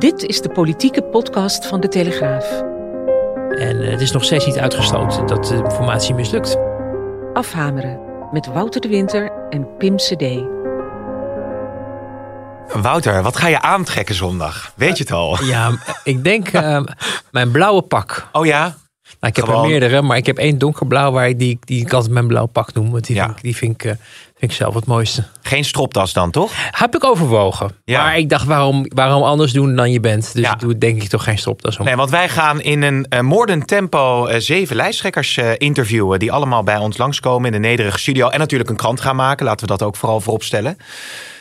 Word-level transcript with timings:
Dit 0.00 0.22
is 0.24 0.40
de 0.40 0.48
politieke 0.48 1.02
podcast 1.02 1.66
van 1.66 1.80
de 1.80 1.88
Telegraaf. 1.88 2.50
En 3.58 3.82
eh, 3.82 3.90
het 3.90 4.00
is 4.00 4.12
nog 4.12 4.24
steeds 4.24 4.46
niet 4.46 4.58
uitgesloten 4.58 5.26
dat 5.26 5.44
de 5.44 5.70
formatie 5.70 6.14
mislukt. 6.14 6.56
Afhameren 7.32 8.00
met 8.32 8.46
Wouter 8.46 8.80
de 8.80 8.88
Winter 8.88 9.32
en 9.50 9.76
Pim 9.78 9.96
CD. 9.96 10.24
Wouter, 12.82 13.22
wat 13.22 13.36
ga 13.36 13.48
je 13.48 13.60
aantrekken 13.60 14.14
zondag? 14.14 14.72
Weet 14.76 14.96
je 14.96 15.02
het 15.02 15.12
al? 15.12 15.44
Ja, 15.44 15.70
ik 16.04 16.24
denk 16.24 16.48
eh, 16.48 16.80
mijn 17.30 17.50
blauwe 17.50 17.82
pak. 17.82 18.28
Oh 18.32 18.46
ja? 18.46 18.62
Nou, 19.20 19.32
ik 19.32 19.36
heb 19.36 19.44
Gewoon- 19.44 19.62
er 19.62 19.68
meerdere, 19.68 20.02
maar 20.02 20.16
ik 20.16 20.26
heb 20.26 20.38
één 20.38 20.58
donkerblauw 20.58 21.12
waar 21.12 21.28
ik 21.28 21.38
die, 21.38 21.58
die 21.60 21.80
ik 21.80 21.92
altijd 21.92 22.12
mijn 22.12 22.26
blauw 22.26 22.46
pak 22.46 22.72
noem. 22.74 22.90
Want 22.90 23.06
die, 23.06 23.16
Ja. 23.16 23.24
vind, 23.24 23.36
ik, 23.36 23.42
die 23.42 23.56
vind, 23.56 23.74
ik, 23.74 23.84
eh, 23.84 23.96
vind 24.40 24.52
ik 24.52 24.58
zelf 24.58 24.74
het 24.74 24.86
mooiste. 24.86 25.24
Geen 25.42 25.64
stropdas 25.64 26.12
dan, 26.12 26.30
toch? 26.30 26.52
Heb 26.70 26.94
ik 26.94 27.04
overwogen. 27.04 27.70
Ja. 27.84 28.02
Maar 28.02 28.18
ik 28.18 28.28
dacht, 28.28 28.44
waarom, 28.46 28.84
waarom 28.94 29.22
anders 29.22 29.52
doen 29.52 29.76
dan 29.76 29.90
je 29.92 30.00
bent? 30.00 30.30
Dus 30.34 30.44
Ja. 30.44 30.52
ik 30.52 30.58
doe 30.58 30.78
denk 30.78 31.02
ik 31.02 31.08
toch 31.08 31.24
geen 31.24 31.38
stropdas 31.38 31.78
om. 31.78 31.84
Nee, 31.84 31.96
want 31.96 32.10
wij 32.10 32.28
gaan 32.28 32.60
in 32.60 32.82
een 32.82 33.24
moordend 33.24 33.66
tempo 33.66 34.26
eh, 34.26 34.40
zeven 34.40 34.76
lijsttrekkers 34.76 35.36
eh, 35.36 35.50
interviewen. 35.56 36.18
Die 36.18 36.32
allemaal 36.32 36.62
bij 36.62 36.76
ons 36.76 36.96
langskomen 36.98 37.46
in 37.46 37.62
de 37.62 37.68
nederige 37.68 37.98
studio. 37.98 38.28
En 38.28 38.38
natuurlijk 38.38 38.70
een 38.70 38.76
krant 38.76 39.00
gaan 39.00 39.16
maken. 39.16 39.44
Laten 39.46 39.60
we 39.60 39.66
dat 39.76 39.82
ook 39.82 39.96
vooral 39.96 40.20
voorop 40.20 40.42
stellen. 40.42 40.76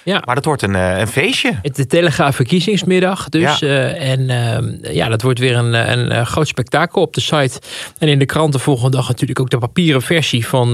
Ja. 0.10 0.22
Maar 0.26 0.36
dat 0.36 0.46
wordt 0.46 0.62
een, 0.62 0.76
eh, 0.76 1.00
een 1.00 1.08
feestje. 1.08 1.60
Het 1.62 1.76
de 1.76 1.88
Telegraaf 1.88 2.36
verkiezingsmiddag 2.36 3.30
dus. 3.30 3.60
Ja. 3.60 3.68
eh, 3.68 4.12
en 4.12 4.30
eh, 4.30 4.94
ja, 4.94 5.08
dat 5.10 5.22
wordt 5.22 5.40
weer 5.40 5.56
een, 5.56 5.74
een, 5.74 6.12
eh, 6.12 6.26
groot 6.26 6.48
spektakel 6.48 7.02
op 7.02 7.14
de 7.14 7.22
site. 7.22 7.60
En 7.98 8.08
in 8.08 8.20
de 8.20 8.26
krant 8.26 8.54
de 8.54 8.60
volgende 8.60 8.98
dag 8.98 9.08
natuurlijk 9.08 9.40
ook 9.40 9.50
de 9.50 9.58
papieren 9.58 10.02
versie 10.02 10.48
van, 10.48 10.68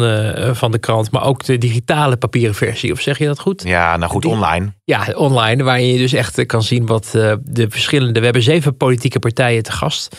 van 0.56 0.72
de 0.72 0.78
krant. 0.78 1.12
Maar 1.12 1.24
ook 1.24 1.44
de 1.46 1.58
digitale 1.58 2.18
papieren 2.18 2.56
versie. 2.56 2.92
Of 2.92 3.00
zeg 3.02 3.18
je 3.18 3.26
dat 3.26 3.40
goed? 3.40 3.64
Ja, 3.66 3.98
nou 3.98 4.12
goed, 4.12 4.22
Die- 4.22 4.32
online. 4.32 4.74
Ja, 4.84 5.08
online, 5.16 5.64
waar 5.64 5.82
je 5.82 5.98
dus 5.98 6.14
echt 6.14 6.46
kan 6.46 6.64
zien 6.64 6.86
wat 6.86 7.10
de 7.44 7.66
verschillende. 7.70 8.20
We 8.20 8.26
hebben 8.26 8.44
zeven 8.44 8.78
politieke 8.78 9.20
partijen 9.20 9.64
te 9.64 9.72
gast. 9.72 10.16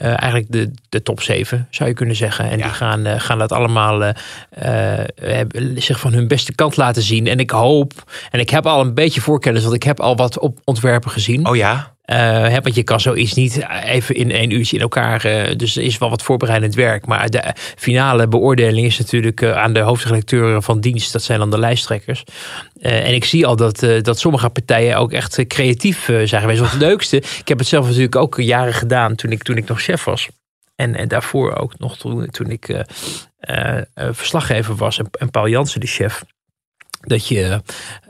Eh, 0.00 0.08
eigenlijk 0.08 0.52
de, 0.52 0.70
de 0.88 1.02
top 1.02 1.22
zeven, 1.22 1.66
zou 1.70 1.88
je 1.88 1.94
kunnen 1.94 2.16
zeggen. 2.16 2.50
En 2.50 2.58
Ja. 2.58 2.64
die 2.64 2.72
gaan, 2.72 3.06
eh, 3.06 3.20
gaan 3.20 3.38
dat 3.38 3.52
allemaal 3.52 4.02
eh, 4.50 5.40
zich 5.74 6.00
van 6.00 6.12
hun 6.12 6.28
beste 6.28 6.54
kant 6.54 6.76
laten 6.76 7.02
zien. 7.02 7.26
En 7.26 7.38
ik 7.38 7.50
hoop, 7.50 7.92
en 8.30 8.40
ik 8.40 8.50
heb 8.50 8.66
al 8.66 8.80
een 8.80 8.94
beetje 8.94 9.20
voorkennis, 9.20 9.62
want 9.62 9.74
ik 9.74 9.82
heb 9.82 10.00
al 10.00 10.16
wat 10.16 10.38
op 10.38 10.58
ontwerpen 10.64 11.10
gezien. 11.10 11.46
Oh 11.46 11.56
ja? 11.56 11.94
Eh, 12.10 12.56
want 12.62 12.74
je 12.74 12.82
kan 12.82 13.00
zoiets 13.00 13.34
niet 13.34 13.66
even 13.84 14.14
in 14.14 14.30
één 14.30 14.50
uurtje 14.50 14.76
in 14.76 14.82
elkaar. 14.82 15.24
eh, 15.24 15.56
dus 15.56 15.76
er 15.76 15.82
is 15.82 15.98
wel 15.98 16.10
wat 16.10 16.22
voorbereidend 16.22 16.74
werk. 16.74 17.06
Maar 17.06 17.30
de 17.30 17.54
finale 17.76 18.28
beoordeling 18.28 18.86
is 18.86 18.98
natuurlijk 18.98 19.42
eh, 19.42 19.52
aan 19.52 19.72
de 19.72 19.80
hoofdredacteuren 19.80 20.62
van 20.62 20.80
dienst. 20.80 21.12
Dat 21.12 21.22
zijn 21.22 21.38
dan 21.38 21.50
de 21.50 21.58
lijsttrekkers. 21.58 22.24
Eh, 22.80 23.06
en 23.08 23.14
ik 23.14 23.24
zie 23.24 23.46
al 23.46 23.56
dat, 23.56 23.82
eh, 23.82 24.02
dat 24.02 24.18
sommige 24.18 24.48
partijen 24.48 24.96
ook 24.96 25.12
echt 25.12 25.38
eh, 25.38 25.46
creatief 25.46 26.08
eh, 26.08 26.20
zijn 26.24 26.40
geweest. 26.40 26.60
Want 26.60 26.72
het 26.72 26.80
leukste, 26.80 27.16
ik 27.16 27.48
heb 27.48 27.58
het 27.58 27.66
zelf 27.68 27.86
natuurlijk 27.86 28.16
ook 28.16 28.40
jaren 28.40 28.74
gedaan 28.74 29.14
toen 29.14 29.30
ik, 29.30 29.42
toen 29.42 29.56
ik 29.56 29.68
nog 29.68 29.80
chef 29.82 30.04
was. 30.04 30.28
En, 30.76 30.94
en 30.96 31.08
daarvoor 31.08 31.54
ook 31.56 31.78
nog 31.78 31.96
toen, 31.98 32.30
toen 32.30 32.50
ik 32.50 32.68
eh, 32.68 32.80
eh, 33.38 33.82
eh, 33.94 34.08
verslaggever 34.12 34.74
was 34.76 34.98
en, 34.98 35.08
en 35.18 35.30
Paul 35.30 35.48
Jansen 35.48 35.80
de 35.80 35.86
chef. 35.86 36.22
Dat 37.00 37.28
je 37.28 37.60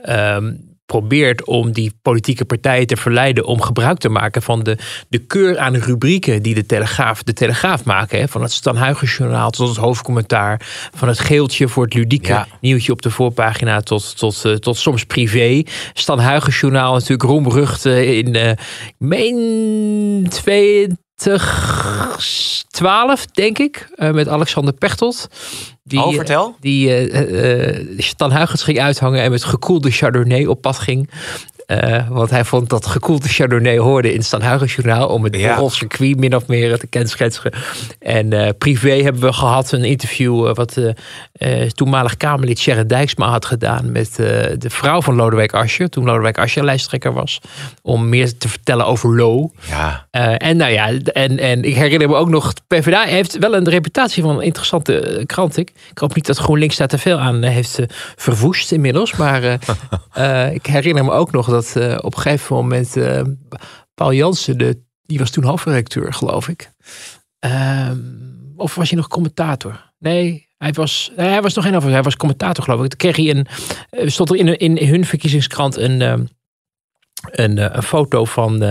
ehm, 0.02 0.52
probeert 0.90 1.44
om 1.44 1.72
die 1.72 1.92
politieke 2.02 2.44
partijen 2.44 2.86
te 2.86 2.96
verleiden 2.96 3.44
om 3.44 3.60
gebruik 3.60 3.98
te 3.98 4.08
maken 4.08 4.42
van 4.42 4.62
de, 4.62 4.78
de 5.08 5.18
keur 5.18 5.58
aan 5.58 5.76
rubrieken 5.76 6.42
die 6.42 6.54
de 6.54 6.66
Telegraaf, 6.66 7.22
de 7.22 7.32
Telegraaf 7.32 7.84
maken. 7.84 8.18
Hè? 8.18 8.28
Van 8.28 8.42
het 8.42 8.52
Stan 8.52 8.76
Huygens-journaal 8.76 9.50
tot 9.50 9.68
het 9.68 9.76
hoofdcommentaar. 9.76 10.60
Van 10.94 11.08
het 11.08 11.18
geeltje 11.18 11.68
voor 11.68 11.84
het 11.84 11.94
ludieke 11.94 12.28
Ja. 12.28 12.46
nieuwtje 12.60 12.92
op 12.92 13.02
de 13.02 13.10
voorpagina 13.10 13.80
tot, 13.80 14.18
tot, 14.18 14.44
eh, 14.44 14.52
tot 14.52 14.76
soms 14.76 15.04
privé. 15.04 15.62
Stan 15.92 16.20
Huygens-journaal 16.20 16.92
natuurlijk 16.92 17.22
roemrucht 17.22 17.86
eh, 17.86 18.18
in, 18.18 18.34
eh, 18.34 18.50
ik 18.50 18.94
meen 18.98 20.26
2012, 21.20 23.26
denk 23.26 23.58
ik. 23.58 23.88
eh, 23.94 24.10
met 24.10 24.28
Alexander 24.28 24.74
Pechtold. 24.74 25.26
Die, 25.82 26.02
Oh, 26.02 26.14
vertel. 26.14 26.56
Die 26.60 26.88
eh, 26.90 27.78
eh, 27.78 27.98
Stan 27.98 28.32
Huygens 28.32 28.62
ging 28.62 28.80
uithangen 28.80 29.22
en 29.22 29.30
met 29.30 29.44
gekoelde 29.44 29.90
Chardonnay 29.90 30.44
op 30.44 30.60
pad 30.60 30.78
ging. 30.78 31.10
Eh, 31.70 32.08
want 32.08 32.30
hij 32.30 32.44
vond 32.44 32.68
dat 32.68 32.86
gekoelde 32.86 33.28
Chardonnay 33.28 33.78
hoorde 33.78 34.10
in 34.10 34.16
het 34.16 34.26
Stan 34.26 34.42
Huygens 34.42 34.74
journaal 34.74 35.08
om 35.08 35.24
het 35.24 35.36
Ja. 35.36 35.48
borrelcircuit 35.48 36.16
min 36.16 36.36
of 36.36 36.46
meer 36.46 36.78
te 36.78 36.86
kenschetsen. 36.86 37.52
En 37.98 38.32
eh, 38.32 38.48
privé 38.58 39.02
hebben 39.02 39.22
we 39.22 39.32
gehad 39.32 39.72
een 39.72 39.84
interview 39.84 40.46
eh, 40.46 40.54
wat 40.54 40.78
toenmalig 41.74 42.16
Kamerlid 42.16 42.58
Sharon 42.58 42.86
Dijksma 42.86 43.28
had 43.28 43.44
gedaan 43.44 43.92
met 43.92 44.14
de 44.16 44.70
vrouw 44.70 45.02
van 45.02 45.14
Lodewijk 45.14 45.52
Asscher, 45.52 45.88
toen 45.90 46.04
Lodewijk 46.04 46.38
Asscher 46.38 46.64
lijsttrekker 46.64 47.12
was, 47.12 47.40
om 47.82 48.08
meer 48.08 48.38
te 48.38 48.48
vertellen 48.48 48.86
over 48.86 49.16
Lo. 49.16 49.50
Ja. 49.68 50.06
En 50.36 50.56
nou 50.56 50.72
ja, 50.72 50.88
en, 51.04 51.38
en 51.38 51.64
ik 51.64 51.74
herinner 51.74 52.08
me 52.08 52.14
ook 52.14 52.28
nog, 52.28 52.52
PvdA 52.66 53.02
heeft 53.02 53.38
wel 53.38 53.54
een 53.54 53.68
reputatie 53.68 54.22
van 54.22 54.36
een 54.36 54.42
interessante 54.42 55.22
krant. 55.26 55.56
Ik, 55.56 55.72
ik 55.90 55.98
hoop 55.98 56.14
niet 56.14 56.26
dat 56.26 56.38
GroenLinks 56.38 56.76
daar 56.76 56.88
te 56.88 56.98
veel 56.98 57.18
aan 57.18 57.42
heeft 57.42 57.78
verwoest 58.16 58.72
inmiddels. 58.72 59.16
Maar 59.16 59.42
ik 60.52 60.66
herinner 60.66 61.04
me 61.04 61.10
ook 61.10 61.32
nog 61.32 61.48
dat 61.48 61.59
eh, 61.64 61.98
op 62.00 62.14
een 62.14 62.20
gegeven 62.20 62.56
moment 62.56 62.96
eh, 62.96 63.22
Paul 63.94 64.12
Jansen, 64.12 64.58
de, 64.58 64.82
die 65.02 65.18
was 65.18 65.30
toen 65.30 65.44
hoofdredacteur 65.44 66.12
geloof 66.12 66.48
ik. 66.48 66.72
Ehm, 67.38 67.98
of 68.56 68.74
was 68.74 68.88
hij 68.88 68.98
nog 68.98 69.08
commentator? 69.08 69.92
Nee, 69.98 70.48
hij 70.56 70.72
was, 70.72 71.12
hij 71.16 71.42
was 71.42 71.54
nog 71.54 71.64
geen 71.64 71.72
hoofdredacteur, 71.72 71.92
hij 71.92 72.02
was 72.02 72.16
commentator 72.16 72.64
geloof 72.64 72.82
ik. 72.84 72.88
Toen 72.88 72.98
kreeg 72.98 73.16
hij 73.16 73.30
een, 73.30 73.46
eh, 73.90 74.08
stond 74.08 74.30
er 74.30 74.36
in, 74.36 74.76
in 74.76 74.88
hun 74.88 75.04
verkiezingskrant 75.04 75.76
een... 75.76 76.00
een, 76.00 77.76
een 77.76 77.82
foto 77.82 78.24
van, 78.24 78.62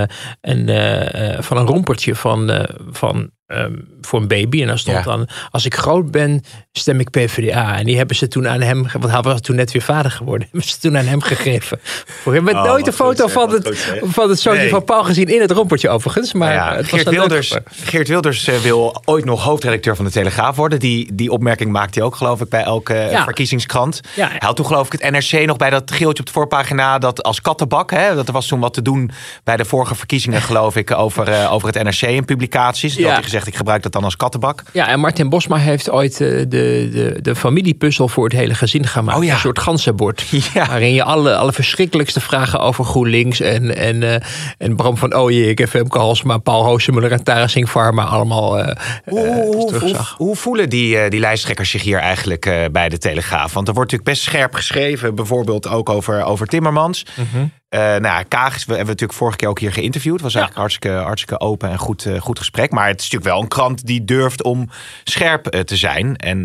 een, 0.41 1.43
van 1.43 1.57
een 1.57 1.65
rompertje 1.65 2.15
van, 2.15 2.67
van, 2.91 3.31
ehm, 3.49 3.73
voor 4.01 4.19
een 4.21 4.27
baby. 4.27 4.61
En 4.61 4.67
dan 4.67 4.77
stond 4.77 4.97
Ja. 4.97 5.03
dan, 5.03 5.27
als 5.51 5.65
ik 5.65 5.75
groot 5.75 6.11
ben, 6.11 6.43
stem 6.71 6.99
ik 6.99 7.09
PvdA. 7.09 7.77
En 7.77 7.85
die 7.85 7.97
hebben 7.97 8.15
ze 8.15 8.27
toen 8.27 8.47
aan 8.47 8.61
hem, 8.61 8.87
want 8.99 9.11
hij 9.11 9.21
was 9.21 9.41
toen 9.41 9.55
net 9.55 9.71
weer 9.71 9.81
vader 9.81 10.11
geworden, 10.11 10.47
hebben 10.51 10.69
ze 10.69 10.77
toen 10.79 10.97
aan 10.97 11.05
hem 11.05 11.21
gegeven. 11.21 11.79
Voor 12.05 12.33
hem 12.33 12.45
werd 12.45 12.57
Oh, 12.57 12.63
nooit 12.63 12.87
een 12.87 12.93
foto 12.93 13.23
goed, 13.23 13.31
van 13.31 13.51
het, 13.51 13.93
van 14.03 14.29
het 14.29 14.39
zoontje 14.39 14.61
Nee. 14.61 14.69
van 14.71 14.83
Paul 14.83 15.03
gezien 15.03 15.27
in 15.27 15.41
het 15.41 15.51
rompertje 15.51 15.89
overigens. 15.89 16.33
Maar 16.33 16.53
ja, 16.53 16.75
het 16.75 16.89
was 16.89 17.01
Geert, 17.01 17.15
Wilders, 17.15 17.55
Geert 17.83 18.07
Wilders 18.07 18.47
eh, 18.47 18.57
wil 18.57 19.01
ooit 19.05 19.25
nog 19.25 19.43
hoofdredacteur 19.43 19.95
van 19.95 20.05
de 20.05 20.11
Telegraaf 20.11 20.55
worden. 20.55 20.79
Die, 20.79 21.15
die 21.15 21.31
opmerking 21.31 21.71
maakt 21.71 21.95
hij 21.95 22.03
ook, 22.03 22.15
geloof 22.15 22.41
ik, 22.41 22.49
bij 22.49 22.63
elke 22.63 22.93
eh, 22.93 23.23
verkiezingskrant. 23.23 24.01
Hij 24.15 24.29
had 24.39 24.55
toen, 24.55 24.65
geloof 24.65 24.93
ik, 24.93 25.01
het 25.01 25.11
NRC 25.11 25.45
nog 25.45 25.57
bij 25.57 25.69
dat 25.69 25.91
geeltje 25.91 26.19
op 26.19 26.25
de 26.25 26.31
voorpagina. 26.31 26.97
Dat 26.97 27.23
als 27.23 27.41
kattenbak, 27.41 27.91
hè, 27.91 28.15
dat 28.15 28.27
er 28.27 28.33
was 28.33 28.47
toen 28.47 28.59
wat 28.59 28.73
te 28.73 28.81
doen 28.81 29.11
bij 29.43 29.57
de 29.57 29.65
vorige 29.65 29.95
verkiezingen, 29.95 30.41
geloof 30.49 30.75
ik, 30.75 30.91
over, 30.91 31.27
eh, 31.27 31.53
over 31.53 31.67
het 31.73 31.83
NRC 31.83 32.01
in 32.01 32.25
publicaties. 32.25 32.95
Had 33.03 33.11
hij 33.11 33.23
gezegd, 33.23 33.38
ik 33.47 33.55
gebruik 33.55 33.83
dat 33.83 33.91
dan 33.91 34.03
als 34.03 34.15
kattenbak. 34.15 34.63
Ja, 34.73 34.87
en 34.87 34.99
Martin 34.99 35.29
Bosma 35.29 35.57
heeft 35.57 35.89
ooit 35.89 36.21
eh, 36.21 36.27
de, 36.27 36.45
de, 36.47 37.17
de 37.21 37.35
familiepuzzel 37.35 38.07
voor 38.07 38.23
het 38.23 38.33
hele 38.33 38.53
gezin 38.53 38.87
gemaakt. 38.87 39.17
Oh 39.17 39.23
ja. 39.23 39.33
Een 39.33 39.39
soort 39.39 39.59
ganzenbord. 39.59 40.25
Ja. 40.53 40.67
Waarin 40.67 40.93
je 40.93 41.03
alle, 41.03 41.35
alle 41.35 41.53
verschrikkelijkste 41.53 42.19
vragen 42.19 42.59
over 42.59 42.85
GroenLinks 42.85 43.39
en, 43.39 43.75
en, 43.75 44.03
eh, 44.03 44.27
en 44.57 44.75
Bram 44.75 44.97
van 44.97 45.13
Ooyek 45.13 45.59
en 45.59 45.67
Femke 45.67 45.97
Halsema, 45.97 46.37
Paul 46.37 46.63
Hoosemuller 46.63 47.11
en 47.11 47.23
Tara 47.23 47.47
Singh 47.47 47.71
Pharma 47.71 48.03
allemaal 48.03 48.59
eh, 48.59 48.75
Hoe, 49.05 49.45
hoe, 49.79 49.95
hoe, 50.17 50.35
voelen 50.35 50.69
die, 50.69 51.09
die 51.09 51.19
lijsttrekkers 51.19 51.69
zich 51.69 51.81
hier 51.81 51.99
eigenlijk 51.99 52.69
bij 52.71 52.89
de 52.89 52.97
Telegraaf? 52.97 53.53
Want 53.53 53.67
er 53.67 53.73
wordt 53.73 53.91
natuurlijk 53.91 54.19
best 54.19 54.21
scherp 54.21 54.53
geschreven, 54.53 55.15
bijvoorbeeld 55.15 55.67
ook 55.67 55.89
over, 55.89 56.23
over 56.23 56.47
Timmermans. 56.47 57.05
Mhm. 57.15 57.45
Eh, 57.69 57.79
nou 57.79 58.01
ja, 58.01 58.23
Kaag 58.23 58.55
is- 58.55 58.65
we 58.65 58.69
hebben 58.75 58.85
we 58.85 58.91
natuurlijk 58.91 59.19
vorige 59.19 59.37
keer 59.37 59.47
ook 59.47 59.59
hier 59.59 59.73
geïnterviewd. 59.73 60.13
Het 60.13 60.23
was 60.23 60.35
eigenlijk 60.35 60.61
hartstikke, 60.61 60.97
hartstikke 60.97 61.39
open 61.39 61.69
en 61.69 61.77
goed, 61.77 62.05
eh, 62.05 62.21
goed 62.21 62.37
gesprek. 62.39 62.71
Maar 62.71 62.87
het 62.87 62.99
is 62.99 63.03
natuurlijk 63.03 63.31
wel 63.31 63.41
een 63.41 63.47
krant 63.47 63.85
die 63.85 64.05
durft 64.05 64.43
om 64.43 64.69
scherp 65.03 65.47
eh, 65.47 65.59
te 65.61 65.75
zijn. 65.75 66.15
En 66.15 66.43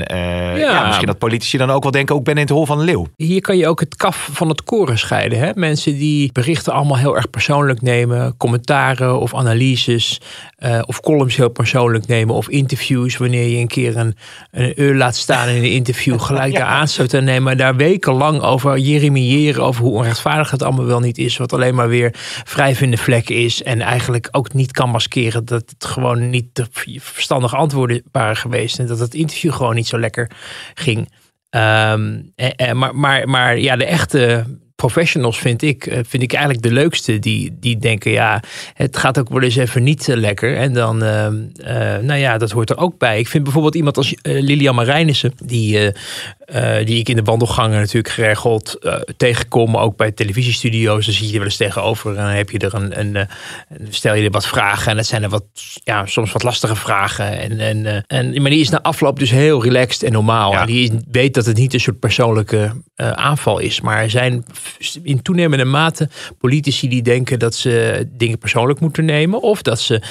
ja. 0.59 0.87
misschien 0.87 1.07
dat 1.07 1.19
politici 1.19 1.57
dan 1.59 1.71
ook 1.71 1.83
wel 1.83 1.93
denken, 1.93 2.15
ook 2.15 2.25
ben 2.25 2.35
in 2.35 2.41
het 2.41 2.51
hol 2.51 2.67
van 2.67 2.79
de 2.79 2.85
leeuw. 2.85 3.07
Hier 3.17 3.41
kan 3.41 3.57
je 3.57 3.69
ook 3.69 3.81
het 3.81 3.97
kaf 3.97 4.29
van 4.33 4.49
het 4.49 4.65
koren 4.65 4.99
scheiden. 4.99 5.39
Hè? 5.39 5.51
Mensen 5.55 5.97
die 5.99 6.33
berichten 6.33 6.73
allemaal 6.73 6.99
heel 6.99 7.17
erg 7.17 7.31
persoonlijk 7.31 7.83
nemen, 7.83 8.37
commentaren 8.37 9.21
of 9.21 9.35
analyses. 9.35 10.21
Uh, 10.65 10.83
of 10.87 11.01
columns 11.01 11.37
heel 11.37 11.49
persoonlijk 11.49 12.07
nemen. 12.07 12.35
Of 12.35 12.49
interviews, 12.49 13.17
wanneer 13.17 13.49
je 13.49 13.57
een 13.57 13.67
keer 13.67 13.97
een, 13.97 14.17
een 14.51 14.83
uur 14.83 14.95
laat 14.95 15.17
staan 15.17 15.49
in 15.49 15.57
een 15.57 15.71
interview. 15.71 16.21
Gelijk 16.35 16.53
ja. 16.53 16.59
de 16.59 16.65
aanstoot 16.65 17.15
aan 17.15 17.25
nemen. 17.25 17.57
Daar 17.57 17.77
wekenlang 17.77 18.41
over 18.41 18.79
jeremiëren. 18.79 19.63
Over 19.63 19.83
hoe 19.83 19.93
onrechtvaardig 19.93 20.51
het 20.51 20.63
allemaal 20.63 20.85
wel 20.85 21.01
niet 21.01 21.19
is. 21.19 21.37
Wat 21.37 21.53
alleen 21.53 21.75
maar 21.75 21.89
weer 21.89 22.15
wrijvende 22.53 22.97
vlek 22.97 23.29
is. 23.29 23.63
En 23.63 23.81
eigenlijk 23.81 24.29
ook 24.31 24.53
niet 24.53 24.73
kan 24.73 24.91
maskeren 24.91 25.45
dat 25.45 25.71
het 25.71 25.85
gewoon 25.85 26.31
niet 26.31 26.47
de 26.53 26.67
verstandige 27.01 27.57
antwoorden 27.57 28.03
waren 28.13 28.37
geweest. 28.37 28.79
En 28.79 28.87
dat 28.87 28.99
het 28.99 29.15
interview 29.15 29.53
gewoon 29.53 29.75
niet 29.75 29.89
zo 29.89 29.99
lekker 29.99 30.31
ging. 30.75 30.99
Um, 31.51 32.33
maar, 32.73 32.97
maar, 32.97 33.29
maar 33.29 33.59
ja, 33.59 33.77
de 33.77 33.85
echte 33.85 34.45
professionals 34.77 35.39
vind 35.39 35.63
ik, 35.63 35.87
eh, 35.87 35.99
vind 36.07 36.23
ik 36.23 36.33
eigenlijk 36.33 36.63
de 36.63 36.73
leukste. 36.73 37.19
Die, 37.19 37.57
die 37.61 37.79
denken, 37.79 38.11
ja, 38.11 38.43
het 38.75 38.97
gaat 38.97 39.19
ook 39.19 39.29
wel 39.29 39.43
eens 39.43 39.57
even 39.57 39.83
niet 39.83 40.07
lekker. 40.07 40.57
En 40.57 40.73
dan, 40.73 41.03
uh, 41.03 41.29
nou 42.01 42.15
ja, 42.15 42.39
dat 42.39 42.51
hoort 42.51 42.71
er 42.71 42.79
ook 42.79 42.99
bij. 42.99 43.19
Ik 43.19 43.29
vind 43.29 43.45
bijvoorbeeld 43.45 43.75
iemand 43.75 43.97
als 43.97 44.15
Lilian 44.23 44.75
Marijnissen, 44.75 45.33
die 45.45 45.93
uh, 46.47 46.87
die 46.87 46.99
ik 46.99 47.09
in 47.09 47.17
de 47.17 47.23
wandelgangen 47.23 47.79
natuurlijk 47.79 48.15
geregeld 48.15 48.77
uh, 48.81 48.95
tegenkom. 49.17 49.77
Ook 49.77 49.97
bij 49.97 50.13
televisiestudio's. 50.13 51.05
Dan 51.05 51.15
zie 51.15 51.27
je 51.27 51.37
wel 51.37 51.45
eens 51.45 51.57
tegenover. 51.57 52.11
En 52.11 52.17
dan 52.17 52.27
heb 52.27 52.51
je 52.51 52.59
er 52.59 52.75
een, 52.75 52.99
een, 52.99 53.17
een, 53.17 53.29
stel 53.91 54.15
je 54.15 54.25
er 54.25 54.31
wat 54.31 54.47
vragen. 54.47 54.91
En 54.91 54.97
dat 54.97 55.07
zijn 55.07 55.23
er 55.23 55.29
wat, 55.29 55.45
ja, 55.85 56.07
soms 56.07 56.33
wat 56.33 56.43
lastige 56.43 56.77
vragen. 56.77 57.39
En, 57.39 57.61
en, 57.61 58.05
en, 58.07 58.43
maar 58.43 58.51
die 58.51 58.61
is 58.61 58.69
na 58.69 58.83
afloop 58.83 59.19
dus 59.19 59.31
heel 59.31 59.63
relaxed 59.63 60.03
en 60.03 60.13
normaal. 60.13 60.53
Ja. 60.53 60.61
En 60.61 60.67
die 60.67 60.93
weet 61.11 61.35
dat 61.35 61.47
het 61.47 61.57
niet 61.57 61.75
een 61.75 61.81
soort 61.81 61.99
persoonlijke 61.99 62.73
aanval 62.97 63.59
is. 63.59 63.81
Maar 63.81 64.03
er 64.03 64.11
zijn 64.11 64.45
in 65.03 65.23
toenemende 65.23 65.65
mate 65.65 66.09
politici 66.39 66.89
die 66.89 67.03
denken 67.03 67.39
dat 67.39 67.55
ze 67.55 68.07
dingen 68.11 68.39
persoonlijk 68.39 68.81
moeten 68.81 69.05
nemen. 69.05 69.43
Of 69.43 69.63
dat, 69.63 69.81
ze, 69.81 70.03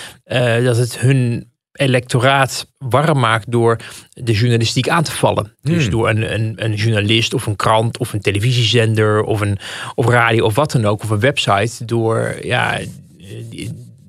dat 0.63 0.77
het 0.77 0.99
hun 0.99 1.51
electoraat 1.73 2.67
warm 2.77 3.19
maakt 3.19 3.51
door 3.51 3.79
de 4.13 4.31
journalistiek 4.31 4.89
aan 4.89 5.03
te 5.03 5.11
vallen. 5.11 5.55
Dus 5.61 5.81
hmm. 5.81 5.91
door 5.91 6.09
een, 6.09 6.33
een, 6.33 6.53
een, 6.55 6.73
journalist 6.73 7.33
of 7.33 7.45
een 7.45 7.55
krant 7.55 7.97
of 7.97 8.13
een 8.13 8.21
televisiezender 8.21 9.23
of 9.23 9.41
een 9.41 9.57
of 9.95 10.07
radio 10.07 10.45
of 10.45 10.55
wat 10.55 10.71
dan 10.71 10.85
ook, 10.85 11.03
of 11.03 11.09
een 11.09 11.19
website, 11.19 11.85
door 11.85 12.35
ja, 12.41 12.79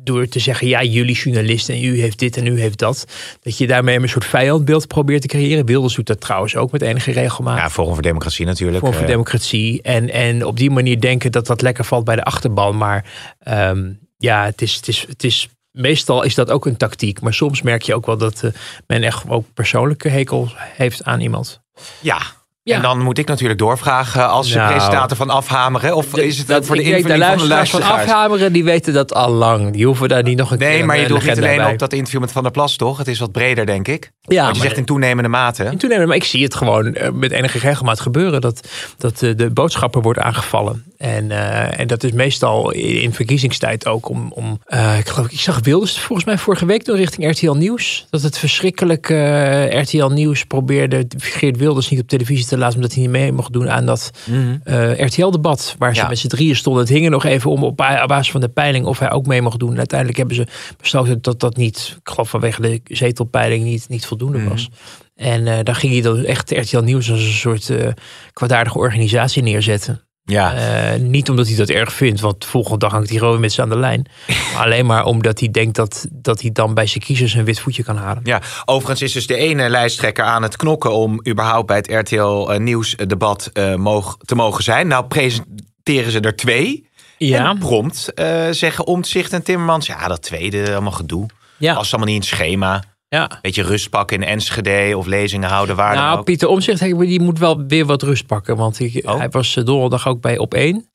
door 0.04 0.28
te 0.28 0.38
zeggen, 0.38 0.66
ja, 0.66 0.82
jullie 0.82 1.14
journalisten 1.14 1.74
en 1.74 1.84
u 1.84 2.00
heeft 2.00 2.18
dit 2.18 2.36
en 2.36 2.46
u 2.46 2.60
heeft 2.60 2.78
dat. 2.78 3.06
Dat 3.40 3.58
je 3.58 3.66
daarmee 3.66 3.98
een 3.98 4.08
soort 4.08 4.24
vijandbeeld 4.24 4.86
probeert 4.86 5.20
te 5.20 5.28
creëren. 5.28 5.66
Wilders 5.66 5.94
doet 5.94 6.06
dat 6.06 6.20
trouwens 6.20 6.56
ook 6.56 6.72
met 6.72 6.82
enige 6.82 7.12
regelmaat. 7.12 7.58
Ja, 7.58 7.70
Forum 7.70 7.92
voor 7.92 8.02
Democratie 8.02 8.46
natuurlijk. 8.46 8.78
Forum 8.78 8.94
voor 8.94 9.02
eh. 9.02 9.10
Democratie. 9.10 9.82
En, 9.82 10.10
en 10.10 10.44
op 10.44 10.56
die 10.56 10.70
manier 10.70 11.00
denken 11.00 11.32
dat 11.32 11.46
dat 11.46 11.62
lekker 11.62 11.84
valt 11.84 12.04
bij 12.04 12.16
de 12.16 12.24
achterban. 12.24 12.76
Maar 12.76 13.04
um, 13.48 13.98
ja, 14.18 14.44
het 14.44 14.62
is, 14.62 14.74
het 14.74 14.88
is, 14.88 15.04
het 15.08 15.24
is 15.24 15.48
meestal 15.74 16.22
is 16.22 16.34
dat 16.34 16.50
ook 16.50 16.66
een 16.66 16.76
tactiek. 16.76 17.20
Maar 17.20 17.34
soms 17.34 17.62
merk 17.62 17.82
je 17.82 17.94
ook 17.94 18.06
wel 18.06 18.16
dat 18.16 18.42
uh, 18.42 18.50
men 18.86 19.02
echt 19.02 19.28
ook 19.28 19.46
persoonlijke 19.54 20.08
hekel 20.08 20.48
heeft 20.56 21.04
aan 21.04 21.20
iemand. 21.20 21.60
Ja, 22.00 22.20
ja. 22.64 22.76
En 22.76 22.82
dan 22.82 23.02
moet 23.02 23.18
ik 23.18 23.26
natuurlijk 23.26 23.58
doorvragen 23.58 24.28
als 24.28 24.54
nou, 24.54 24.70
presentator 24.70 25.16
van 25.16 25.30
Afhameren. 25.30 25.96
Of 25.96 26.16
is 26.16 26.38
het 26.38 26.46
dat, 26.46 26.66
voor 26.66 26.76
de 26.76 26.82
invulling 26.82 27.24
van 27.24 27.38
de 27.38 27.46
luisteraars? 27.46 27.70
van 27.70 27.82
Afhameren 27.82 28.52
die 28.52 28.64
weten 28.64 28.92
dat 28.92 29.14
al 29.14 29.30
lang. 29.30 29.72
Die 29.72 29.86
hoeven 29.86 30.08
daar 30.08 30.22
niet 30.22 30.38
nog 30.38 30.50
een 30.50 30.58
nee, 30.58 30.68
keer 30.68 30.76
Nee, 30.76 30.86
maar 30.86 30.98
je 30.98 31.06
doet 31.06 31.22
niet 31.22 31.36
alleen 31.36 31.56
bij. 31.56 31.72
op 31.72 31.78
dat 31.78 31.92
interview 31.92 32.20
met 32.20 32.32
Van 32.32 32.42
der 32.42 32.52
Plas, 32.52 32.76
toch? 32.76 32.98
Het 32.98 33.08
is 33.08 33.18
wat 33.18 33.32
breder, 33.32 33.66
denk 33.66 33.88
ik. 33.88 34.10
Ja, 34.20 34.44
Want 34.44 34.56
je 34.56 34.62
zegt 34.62 34.76
in 34.76 34.84
toenemende 34.84 35.28
mate. 35.28 35.64
In 35.64 35.78
toenemende 35.78 36.08
maar 36.08 36.16
ik 36.16 36.24
zie 36.24 36.42
het 36.42 36.54
gewoon 36.54 36.94
eh, 36.94 37.10
met 37.10 37.30
enige 37.30 37.58
regelmaat 37.58 38.00
gebeuren. 38.00 38.40
Dat, 38.40 38.68
dat 38.98 39.22
eh, 39.22 39.30
de 39.36 39.50
boodschapper 39.50 40.02
wordt 40.02 40.18
aangevallen. 40.18 40.84
En, 40.96 41.24
uh, 41.24 41.80
en 41.80 41.86
dat 41.86 42.04
is 42.04 42.12
meestal 42.12 42.70
in 42.72 43.12
verkiezingstijd 43.12 43.86
ook 43.86 44.08
om... 44.08 44.32
om 44.32 44.60
uh, 44.68 44.98
ik 44.98 45.08
geloof, 45.08 45.30
ik 45.30 45.40
zag 45.40 45.60
Wilders 45.62 45.98
volgens 45.98 46.26
mij 46.26 46.38
vorige 46.38 46.66
week 46.66 46.84
door 46.84 46.96
richting 46.96 47.30
RTL 47.30 47.52
Nieuws. 47.52 48.06
Dat 48.10 48.22
het 48.22 48.38
verschrikkelijk 48.38 49.08
uh, 49.08 49.80
RTL 49.80 50.06
Nieuws 50.06 50.44
probeerde 50.44 51.06
Geert 51.18 51.56
Wilders 51.56 51.88
niet 51.88 52.00
op 52.00 52.08
televisie 52.08 52.46
te 52.46 52.53
laten... 52.58 52.76
omdat 52.76 52.92
hij 52.92 53.02
niet 53.02 53.10
mee 53.10 53.32
mocht 53.32 53.52
doen 53.52 53.70
aan 53.70 53.86
dat 53.86 54.10
mm 54.26 54.60
-hmm. 54.64 54.94
RTL-debat. 54.96 55.74
Waar 55.78 55.94
ze 55.94 56.00
ja. 56.00 56.08
met 56.08 56.18
z'n 56.18 56.28
drieën 56.28 56.56
stonden. 56.56 56.82
Het 56.82 56.92
hing 56.92 57.04
er 57.04 57.10
nog 57.10 57.24
even 57.24 57.50
om 57.50 57.64
op 57.64 57.76
basis 57.76 58.30
van 58.30 58.40
de 58.40 58.48
peiling 58.48 58.86
of 58.86 58.98
hij 58.98 59.10
ook 59.10 59.26
mee 59.26 59.42
mocht 59.42 59.58
doen. 59.58 59.72
En 59.72 59.78
uiteindelijk 59.78 60.18
hebben 60.18 60.36
ze 60.36 60.46
besloten 60.76 61.22
dat 61.22 61.40
dat 61.40 61.56
niet... 61.56 61.96
Ik 61.98 62.08
geloof 62.10 62.28
vanwege 62.30 62.60
de 62.60 62.80
zetelpeiling 62.84 63.64
niet, 63.64 63.88
niet 63.88 64.06
voldoende 64.06 64.38
mm 64.38 64.44
-hmm. 64.44 64.52
was. 64.52 64.68
En 65.14 65.46
uh, 65.46 65.58
dan 65.62 65.74
ging 65.74 65.92
hij 65.92 66.02
dan 66.02 66.24
echt 66.24 66.50
RTL 66.50 66.78
Nieuws 66.78 67.10
als 67.10 67.20
een 67.20 67.32
soort 67.32 67.68
uh, 67.68 67.88
kwaadaardige 68.32 68.78
organisatie 68.78 69.42
neerzetten. 69.42 70.00
Ja. 70.24 70.54
Uh, 70.94 71.00
niet 71.00 71.30
omdat 71.30 71.46
hij 71.46 71.56
dat 71.56 71.68
erg 71.68 71.92
vindt, 71.92 72.20
want 72.20 72.40
de 72.40 72.46
volgende 72.46 72.78
dag 72.78 72.92
hangt 72.92 73.08
hij 73.08 73.18
gewoon 73.18 73.40
met 73.40 73.52
ze 73.52 73.62
aan 73.62 73.68
de 73.68 73.78
lijn. 73.78 74.06
maar 74.52 74.64
alleen 74.64 74.86
maar 74.86 75.04
omdat 75.04 75.40
hij 75.40 75.50
denkt 75.50 75.76
dat, 75.76 76.06
dat 76.12 76.40
hij 76.40 76.52
dan 76.52 76.74
bij 76.74 76.86
zijn 76.86 77.04
kiezers 77.04 77.34
een 77.34 77.44
wit 77.44 77.60
voetje 77.60 77.82
kan 77.82 77.96
halen. 77.96 78.22
Ja, 78.24 78.40
overigens 78.64 79.02
is 79.02 79.12
dus 79.12 79.26
de 79.26 79.36
ene 79.36 79.68
lijsttrekker 79.68 80.24
aan 80.24 80.42
het 80.42 80.56
knokken 80.56 80.92
om 80.92 81.20
überhaupt 81.28 81.66
bij 81.66 81.76
het 81.76 81.90
RTL 81.90 82.50
uh, 82.50 82.58
Nieuwsdebat 82.58 83.50
uh, 83.52 83.74
moog, 83.74 84.16
te 84.24 84.34
mogen 84.34 84.64
zijn. 84.64 84.86
Nou 84.86 85.04
presenteren 85.04 86.10
ze 86.10 86.20
er 86.20 86.36
twee. 86.36 86.88
Ja. 87.18 87.50
En 87.50 87.58
prompt 87.58 88.12
zeggen 88.50 88.86
Omtzigt 88.86 89.32
en 89.32 89.42
Timmermans, 89.42 89.86
ja 89.86 90.08
dat 90.08 90.22
tweede, 90.22 90.72
allemaal 90.72 90.92
gedoe. 90.92 91.26
Ja. 91.56 91.74
Was 91.74 91.92
allemaal 91.92 92.12
niet 92.12 92.24
in 92.24 92.28
het 92.28 92.38
schema. 92.38 92.82
Ja. 93.14 93.30
Beetje 93.40 93.62
rust 93.62 93.90
pakken 93.90 94.22
in 94.22 94.28
Enschede 94.28 94.96
of 94.96 95.06
lezingen 95.06 95.48
houden. 95.48 95.76
Waar 95.76 95.94
nou, 95.94 96.18
ook. 96.18 96.24
Pieter 96.24 96.48
Omzicht 96.48 96.80
die 96.80 97.20
moet 97.20 97.38
wel 97.38 97.64
weer 97.66 97.86
wat 97.86 98.02
rust 98.02 98.26
pakken. 98.26 98.56
Want 98.56 98.80
ik, 98.80 99.06
oh. 99.06 99.18
hij 99.18 99.28
was 99.28 99.54
donderdag 99.54 100.08
ook 100.08 100.20
bij 100.20 100.38
Op 100.38 100.54
1. 100.54 100.88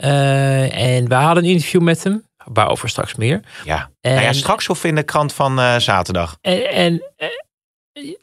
Uh, 0.00 0.94
en 0.94 1.08
we 1.08 1.14
hadden 1.14 1.44
een 1.44 1.50
interview 1.50 1.80
met 1.80 2.04
hem. 2.04 2.26
Waarover 2.44 2.88
straks 2.88 3.14
meer. 3.14 3.40
Ja, 3.64 3.90
en, 4.00 4.12
nou 4.14 4.24
ja 4.24 4.32
straks 4.32 4.68
of 4.68 4.84
in 4.84 4.94
de 4.94 5.02
krant 5.02 5.32
van 5.32 5.58
uh, 5.58 5.76
zaterdag. 5.76 6.36
En, 6.40 6.70
en 6.70 7.02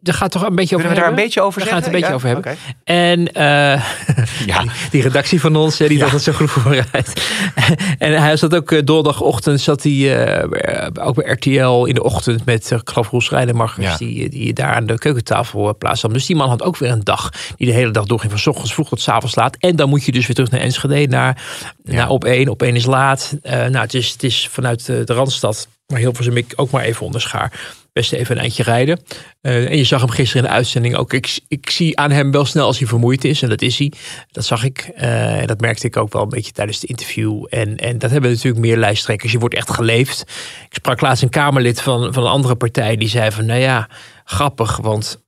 er 0.03 0.13
gaat 0.13 0.31
toch 0.31 0.43
een 0.43 0.55
beetje 0.55 0.75
over 0.75 0.89
we 0.89 0.95
daar 0.95 1.07
een 1.07 1.15
beetje 1.15 1.41
over 1.41 1.61
zeggen? 1.61 1.81
Daar 1.81 1.91
gaat 1.91 2.01
het 2.01 2.11
een 2.11 2.19
beetje 2.19 2.43
over 2.43 2.55
hebben. 2.55 2.57
En 2.83 3.19
uh, 3.19 4.45
ja. 4.53 4.61
die, 4.61 4.71
die, 4.91 5.01
redactie 5.01 5.41
van 5.41 5.55
ons, 5.55 5.77
die 5.77 5.91
ja. 5.91 5.99
dacht 5.99 6.11
het 6.11 6.21
zo 6.21 6.31
goed 6.31 6.51
vooruit. 6.51 7.31
en 7.97 8.21
hij 8.21 8.37
zat 8.37 8.55
ook 8.55 8.69
donderdagochtend, 8.69 9.61
zat 9.61 9.83
hij 9.83 9.91
uh, 9.91 10.87
ook 10.93 11.15
bij 11.15 11.31
RTL 11.31 11.83
in 11.85 11.93
de 11.93 12.03
ochtend 12.03 12.45
met, 12.45 12.71
ik 12.71 12.89
geloof, 12.89 13.23
Schrijnemacher, 13.23 13.83
ja. 13.83 13.97
die, 13.97 14.29
die 14.29 14.53
daar 14.53 14.73
aan 14.73 14.85
de 14.85 14.97
keukentafel 14.97 15.77
plaats 15.77 16.01
had. 16.01 16.13
Dus 16.13 16.25
die 16.25 16.35
man 16.35 16.49
had 16.49 16.63
ook 16.63 16.77
weer 16.77 16.91
een 16.91 17.03
dag 17.03 17.29
die 17.55 17.67
de 17.67 17.73
hele 17.73 17.91
dag 17.91 18.05
doorging, 18.05 18.31
van 18.31 18.39
s 18.39 18.47
ochtends 18.47 18.73
vroeg 18.73 18.89
tot 18.89 19.01
s 19.01 19.07
avonds 19.07 19.35
laat. 19.35 19.55
En 19.59 19.75
dan 19.75 19.89
moet 19.89 20.05
je 20.05 20.11
dus 20.11 20.27
weer 20.27 20.35
terug 20.35 20.51
naar 20.51 20.61
Enschede, 20.61 21.07
naar, 21.07 21.43
naar 21.83 22.09
op 22.09 22.25
één. 22.25 22.47
Op 22.47 22.61
één 22.61 22.75
is 22.75 22.85
laat. 22.85 23.35
Uh, 23.43 23.51
nou, 23.51 23.77
het 23.77 23.93
is, 23.93 24.09
het 24.09 24.23
is 24.23 24.47
vanuit 24.51 24.85
de 24.85 25.03
Randstad, 25.05 25.67
maar 25.87 25.99
heel 25.99 26.13
veel 26.13 26.35
ik 26.35 26.53
ook 26.55 26.71
maar 26.71 26.83
even 26.83 27.05
onderschaar 27.05 27.77
best 27.93 28.13
even 28.13 28.35
een 28.35 28.41
eindje 28.41 28.63
rijden. 28.63 29.01
Uh, 29.41 29.69
en 29.69 29.77
je 29.77 29.83
zag 29.83 30.01
hem 30.01 30.09
gisteren 30.09 30.43
in 30.43 30.49
de 30.49 30.55
uitzending 30.55 30.95
ook. 30.95 31.13
Ik, 31.13 31.39
ik 31.47 31.69
zie 31.69 31.97
aan 31.97 32.11
hem 32.11 32.31
wel 32.31 32.45
snel 32.45 32.65
als 32.65 32.79
hij 32.79 32.87
vermoeid 32.87 33.23
is. 33.23 33.41
En 33.41 33.49
dat 33.49 33.61
is 33.61 33.77
hij. 33.77 33.91
Dat 34.31 34.45
zag 34.45 34.63
ik. 34.63 34.91
Uh, 34.95 35.41
en 35.41 35.47
dat 35.47 35.61
merkte 35.61 35.87
ik 35.87 35.97
ook 35.97 36.13
wel 36.13 36.21
een 36.21 36.29
beetje 36.29 36.51
tijdens 36.51 36.81
het 36.81 36.89
interview. 36.89 37.45
En, 37.49 37.77
en 37.77 37.97
dat 37.97 38.11
hebben 38.11 38.31
natuurlijk 38.31 38.65
meer 38.65 38.77
lijsttrekkers. 38.77 39.31
Je 39.31 39.39
wordt 39.39 39.55
echt 39.55 39.71
geleefd. 39.71 40.21
Ik 40.69 40.75
sprak 40.75 41.01
laatst 41.01 41.23
een 41.23 41.29
Kamerlid 41.29 41.81
van, 41.81 42.13
van 42.13 42.23
een 42.23 42.29
andere 42.29 42.55
partij. 42.55 42.95
Die 42.95 43.09
zei 43.09 43.31
van, 43.31 43.45
nou 43.45 43.59
ja, 43.59 43.89
grappig. 44.23 44.77
Want 44.77 45.21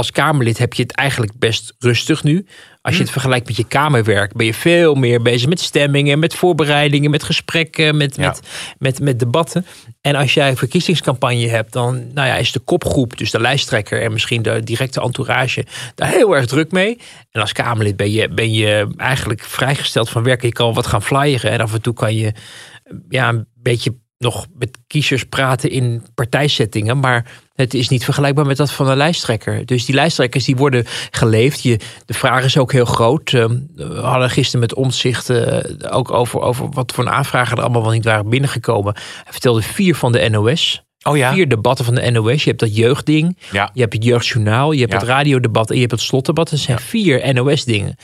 als 0.00 0.10
Kamerlid 0.10 0.58
heb 0.58 0.74
je 0.74 0.82
het 0.82 0.92
eigenlijk 0.92 1.32
best 1.38 1.74
rustig 1.78 2.22
nu. 2.22 2.46
Als 2.82 2.96
je 2.96 3.02
het 3.02 3.10
vergelijkt 3.10 3.46
met 3.46 3.56
je 3.56 3.64
Kamerwerk, 3.64 4.32
ben 4.34 4.46
je 4.46 4.54
veel 4.54 4.94
meer 4.94 5.22
bezig 5.22 5.48
met 5.48 5.60
stemmingen, 5.60 6.18
met 6.18 6.34
voorbereidingen, 6.34 7.10
met 7.10 7.22
gesprekken, 7.22 7.96
met, 7.96 8.16
ja. 8.16 8.26
met, 8.26 8.40
met, 8.78 9.00
met 9.00 9.18
debatten. 9.18 9.66
En 10.00 10.14
als 10.14 10.34
jij 10.34 10.48
een 10.48 10.56
verkiezingscampagne 10.56 11.48
hebt, 11.48 11.72
dan 11.72 12.12
nou 12.12 12.28
ja, 12.28 12.36
is 12.36 12.52
de 12.52 12.58
kopgroep, 12.58 13.16
dus 13.16 13.30
de 13.30 13.40
lijsttrekker 13.40 14.02
en 14.02 14.12
misschien 14.12 14.42
de 14.42 14.62
directe 14.62 15.00
entourage, 15.00 15.66
daar 15.94 16.08
heel 16.08 16.36
erg 16.36 16.46
druk 16.46 16.72
mee. 16.72 16.98
En 17.30 17.40
als 17.40 17.52
Kamerlid 17.52 17.96
ben 17.96 18.10
je, 18.10 18.28
ben 18.28 18.52
je 18.52 18.88
eigenlijk 18.96 19.40
vrijgesteld 19.40 20.08
van 20.10 20.22
werken. 20.22 20.48
Je 20.48 20.54
kan 20.54 20.74
wat 20.74 20.86
gaan 20.86 21.02
flyeren 21.02 21.50
en 21.50 21.60
af 21.60 21.74
en 21.74 21.82
toe 21.82 21.94
kan 21.94 22.14
je 22.14 22.32
ja, 23.08 23.28
een 23.28 23.46
beetje 23.54 23.94
nog 24.20 24.46
met 24.58 24.78
kiezers 24.86 25.24
praten 25.24 25.70
in 25.70 26.02
partijsettingen, 26.14 26.98
maar 26.98 27.26
het 27.54 27.74
is 27.74 27.88
niet 27.88 28.04
vergelijkbaar 28.04 28.46
met 28.46 28.56
dat 28.56 28.72
van 28.72 28.88
een 28.88 28.96
lijsttrekker. 28.96 29.66
Dus 29.66 29.84
die 29.84 29.94
lijsttrekkers 29.94 30.44
die 30.44 30.56
worden 30.56 30.84
geleefd. 31.10 31.62
Je, 31.62 31.78
de 32.04 32.14
vraag 32.14 32.44
is 32.44 32.58
ook 32.58 32.72
heel 32.72 32.84
groot. 32.84 33.32
Ehm, 33.32 33.58
we 33.74 33.84
hadden 33.84 34.30
gisteren 34.30 34.60
met 34.60 34.74
omzicht 34.74 35.30
uh, 35.30 35.58
ook 35.90 36.10
over, 36.10 36.40
over 36.40 36.68
wat 36.70 36.92
voor 36.92 37.08
aanvragen 37.08 37.56
er 37.56 37.62
allemaal 37.62 37.82
wel 37.82 37.92
niet 37.92 38.04
waren 38.04 38.28
binnengekomen. 38.28 38.94
Hij 38.94 39.32
vertelde 39.32 39.62
vier 39.62 39.94
van 39.94 40.12
de 40.12 40.28
NOS. 40.28 40.82
Oh 41.02 41.16
ja? 41.16 41.32
Vier 41.32 41.48
debatten 41.48 41.84
van 41.84 41.94
de 41.94 42.10
NOS. 42.10 42.42
Je 42.42 42.48
hebt 42.48 42.60
dat 42.60 42.76
jeugdding. 42.76 43.38
Ja. 43.50 43.70
Je 43.72 43.80
hebt 43.80 43.92
het 43.92 44.04
jeugdjournaal. 44.04 44.72
Je 44.72 44.80
hebt 44.80 44.92
ja. 44.92 44.98
het 44.98 45.08
radiodebat. 45.08 45.68
En 45.68 45.74
je 45.74 45.80
hebt 45.80 45.92
het 45.92 46.00
slotdebat. 46.00 46.50
Dat 46.50 46.58
zijn 46.58 46.78
vier 46.78 47.34
NOS 47.34 47.64
dingen. 47.64 47.96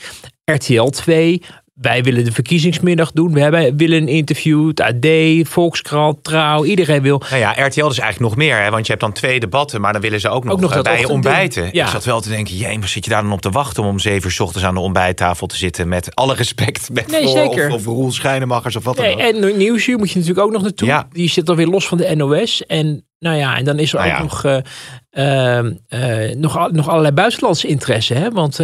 RTL 0.45 0.87
2, 0.87 1.41
wij 1.81 2.03
willen 2.03 2.25
de 2.25 2.31
verkiezingsmiddag 2.31 3.11
doen. 3.11 3.33
We 3.33 3.39
hebben, 3.39 3.77
willen 3.77 4.01
een 4.01 4.07
interview. 4.07 4.67
Het 4.67 4.81
AD, 4.81 5.07
Volkskrant, 5.47 6.23
Trouw. 6.23 6.65
Iedereen 6.65 7.01
wil. 7.01 7.21
Nou 7.29 7.41
ja, 7.41 7.51
RTL 7.51 7.85
is 7.85 7.99
eigenlijk 7.99 8.19
nog 8.19 8.35
meer. 8.35 8.61
Hè? 8.61 8.69
Want 8.69 8.85
je 8.85 8.91
hebt 8.91 9.03
dan 9.03 9.13
twee 9.13 9.39
debatten. 9.39 9.81
Maar 9.81 9.93
dan 9.93 10.01
willen 10.01 10.19
ze 10.19 10.29
ook 10.29 10.43
nog, 10.43 10.53
ook 10.53 10.59
nog 10.59 10.81
bij 10.81 10.99
je 10.99 11.09
ontbijten. 11.09 11.69
Ja. 11.71 11.85
Ik 11.85 11.91
zat 11.91 12.05
wel 12.05 12.21
te 12.21 12.29
denken. 12.29 12.55
Jee, 12.55 12.79
maar 12.79 12.87
zit 12.87 13.03
je 13.03 13.09
daar 13.09 13.21
dan 13.21 13.31
op 13.31 13.41
te 13.41 13.49
wachten 13.49 13.83
om 13.83 13.89
om 13.89 13.99
zeven 13.99 14.25
uur 14.25 14.31
s 14.31 14.39
ochtends 14.39 14.67
aan 14.67 14.73
de 14.73 14.79
ontbijttafel 14.79 15.47
te 15.47 15.57
zitten. 15.57 15.87
Met 15.87 16.15
alle 16.15 16.33
respect. 16.33 16.89
Met 16.93 17.07
nee, 17.11 17.27
zeker. 17.27 17.67
Of, 17.67 17.73
of 17.73 17.85
Roel 17.85 18.11
Schijnemachers 18.11 18.75
of 18.75 18.83
wat 18.83 18.95
dan 18.97 19.05
ook. 19.05 19.19
En 19.19 19.57
Nieuwsuur 19.57 19.97
moet 19.97 20.11
je 20.11 20.19
natuurlijk 20.19 20.45
ook 20.45 20.53
nog 20.53 20.61
naartoe. 20.61 20.87
Ja. 20.87 21.07
Die 21.11 21.29
zit 21.29 21.45
dan 21.45 21.55
weer 21.55 21.67
los 21.67 21.87
van 21.87 21.97
de 21.97 22.15
NOS. 22.15 22.65
En 22.65 23.05
nou 23.19 23.37
ja, 23.37 23.57
en 23.57 23.65
dan 23.65 23.79
is 23.79 23.93
er 23.93 23.99
nou 23.99 24.11
ook 24.11 24.19
nog, 24.19 24.45
uh, 24.45 25.59
uh, 25.89 26.35
nog, 26.35 26.71
nog 26.71 26.89
allerlei 26.89 27.13
buitenlandse 27.13 27.67
interesse. 27.67 28.13
Hè? 28.13 28.31
Want 28.31 28.59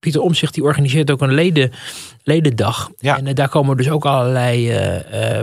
Pieter 0.00 0.20
Omzicht 0.20 0.54
die 0.54 0.62
organiseert 0.62 1.10
ook 1.10 1.20
een 1.20 1.34
leden, 1.34 1.72
ledendag. 2.22 2.90
Ja. 2.98 3.18
En 3.18 3.34
daar 3.34 3.48
komen 3.48 3.76
dus 3.76 3.90
ook 3.90 4.04
allerlei 4.04 4.72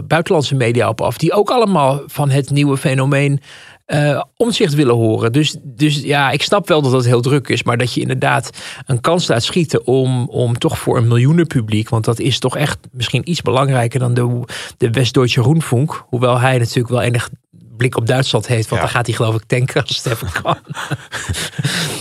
buitenlandse 0.08 0.56
media 0.56 0.90
op 0.90 1.02
af. 1.02 1.18
Die 1.18 1.34
ook 1.34 1.50
allemaal 1.50 2.02
van 2.06 2.30
het 2.30 2.50
nieuwe 2.50 2.78
fenomeen 2.78 3.42
uh, 3.88 4.24
omzicht 4.36 4.74
willen 4.74 4.96
horen. 4.96 5.32
Dus, 5.32 5.56
dus 5.64 6.02
ja, 6.02 6.32
ik 6.32 6.42
snap 6.42 6.68
wel 6.68 6.82
dat 6.82 6.92
dat 6.92 7.06
heel 7.06 7.22
druk 7.22 7.48
is. 7.48 7.64
Maar 7.64 7.78
dat 7.78 7.94
je 7.94 8.02
inderdaad 8.02 8.50
een 8.86 9.02
kans 9.02 9.28
laat 9.28 9.44
schieten 9.44 9.86
om, 9.86 10.30
om 10.30 10.58
toch 10.58 10.80
voor 10.80 10.98
een 10.98 11.08
miljoenen 11.08 11.48
publiek. 11.48 11.90
Want 11.90 12.06
dat 12.06 12.20
is 12.20 12.40
toch 12.40 12.58
echt 12.58 12.78
misschien 12.92 13.30
iets 13.30 13.42
belangrijker 13.42 14.00
dan 14.00 14.14
de, 14.14 14.44
de 14.78 14.92
West-Duitse 14.92 15.42
Roenfunk. 15.42 16.04
Hoewel 16.08 16.40
hij 16.40 16.58
natuurlijk 16.58 16.90
wel 16.90 17.02
enig 17.02 17.30
blik 17.78 17.98
op 17.98 18.08
Duitsland 18.08 18.48
heeft. 18.48 18.70
Want 18.70 18.82
dan 18.82 18.90
gaat 18.90 19.06
hij 19.06 19.16
geloof 19.16 19.36
ik 19.36 19.44
tanken 19.48 19.82
als 19.82 20.04
het 20.04 20.14
even 20.14 20.28
kan. 20.42 20.58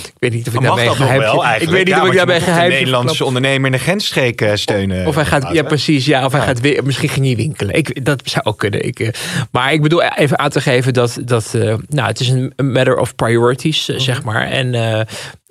ik 0.04 0.16
weet 0.18 0.32
niet 0.32 0.48
of 0.48 0.54
ik 0.54 0.60
daarbij 0.60 0.88
geheim... 0.88 1.60
Ik 1.60 1.68
weet 1.68 1.86
niet 1.86 1.94
of 1.94 2.06
ik 2.06 2.14
daarbij 2.14 2.40
geheim... 2.40 2.70
Nederlandse 2.70 3.24
ondernemer 3.24 3.66
in 3.66 3.72
de 3.72 3.78
grensstreek 3.78 4.40
uh, 4.40 4.54
steunen. 4.54 5.06
Of 5.06 5.14
hij 5.14 5.24
gaat, 5.24 5.52
ja 5.52 5.62
precies, 5.62 6.06
ja. 6.06 6.24
Of 6.24 6.32
hij 6.32 6.40
gaat 6.40 6.60
weer, 6.60 6.84
misschien 6.84 7.08
ging 7.08 7.26
hij 7.26 7.36
winkelen. 7.36 7.74
Ik, 7.74 8.04
dat 8.04 8.20
zou 8.24 8.44
ook 8.44 8.58
kunnen. 8.58 8.86
Ik, 8.86 9.00
uh, 9.00 9.08
maar 9.50 9.72
ik 9.72 9.82
bedoel 9.82 10.02
even 10.02 10.38
aan 10.38 10.50
te 10.50 10.60
geven 10.60 10.92
dat, 10.92 11.18
dat 11.24 11.52
uh, 11.56 11.74
nou, 11.88 12.08
het 12.08 12.20
is 12.20 12.28
een 12.28 12.52
matter 12.56 12.98
of 12.98 13.14
priorities, 13.14 13.88
mm 13.88 13.94
zeg 13.98 14.22
maar. 14.22 14.46
En 14.46 14.74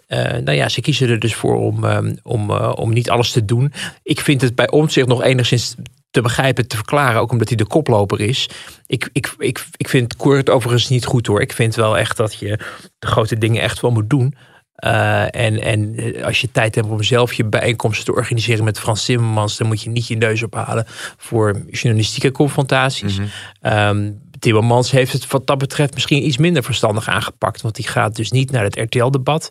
uh, 0.10 0.39
nou 0.44 0.51
ja, 0.51 0.70
ze 0.70 0.82
kiezen 0.82 1.10
er 1.10 1.20
dus 1.20 1.36
voor 1.36 1.55
om, 1.55 1.84
um, 1.84 2.17
om, 2.24 2.50
uh, 2.50 2.72
om 2.75 2.94
niet 2.94 3.10
alles 3.10 3.32
te 3.32 3.46
doen. 3.46 3.74
Ik 4.03 4.20
vind 4.20 4.41
het 4.41 4.55
bij 4.55 4.70
zich 4.88 5.05
nog 5.05 5.24
enigszins 5.24 5.75
te 6.15 6.22
begrijpen, 6.22 6.67
te 6.67 6.75
verklaren. 6.75 7.22
Ook 7.22 7.31
omdat 7.31 7.48
hij 7.48 7.57
de 7.57 7.65
koploper 7.65 8.22
is. 8.22 8.50
Ik, 8.88 9.10
ik, 9.13 9.36
ik, 9.38 9.65
ik 9.77 9.89
vind 9.89 10.15
Koert 10.15 10.50
overigens 10.50 10.89
niet 10.89 11.05
goed 11.05 11.27
hoor. 11.27 11.41
Ik 11.41 11.53
vind 11.53 11.75
wel 11.75 11.98
echt 11.98 12.17
dat 12.17 12.34
je 12.34 12.60
de 13.00 13.07
grote 13.07 13.38
dingen 13.38 13.62
echt 13.62 13.79
wel 13.79 13.91
moet 13.91 14.10
doen. 14.10 14.36
Uh, 14.79 15.36
en, 15.36 15.62
en 15.62 15.95
als 16.24 16.41
je 16.41 16.51
tijd 16.51 16.75
hebt 16.75 16.88
om 16.88 17.03
zelf 17.03 17.34
je 17.34 17.45
bijeenkomsten 17.45 18.05
te 18.05 18.13
organiseren 18.13 18.63
met 18.63 18.79
Frans 18.79 19.05
Timmermans, 19.05 19.57
dan 19.57 19.67
moet 19.67 19.81
je 19.81 19.89
niet 19.89 20.07
je 20.07 20.17
neus 20.17 20.43
ophalen 20.43 20.86
voor 21.17 21.62
journalistieke 21.69 22.31
confrontaties. 22.31 23.17
Mm 23.17 23.29
-hmm. 23.62 24.24
Timmermans 24.39 24.91
heeft 24.91 25.13
het 25.13 25.27
wat 25.27 25.48
dat 25.48 25.57
betreft 25.57 25.93
misschien 25.93 26.25
iets 26.25 26.38
minder 26.38 26.63
verstandig 26.63 27.07
aangepakt. 27.07 27.62
Want 27.62 27.75
die 27.75 27.88
gaat 27.88 28.15
dus 28.15 28.31
niet 28.31 28.51
naar 28.51 28.63
het 28.63 28.75
RTL-debat. 28.75 29.50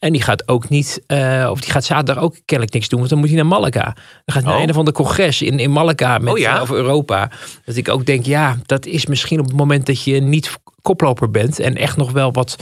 En 0.00 0.12
die 0.12 0.22
gaat 0.22 0.48
ook 0.48 0.68
niet, 0.68 1.02
uh, 1.06 1.48
of 1.50 1.60
die 1.60 1.70
gaat 1.70 1.84
zaterdag 1.84 2.24
ook 2.24 2.36
kennelijk 2.44 2.74
niks 2.74 2.88
doen. 2.88 2.98
Want 2.98 3.10
dan 3.10 3.18
moet 3.18 3.28
hij 3.28 3.36
naar 3.36 3.46
Malaga. 3.46 3.84
Dan 3.84 3.94
gaat 4.24 4.34
hij 4.34 4.42
naar 4.42 4.54
oh. 4.54 4.62
een 4.62 4.70
of 4.70 4.76
ander 4.76 4.94
congres 4.94 5.42
in, 5.42 5.58
in 5.58 5.70
Malaga 5.70 6.18
met, 6.18 6.32
oh 6.32 6.38
ja? 6.38 6.58
over 6.58 6.76
Europa. 6.76 7.30
Dat 7.64 7.76
ik 7.76 7.88
ook 7.88 8.06
denk, 8.06 8.26
ja, 8.26 8.56
dat 8.66 8.86
is 8.86 9.06
misschien 9.06 9.40
op 9.40 9.46
het 9.46 9.56
moment 9.56 9.86
dat 9.86 10.04
je 10.04 10.20
niet 10.20 10.58
koploper 10.82 11.30
bent. 11.30 11.58
En 11.58 11.76
echt 11.76 11.96
nog 11.96 12.12
wel 12.12 12.32
wat 12.32 12.56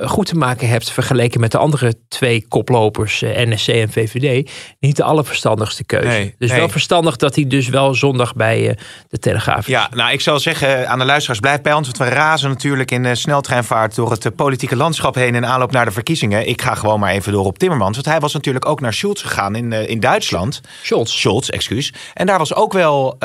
goed 0.00 0.26
te 0.26 0.36
maken 0.36 0.68
hebt 0.68 0.90
vergeleken 0.90 1.40
met 1.40 1.52
de 1.52 1.58
andere 1.58 1.94
twee 2.08 2.48
koplopers, 2.48 3.22
eh, 3.22 3.46
NSC 3.46 3.68
en 3.68 3.92
VVD, 3.92 4.50
niet 4.80 4.96
de 4.96 5.02
allerverstandigste 5.02 5.84
keuze. 5.84 6.34
dus 6.38 6.52
wel 6.52 6.68
verstandig 6.68 7.16
dat 7.16 7.34
hij 7.34 7.46
dus 7.46 7.68
wel 7.68 7.94
zondag 7.94 8.34
bij 8.34 8.68
eh, 8.68 8.76
de 9.08 9.18
Telegraaf 9.18 9.58
is. 9.58 9.66
Ja, 9.66 9.88
nou 9.94 10.12
ik 10.12 10.20
zal 10.20 10.40
zeggen 10.40 10.88
aan 10.88 10.98
de 10.98 11.04
luisteraars, 11.04 11.40
blijf 11.40 11.60
bij 11.60 11.72
ons, 11.72 11.86
want 11.86 11.98
we 11.98 12.16
razen 12.16 12.48
natuurlijk 12.48 12.90
in 12.90 13.16
sneltreinvaart 13.16 13.94
door 13.94 14.10
het 14.10 14.36
politieke 14.36 14.76
landschap 14.76 15.14
heen 15.14 15.34
in 15.34 15.46
aanloop 15.46 15.72
naar 15.72 15.84
de 15.84 15.90
verkiezingen. 15.90 16.48
Ik 16.48 16.62
ga 16.62 16.74
gewoon 16.78 17.00
maar 17.00 17.12
even 17.12 17.32
door 17.32 17.44
op 17.44 17.58
Timmermans, 17.58 17.94
want 17.94 18.08
hij 18.08 18.20
was 18.20 18.32
natuurlijk 18.32 18.66
ook 18.66 18.80
naar 18.80 18.92
Schulz 18.92 19.22
gegaan 19.22 19.54
in, 19.54 19.72
eh, 19.72 19.88
in 19.88 20.00
Duitsland. 20.00 20.60
Scholz. 20.82 21.12
Scholz, 21.12 21.48
excuus. 21.48 21.92
En 22.14 22.26
daar 22.26 22.38
was 22.38 22.54
ook 22.54 22.72
wel 22.72 23.16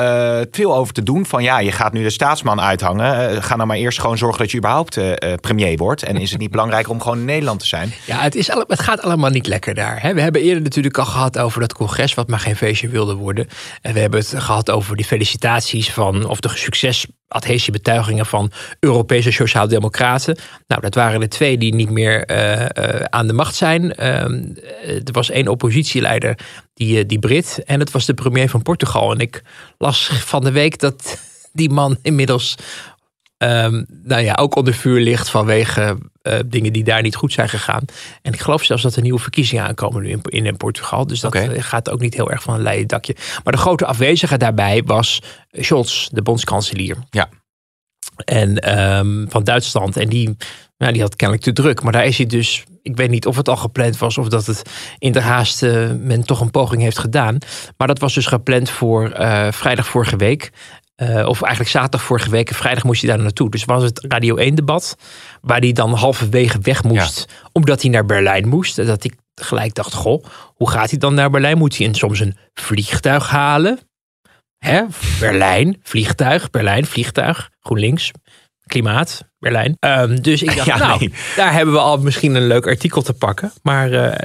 veel 0.50 0.74
over 0.76 0.94
te 0.94 1.02
doen 1.02 1.26
van 1.26 1.42
ja, 1.42 1.58
je 1.58 1.72
gaat 1.72 1.92
nu 1.92 2.02
de 2.02 2.10
staatsman 2.10 2.60
uithangen. 2.60 3.42
ga 3.42 3.56
nou 3.56 3.68
maar 3.68 3.76
eerst 3.76 4.00
gewoon 4.00 4.18
zorgen 4.18 4.38
dat 4.38 4.50
je 4.50 4.56
überhaupt 4.56 4.98
premier 5.40 5.76
wordt. 5.76 6.02
En 6.02 6.16
is 6.16 6.30
het 6.30 6.40
niet 6.40 6.50
belangrijk 6.50 6.62
belangrijk 6.74 6.88
om 6.88 7.00
gewoon 7.00 7.18
in 7.18 7.24
Nederland 7.24 7.60
te 7.60 7.66
zijn. 7.66 7.92
Ja, 8.06 8.20
het, 8.20 8.34
is, 8.34 8.46
het 8.46 8.80
gaat 8.80 9.02
allemaal 9.02 9.30
niet 9.30 9.46
lekker 9.46 9.74
daar. 9.74 10.14
We 10.14 10.20
hebben 10.20 10.42
eerder 10.42 10.62
natuurlijk 10.62 10.98
al 10.98 11.04
gehad 11.04 11.38
over 11.38 11.60
dat 11.60 11.74
congres, 11.74 12.14
wat 12.14 12.28
maar 12.28 12.40
geen 12.40 12.56
feestje 12.56 12.88
wilde 12.88 13.14
worden. 13.14 13.48
En 13.82 13.92
we 13.94 14.00
hebben 14.00 14.20
het 14.20 14.34
gehad 14.36 14.70
over 14.70 14.96
die 14.96 15.04
felicitaties 15.04 15.92
van, 15.92 16.26
of 16.26 16.40
de 16.40 16.48
succes 16.48 17.06
adhesiebetuigingen 17.28 18.26
van 18.26 18.50
Europese 18.80 19.30
Sociaaldemocraten. 19.30 20.38
Nou, 20.66 20.80
dat 20.80 20.94
waren 20.94 21.20
de 21.20 21.28
twee 21.28 21.58
die 21.58 21.74
niet 21.74 21.90
meer 21.90 22.30
uh, 22.30 22.60
uh, 22.60 23.00
aan 23.00 23.26
de 23.26 23.32
macht 23.32 23.54
zijn. 23.54 23.82
Uh, 23.82 24.22
er 24.82 25.12
was 25.12 25.30
één 25.30 25.48
oppositieleider, 25.48 26.38
die, 26.74 27.06
die 27.06 27.18
Brit, 27.18 27.62
en 27.64 27.80
het 27.80 27.90
was 27.90 28.06
de 28.06 28.14
premier 28.14 28.48
van 28.48 28.62
Portugal. 28.62 29.12
En 29.12 29.18
ik 29.18 29.42
las 29.78 30.10
van 30.12 30.44
de 30.44 30.52
week 30.52 30.78
dat 30.78 31.18
die 31.52 31.70
man 31.70 31.96
inmiddels 32.02 32.56
um, 33.38 33.86
nou 34.02 34.22
ja, 34.22 34.34
ook 34.34 34.56
onder 34.56 34.74
vuur 34.74 35.00
ligt 35.00 35.30
vanwege 35.30 35.98
uh, 36.22 36.38
dingen 36.46 36.72
die 36.72 36.84
daar 36.84 37.02
niet 37.02 37.16
goed 37.16 37.32
zijn 37.32 37.48
gegaan. 37.48 37.84
En 38.22 38.32
ik 38.32 38.40
geloof 38.40 38.64
zelfs 38.64 38.82
dat 38.82 38.96
er 38.96 39.02
nieuwe 39.02 39.18
verkiezingen 39.18 39.64
aankomen 39.64 40.02
nu 40.02 40.10
in, 40.10 40.46
in, 40.46 40.56
Portugal. 40.56 41.06
Dus 41.06 41.20
dat 41.20 41.34
okay. 41.34 41.60
gaat 41.60 41.90
ook 41.90 42.00
niet 42.00 42.14
heel 42.14 42.30
erg 42.30 42.42
van 42.42 42.54
een 42.54 42.62
leien 42.62 42.86
dakje. 42.86 43.16
Maar 43.44 43.52
de 43.52 43.58
grote 43.58 43.86
afwezige 43.86 44.36
daarbij 44.36 44.82
was 44.84 45.22
Scholz, 45.50 46.08
de 46.08 46.22
bondskanselier. 46.22 46.96
Ja. 47.10 47.28
En 48.24 48.78
um, 48.78 49.26
van 49.28 49.44
Duitsland. 49.44 49.96
En 49.96 50.08
die, 50.08 50.36
nou, 50.78 50.92
die 50.92 51.02
had 51.02 51.16
kennelijk 51.16 51.46
te 51.46 51.52
druk. 51.52 51.82
Maar 51.82 51.92
daar 51.92 52.06
is 52.06 52.16
hij 52.16 52.26
dus. 52.26 52.64
Ik 52.82 52.96
weet 52.96 53.10
niet 53.10 53.26
of 53.26 53.36
het 53.36 53.48
al 53.48 53.56
gepland 53.56 53.98
was 53.98 54.18
of 54.18 54.28
dat 54.28 54.46
het 54.46 54.62
in 54.98 55.12
de 55.12 55.20
haast 55.20 55.62
uh, 55.62 55.90
men 55.98 56.24
toch 56.24 56.40
een 56.40 56.50
poging 56.50 56.82
heeft 56.82 56.98
gedaan. 56.98 57.38
Maar 57.76 57.86
dat 57.86 57.98
was 57.98 58.14
dus 58.14 58.26
gepland 58.26 58.70
voor 58.70 59.12
uh, 59.18 59.52
vrijdag 59.52 59.86
vorige 59.86 60.16
week. 60.16 60.52
Uh, 61.02 61.26
of 61.26 61.42
eigenlijk 61.42 61.70
zaterdag 61.70 62.02
vorige 62.02 62.30
week 62.30 62.48
en 62.48 62.54
vrijdag 62.54 62.84
moest 62.84 63.02
hij 63.02 63.10
daar 63.10 63.22
naartoe. 63.22 63.50
Dus 63.50 63.64
was 63.64 63.82
het 63.82 64.04
Radio 64.08 64.36
1 64.36 64.54
debat. 64.54 64.96
Waar 65.40 65.60
hij 65.60 65.72
dan 65.72 65.92
halverwege 65.92 66.58
weg 66.62 66.82
moest. 66.84 67.28
Omdat 67.52 67.82
hij 67.82 67.90
naar 67.90 68.06
Berlijn 68.06 68.48
moest. 68.48 68.78
En 68.78 68.86
dat 68.86 69.04
ik 69.04 69.14
gelijk 69.34 69.74
dacht, 69.74 69.94
goh, 69.94 70.24
hoe 70.54 70.70
gaat 70.70 70.90
hij 70.90 70.98
dan 70.98 71.14
naar 71.14 71.30
Berlijn? 71.30 71.58
Moet 71.58 71.76
hij 71.76 71.86
in 71.86 71.94
soms 71.94 72.20
een 72.20 72.36
vliegtuig 72.54 73.28
halen? 73.28 73.78
Hè? 74.58 74.82
Berlijn, 75.20 75.80
vliegtuig, 75.82 76.50
Berlijn, 76.50 76.86
vliegtuig, 76.86 77.50
GroenLinks, 77.60 78.10
klimaat. 78.66 79.32
Berlijn. 79.44 79.76
Um, 79.80 80.22
dus 80.22 80.42
ik 80.42 80.56
dacht, 80.64 80.78
nou, 80.78 81.12
daar 81.36 81.52
hebben 81.52 81.74
we 81.74 81.80
al 81.80 81.98
misschien 81.98 82.34
een 82.34 82.46
leuk 82.46 82.66
artikel 82.66 83.02
te 83.02 83.12
pakken. 83.12 83.52
Maar 83.62 83.90
uh, 83.90 84.22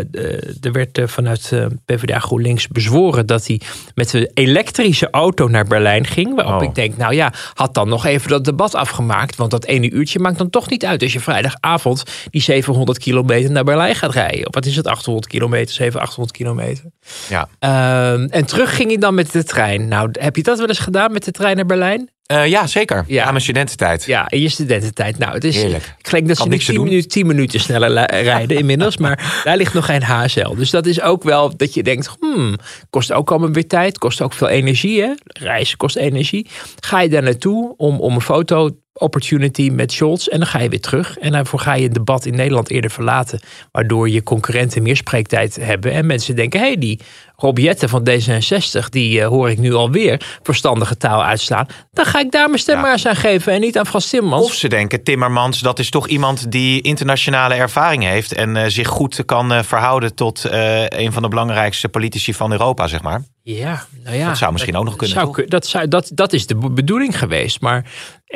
er 0.62 0.72
werd 0.72 0.98
uh, 0.98 1.08
vanuit 1.08 1.52
uh, 1.54 1.66
PvdA 1.86 2.20
GroenLinks 2.20 2.68
bezworen 2.68 3.26
dat 3.26 3.48
hij 3.48 3.62
met 3.96 4.10
de 4.10 4.32
elektrische 4.34 5.10
auto 5.10 5.48
naar 5.48 5.66
Berlijn 5.66 6.08
ging. 6.08 6.36
Waarop 6.36 6.62
oh. 6.62 6.68
ik 6.68 6.76
denk, 6.76 6.98
nou 6.98 7.14
ja, 7.14 7.34
had 7.54 7.74
dan 7.74 7.90
nog 7.90 8.06
even 8.06 8.30
dat 8.30 8.46
debat 8.46 8.76
afgemaakt. 8.76 9.36
Want 9.36 9.52
dat 9.52 9.66
ene 9.66 9.90
uurtje 9.90 10.20
maakt 10.20 10.38
dan 10.38 10.50
toch 10.50 10.70
niet 10.70 10.86
uit 10.86 11.04
als 11.04 11.14
je 11.14 11.20
vrijdagavond 11.20 12.04
die 12.30 12.42
700 12.42 13.00
kilometer 13.00 13.52
naar 13.52 13.64
Berlijn 13.64 13.96
gaat 13.96 14.14
rijden. 14.14 14.48
Of 14.48 14.54
wat 14.54 14.66
is 14.66 14.76
het, 14.76 14.88
800 14.88 15.28
kilometer, 15.28 15.74
700, 15.76 16.10
800 16.10 16.38
kilometer. 16.38 16.86
Ja. 17.30 18.14
Um, 18.14 18.28
en 18.30 18.46
terug 18.46 18.76
ging 18.76 18.90
hij 18.90 18.98
dan 18.98 19.14
met 19.14 19.32
de 19.32 19.44
trein. 19.44 19.88
Nou, 19.88 20.10
heb 20.12 20.36
je 20.36 20.44
dat 20.44 20.58
wel 20.58 20.68
eens 20.68 20.80
gedaan 20.80 21.12
met 21.12 21.24
de 21.26 21.32
trein 21.32 21.56
naar 21.56 21.66
Berlijn? 21.66 22.10
Uh, 22.34 22.48
ja, 22.48 22.68
zeker. 22.68 23.04
Ja. 23.08 23.24
Aan 23.24 23.32
mijn 23.32 23.44
studententijd. 23.44 24.04
Ja, 24.04 24.30
in 24.30 24.42
je 24.42 24.50
studententijd. 24.50 25.18
Nou, 25.18 25.34
het 25.34 25.44
is, 25.44 25.56
Heerlijk. 25.56 25.96
ik 25.98 26.10
denk 26.12 26.28
dat 26.28 26.38
ze 26.38 26.48
nu 26.48 26.58
10 26.58 26.84
minuten, 26.84 27.10
10 27.10 27.28
minuten 27.28 27.60
sneller 27.60 28.22
rijden 28.24 28.58
inmiddels. 28.64 28.98
maar 28.98 29.42
daar 29.44 29.58
ligt 29.58 29.74
nog 29.74 29.86
geen 29.86 30.04
HSL. 30.04 30.56
Dus 30.56 30.70
dat 30.70 30.86
is 30.86 31.02
ook 31.02 31.24
wel 31.24 31.58
dat 31.58 31.74
je 31.74 31.84
denkt, 31.84 32.16
hmm, 32.20 32.56
kost 32.90 33.12
ook 33.12 33.30
allemaal 33.32 33.52
weer 33.52 33.68
tijd. 33.68 33.98
Kost 33.98 34.22
ook 34.22 34.34
veel 34.34 34.48
energie. 34.48 35.02
Hè? 35.02 35.14
Reizen 35.24 35.78
kost 35.78 35.96
energie. 35.96 36.48
Ga 36.80 37.02
je 37.02 37.10
daar 37.10 37.24
naartoe 37.24 37.74
om, 37.78 38.00
om 38.00 38.16
een 38.16 38.22
foto 38.22 38.70
opportunity 38.94 39.70
met 39.70 39.92
Scholz. 39.92 40.28
En 40.28 40.38
dan 40.38 40.48
ga 40.48 40.60
je 40.60 40.70
weer 40.70 40.82
terug. 40.82 41.18
En 41.18 41.32
daarvoor 41.32 41.60
ga 41.60 41.74
je 41.74 41.84
het 41.84 41.94
debat 41.94 42.26
in 42.26 42.36
Nederland 42.36 42.70
eerder 42.70 42.92
verlaten. 42.92 43.40
Waardoor 43.72 44.10
je 44.10 44.24
concurrenten 44.24 44.84
meer 44.84 44.96
spreektijd 44.96 45.56
hebben. 45.56 45.92
En 45.92 46.06
mensen 46.06 46.36
denken, 46.36 46.60
hé, 46.60 46.66
hey, 46.66 46.78
die 46.78 47.00
Rob 47.40 47.74
van 47.76 48.08
D66, 48.10 48.90
die 48.90 49.20
uh, 49.20 49.28
hoor 49.28 49.50
ik 49.50 49.58
nu 49.58 49.74
alweer 49.74 50.40
verstandige 50.44 50.98
taal 50.98 51.24
uitslaan. 51.24 51.68
Dan 51.92 52.06
ga 52.06 52.20
ik 52.20 52.32
daar 52.32 52.48
mijn 52.48 52.60
stem 52.60 52.80
maar 52.80 52.92
eens 52.92 53.06
aan 53.06 53.16
geven 53.16 53.54
en 53.54 53.62
niet 53.62 53.78
aan 53.78 53.86
Frans 53.86 54.10
Timmermans. 54.10 54.46
Of 54.46 54.54
ze 54.54 54.68
denken, 54.68 55.04
Timmermans, 55.04 55.60
dat 55.60 55.80
is 55.80 55.90
toch 55.90 56.08
iemand 56.08 56.52
die 56.52 56.82
internationale 56.82 57.54
ervaring 57.54 58.04
heeft. 58.04 58.34
En 58.34 58.56
uh, 58.56 58.64
zich 58.68 58.88
goed 58.88 59.26
kan 59.26 59.52
uh, 59.52 59.64
verhouden 59.64 60.16
tot 60.16 60.44
een 60.90 61.14
van 61.14 61.22
de 61.22 61.28
belangrijkste 61.28 61.90
politici 61.90 62.34
van 62.34 62.52
Europa, 62.52 62.88
zeg 62.88 63.02
maar. 63.02 63.24
Ja, 63.44 63.86
nou 64.04 64.18
ja. 64.18 64.28
Dat 64.28 64.38
zou 64.38 64.52
misschien 64.52 64.76
ook 64.78 64.86
nog 64.86 64.96
kunnen. 64.96 65.18
Zou, 65.18 65.46
dat, 65.48 65.68
zou, 65.68 65.88
dat, 65.88 66.12
dat 66.14 66.34
is 66.34 66.48
de 66.48 66.56
bedoeling 66.56 67.20
geweest. 67.20 67.62
Maar 67.62 67.86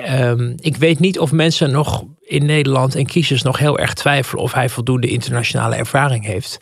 um, 0.10 0.56
ik 0.60 0.78
weet 0.78 1.00
niet 1.00 1.20
of 1.20 1.32
mensen 1.32 1.72
nog 1.72 2.04
in 2.22 2.46
Nederland 2.46 2.96
en 2.96 3.06
kiezers 3.06 3.42
nog 3.42 3.58
heel 3.58 3.80
erg 3.80 3.94
twijfelen 3.94 4.44
of 4.44 4.54
hij 4.54 4.70
voldoende 4.70 5.08
internationale 5.08 5.76
ervaring 5.76 6.26
heeft. 6.26 6.58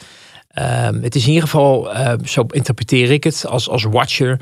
Ehm, 0.53 1.01
het 1.01 1.15
is 1.15 1.21
in 1.23 1.27
ieder 1.27 1.43
geval, 1.43 1.93
ehm, 1.93 2.25
zo 2.25 2.45
interpreteer 2.47 3.11
ik 3.11 3.23
het 3.23 3.45
als, 3.47 3.69
als 3.69 3.83
watcher, 3.83 4.39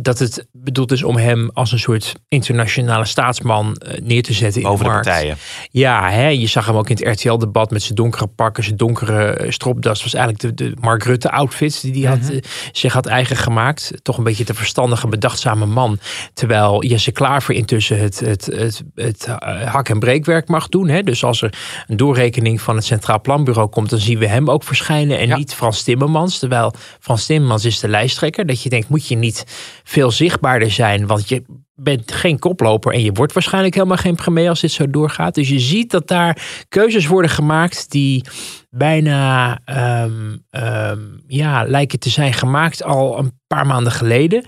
dat 0.00 0.18
het 0.18 0.46
bedoeld 0.52 0.92
is 0.92 1.02
om 1.02 1.16
hem 1.16 1.50
als 1.52 1.72
een 1.72 1.78
soort 1.78 2.14
internationale 2.28 3.04
staatsman 3.04 3.74
eh, 3.76 4.00
neer 4.02 4.22
te 4.22 4.32
zetten 4.32 4.62
in 4.62 4.76
de 4.76 4.84
markt. 4.84 5.04
de 5.04 5.10
partijen. 5.10 5.36
Ja, 5.70 6.10
hè, 6.10 6.28
je 6.28 6.46
zag 6.46 6.66
hem 6.66 6.76
ook 6.76 6.88
in 6.88 6.96
het 6.96 7.20
RTL-debat 7.20 7.70
met 7.70 7.82
zijn 7.82 7.94
donkere 7.94 8.26
pakken, 8.26 8.64
zijn 8.64 8.76
donkere 8.76 9.26
eh, 9.26 9.50
stropdas. 9.50 10.02
was 10.02 10.14
eigenlijk 10.14 10.56
de, 10.56 10.64
de 10.64 10.76
Mark 10.80 11.02
Rutte-outfit 11.02 11.82
die 11.82 12.06
hij 12.06 12.16
had, 12.16 12.20
mhm. 12.20 12.32
eh, 12.32 12.42
zich 12.72 12.92
had 12.92 13.06
eigen 13.06 13.36
gemaakt. 13.36 13.92
Toch 14.02 14.18
een 14.18 14.24
beetje 14.24 14.44
de 14.44 14.54
verstandige, 14.54 15.08
bedachtzame 15.08 15.66
man. 15.66 15.98
Terwijl 16.32 16.84
Jesse 16.84 17.12
Klaver 17.12 17.54
intussen 17.54 17.98
het, 17.98 18.20
het, 18.20 18.46
het, 18.46 18.82
het, 18.94 19.26
hak- 19.64 19.88
en 19.88 19.98
breekwerk 19.98 20.48
mag 20.48 20.68
doen. 20.68 20.88
Hè. 20.88 21.02
Dus 21.02 21.24
als 21.24 21.42
er 21.42 21.58
een 21.86 21.96
doorrekening 21.96 22.60
van 22.60 22.76
het 22.76 22.84
Centraal 22.84 23.20
Planbureau 23.20 23.68
komt, 23.68 23.90
dan 23.90 23.98
zien 23.98 24.18
we 24.18 24.26
hem 24.26 24.50
ook 24.50 24.64
verschijnen 24.64 25.18
en 25.18 25.36
niet 25.36 25.54
Frans 25.54 25.82
Timmermans. 25.82 26.38
Terwijl 26.38 26.74
Frans 27.00 27.26
Timmermans 27.26 27.64
is 27.64 27.80
de 27.80 27.88
lijsttrekker. 27.88 28.46
Dat 28.46 28.62
je 28.62 28.68
denkt, 28.68 28.88
moet 28.88 29.06
je 29.06 29.16
niet 29.16 29.44
veel 29.88 30.10
zichtbaarder 30.10 30.70
zijn. 30.70 31.06
Want 31.06 31.28
je 31.28 31.42
bent 31.74 32.12
geen 32.12 32.38
koploper 32.38 32.92
en 32.92 33.02
je 33.02 33.12
wordt 33.12 33.32
waarschijnlijk 33.32 33.74
helemaal 33.74 33.96
geen 33.96 34.14
premier 34.14 34.48
als 34.48 34.60
dit 34.60 34.72
zo 34.72 34.90
doorgaat. 34.90 35.34
Dus 35.34 35.48
je 35.48 35.58
ziet 35.58 35.90
dat 35.90 36.08
daar 36.08 36.64
keuzes 36.68 37.06
worden 37.06 37.30
gemaakt 37.30 37.90
die 37.90 38.24
bijna 38.70 39.58
um, 40.02 40.44
um, 40.50 41.22
ja, 41.26 41.64
lijken 41.64 41.98
te 41.98 42.10
zijn 42.10 42.32
gemaakt 42.32 42.82
al 42.82 43.18
een 43.18 43.32
paar 43.46 43.66
maanden 43.66 43.92
geleden. 43.92 44.44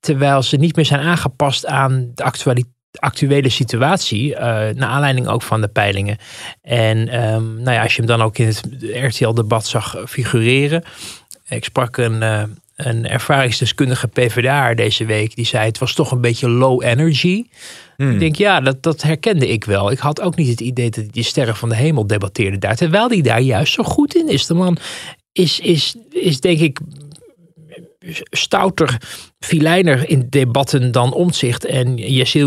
Terwijl 0.00 0.42
ze 0.42 0.56
niet 0.56 0.76
meer 0.76 0.84
zijn 0.84 1.00
aangepast 1.00 1.66
aan 1.66 2.10
de 2.14 2.24
actuele 2.98 3.48
situatie, 3.48 4.30
uh, 4.30 4.38
naar 4.38 4.88
aanleiding 4.88 5.28
ook 5.28 5.42
van 5.42 5.60
de 5.60 5.68
peilingen. 5.68 6.16
En 6.62 7.22
um, 7.24 7.54
nou 7.62 7.72
ja, 7.76 7.82
als 7.82 7.92
je 7.96 8.02
hem 8.02 8.10
dan 8.10 8.22
ook 8.22 8.38
in 8.38 8.46
het 8.46 8.62
RTL-debat 8.92 9.66
zag 9.66 9.96
figureren. 10.06 10.84
Ik 11.48 11.64
sprak 11.64 11.96
een, 11.96 12.22
uh, 12.22 12.42
een 12.86 13.08
ervaringsdeskundige 13.08 14.06
PvdA 14.06 14.74
deze 14.74 15.04
week. 15.04 15.34
Die 15.34 15.46
zei 15.46 15.66
het 15.66 15.78
was 15.78 15.94
toch 15.94 16.10
een 16.10 16.20
beetje 16.20 16.48
low 16.48 16.82
energy. 16.82 17.44
Hmm. 17.96 18.10
Ik 18.10 18.18
denk 18.18 18.36
ja, 18.36 18.60
dat, 18.60 18.82
dat 18.82 19.02
herkende 19.02 19.48
ik 19.48 19.64
wel. 19.64 19.90
Ik 19.90 19.98
had 19.98 20.20
ook 20.20 20.36
niet 20.36 20.48
het 20.48 20.60
idee 20.60 20.90
dat 20.90 20.94
hij 20.94 21.08
die 21.10 21.24
sterren 21.24 21.56
van 21.56 21.68
de 21.68 21.76
hemel 21.76 22.06
debatteerde 22.06 22.58
daar. 22.58 22.76
Terwijl 22.76 23.08
hij 23.08 23.20
daar 23.20 23.40
juist 23.40 23.72
zo 23.72 23.82
goed 23.82 24.14
in 24.14 24.28
is. 24.28 24.46
De 24.46 24.54
man 24.54 24.76
is, 25.32 25.60
is, 25.60 25.96
is 26.10 26.40
denk 26.40 26.60
ik 26.60 26.78
stouter, 28.30 29.00
filijner 29.38 30.08
in 30.08 30.26
debatten 30.30 30.92
dan 30.92 31.12
Omtzigt 31.12 31.64
en 31.64 31.98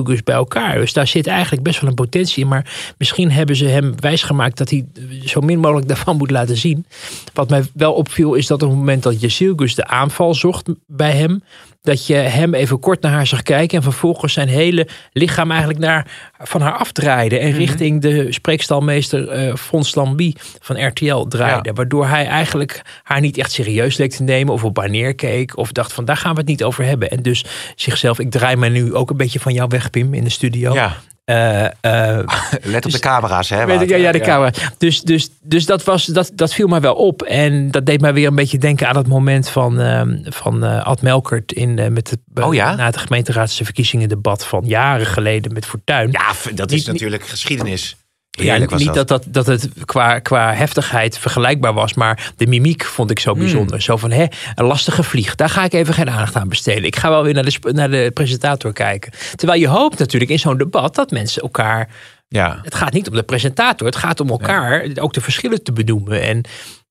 Gus 0.03 0.23
bij 0.23 0.35
elkaar. 0.35 0.77
Dus 0.77 0.93
daar 0.93 1.07
zit 1.07 1.27
eigenlijk 1.27 1.63
best 1.63 1.79
wel 1.79 1.89
een 1.89 1.95
potentie 1.95 2.43
in. 2.43 2.49
Maar 2.49 2.93
misschien 2.97 3.31
hebben 3.31 3.55
ze 3.55 3.65
hem 3.65 3.93
wijsgemaakt 3.99 4.57
dat 4.57 4.69
hij 4.69 4.85
zo 5.25 5.41
min 5.41 5.59
mogelijk 5.59 5.87
daarvan 5.87 6.17
moet 6.17 6.31
laten 6.31 6.57
zien. 6.57 6.85
Wat 7.33 7.49
mij 7.49 7.63
wel 7.73 7.93
opviel 7.93 8.33
is 8.33 8.47
dat 8.47 8.63
op 8.63 8.69
het 8.69 8.77
moment 8.77 9.03
dat 9.03 9.19
Gus 9.55 9.75
de 9.75 9.87
aanval 9.87 10.33
zocht 10.33 10.69
bij 10.87 11.11
hem 11.11 11.43
dat 11.83 12.07
je 12.07 12.13
hem 12.13 12.53
even 12.53 12.79
kort 12.79 13.01
naar 13.01 13.11
haar 13.11 13.27
zag 13.27 13.41
kijken 13.41 13.77
en 13.77 13.83
vervolgens 13.83 14.33
zijn 14.33 14.47
hele 14.47 14.87
lichaam 15.11 15.49
eigenlijk 15.49 15.79
naar, 15.79 16.07
van 16.37 16.61
haar 16.61 16.77
afdraaide 16.77 17.39
en 17.39 17.49
mhm. 17.49 17.57
richting 17.57 18.01
de 18.01 18.33
spreekstalmeester 18.33 19.47
uh, 19.47 19.55
Fons 19.55 19.95
Lambie 19.95 20.35
van 20.59 20.87
RTL 20.87 21.23
draaide. 21.23 21.73
Waardoor 21.73 22.07
hij 22.07 22.25
eigenlijk 22.25 22.81
haar 23.03 23.21
niet 23.21 23.37
echt 23.37 23.51
serieus 23.51 23.97
leek 23.97 24.11
te 24.11 24.23
nemen 24.23 24.53
of 24.53 24.63
op 24.63 24.77
haar 24.77 24.89
neerkeek 24.89 25.57
of 25.57 25.71
dacht 25.71 25.93
van 25.93 26.05
daar 26.05 26.17
gaan 26.17 26.33
we 26.33 26.39
het 26.39 26.49
niet 26.49 26.63
over 26.63 26.85
hebben. 26.85 27.11
En 27.11 27.21
dus 27.21 27.45
zichzelf, 27.75 28.19
ik 28.19 28.31
draai 28.31 28.55
me 28.55 28.69
nu 28.69 28.93
ook 28.93 29.09
een 29.09 29.17
beetje 29.17 29.39
van 29.39 29.53
jou 29.53 29.67
weg 29.69 29.89
Pim 29.89 30.13
in 30.13 30.23
de 30.23 30.29
studio. 30.29 30.73
Ja. 30.73 30.97
Uh, 31.25 31.63
uh, 31.63 31.69
Let 32.61 32.75
op 32.75 32.81
de 32.81 32.81
dus 32.81 32.99
camera's, 32.99 33.49
hè? 33.49 33.63
ja, 33.63 33.95
ja, 33.95 34.11
de 34.11 34.19
camera. 34.19 34.51
Dus, 34.77 35.01
dus, 35.01 35.29
dus 35.41 35.65
dat, 35.65 35.83
was, 35.83 36.05
dat, 36.05 36.31
dat 36.33 36.53
viel 36.53 36.67
mij 36.67 36.81
wel 36.81 36.95
op. 36.95 37.21
En 37.21 37.71
dat 37.71 37.85
deed 37.85 38.01
mij 38.01 38.13
weer 38.13 38.27
een 38.27 38.35
beetje 38.35 38.57
denken 38.57 38.87
aan 38.87 38.97
het 38.97 39.07
moment 39.07 39.49
van, 39.49 39.79
uh, 39.81 40.01
van 40.23 40.63
uh, 40.63 40.85
Ad 40.85 41.01
Melkert 41.01 41.51
in, 41.51 41.77
uh, 41.77 41.87
met 41.87 42.09
het, 42.09 42.19
oh, 42.43 42.53
ja? 42.53 42.75
na 42.75 42.85
het 42.85 42.97
gemeenteraadsverkiezingen 42.97 44.09
debat 44.09 44.45
van 44.45 44.63
jaren 44.65 45.05
geleden 45.05 45.53
met 45.53 45.65
Fortuin. 45.65 46.11
Ja, 46.11 46.31
dat 46.53 46.71
is 46.71 46.85
natuurlijk 46.85 47.25
geschiedenis 47.25 47.95
ja, 48.41 48.57
niet 48.57 48.93
dat. 48.93 49.07
dat, 49.07 49.25
dat, 49.27 49.45
het 49.45 49.69
qua, 49.85 50.19
qua 50.19 50.53
heftigheid 50.53 51.17
vergelijkbaar 51.17 51.73
was, 51.73 51.93
maar 51.93 52.31
de 52.37 52.47
mimiek 52.47 52.83
vond 52.83 53.11
ik 53.11 53.19
zo 53.19 53.31
hmm. 53.31 53.39
bijzonder. 53.39 53.81
Zo 53.81 53.97
van, 53.97 54.11
hè, 54.11 54.25
een 54.55 54.65
lastige 54.65 55.03
vlieg, 55.03 55.35
daar 55.35 55.49
ga 55.49 55.63
ik 55.63 55.73
even 55.73 55.93
geen 55.93 56.09
aandacht 56.09 56.35
aan 56.35 56.49
besteden. 56.49 56.83
Ik 56.83 56.95
ga 56.95 57.09
wel 57.09 57.23
weer 57.23 57.33
naar 57.33 57.43
de, 57.43 57.59
naar 57.71 57.89
de 57.89 58.11
presentator 58.13 58.73
kijken. 58.73 59.11
Terwijl 59.35 59.59
je 59.59 59.67
hoopt 59.67 59.99
natuurlijk 59.99 60.31
in 60.31 60.39
zo'n 60.39 60.57
debat 60.57 60.95
dat 60.95 61.11
mensen 61.11 61.41
elkaar... 61.41 61.89
Ja. 62.27 62.59
Het 62.63 62.75
gaat 62.75 62.93
niet 62.93 63.09
om 63.09 63.15
de 63.15 63.23
presentator, 63.23 63.87
het 63.87 63.95
gaat 63.95 64.19
om 64.19 64.29
elkaar 64.29 64.87
ook 64.95 65.13
de 65.13 65.21
verschillen 65.21 65.63
te 65.63 65.73
benoemen. 65.73 66.21
En 66.21 66.43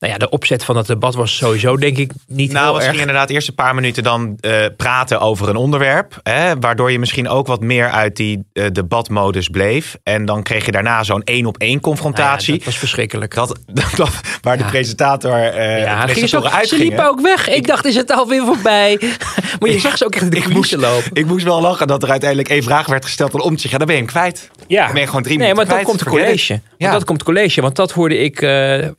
nou 0.02 0.14
ja, 0.14 0.18
de 0.18 0.30
opzet 0.30 0.64
van 0.64 0.76
het 0.76 0.87
debat 0.87 1.14
was 1.14 1.37
sowieso 1.37 1.76
denk 1.76 1.97
ik 1.97 2.12
niet 2.26 2.52
nou, 2.52 2.66
heel 2.66 2.76
erg... 2.76 2.87
Nou, 2.87 2.99
inderdaad 2.99 3.30
eerst 3.30 3.49
een 3.49 3.54
paar 3.54 3.75
minuten 3.75 4.02
dan 4.02 4.38
uh, 4.40 4.64
praten 4.76 5.21
over 5.21 5.49
een 5.49 5.56
onderwerp. 5.56 6.21
Hè, 6.23 6.59
waardoor 6.59 6.92
je 6.92 6.99
misschien 6.99 7.29
ook 7.29 7.46
wat 7.46 7.61
meer 7.61 7.90
uit 7.90 8.16
die 8.16 8.44
uh, 8.53 8.66
debatmodus 8.72 9.48
bleef. 9.48 9.96
En 10.03 10.24
dan 10.24 10.42
kreeg 10.42 10.64
je 10.64 10.72
daarna 10.72 11.03
zo'n 11.03 11.22
één 11.24 11.46
op 11.46 11.59
één 11.59 11.81
confrontatie. 11.81 12.46
Nou 12.46 12.59
dat 12.59 12.66
was 12.66 12.79
verschrikkelijk. 12.79 13.35
Dat, 13.35 13.59
dat, 13.96 14.11
waar 14.40 14.59
de 14.59 14.64
presentator 14.64 15.31
uh, 15.31 15.79
ja, 15.79 16.07
de 16.07 16.29
ze, 16.29 16.37
ook, 16.37 16.64
ze 16.64 16.77
liepen 16.77 17.09
ook 17.09 17.20
weg. 17.20 17.48
Ik, 17.48 17.66
dacht, 17.66 17.85
is 17.85 17.96
het 17.96 18.11
alweer 18.11 18.44
voorbij? 18.44 19.00
maar 19.61 19.70
je 19.70 19.79
zag 19.79 19.96
ze 19.96 20.05
ook 20.05 20.14
echt 20.14 20.31
de 20.31 20.37
ik 20.37 20.48
moest, 20.48 20.72
lopen. 20.77 21.11
Ik 21.12 21.27
moest 21.27 21.44
wel 21.44 21.61
lachen 21.61 21.87
dat 21.87 22.03
er 22.03 22.11
uiteindelijk 22.11 22.48
één 22.48 22.62
vraag 22.62 22.87
werd 22.87 23.05
gesteld 23.05 23.40
om 23.40 23.59
zich. 23.59 23.70
Ja, 23.70 23.79
dan 23.79 23.87
ben 23.87 23.96
je 23.96 24.03
hem 24.03 24.11
kwijt. 24.11 24.50
Ja. 24.66 24.85
Dan 24.85 24.92
ben 24.92 25.00
je 25.00 25.09
gewoon 25.09 25.22
drie 25.22 25.38
nee, 25.38 25.48
minuten 25.48 25.68
maar 25.68 25.79
dat 25.79 25.87
komt 25.87 26.00
het 26.00 26.09
college. 26.09 26.61
Ja. 26.79 26.92
Dat 26.92 27.05
komt 27.05 27.18
het 27.18 27.29
college. 27.29 27.61
Want 27.61 27.77
dat 27.77 27.92
hoorde 27.92 28.18
ik 28.18 28.40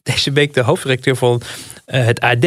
deze 0.04 0.32
week 0.32 0.54
de 0.54 0.62
hoofdredacteur 0.62 0.92
hoofdredacteur 0.94 1.16
van 1.16 1.42
uh, 1.88 2.06
het 2.06 2.20
AD 2.20 2.46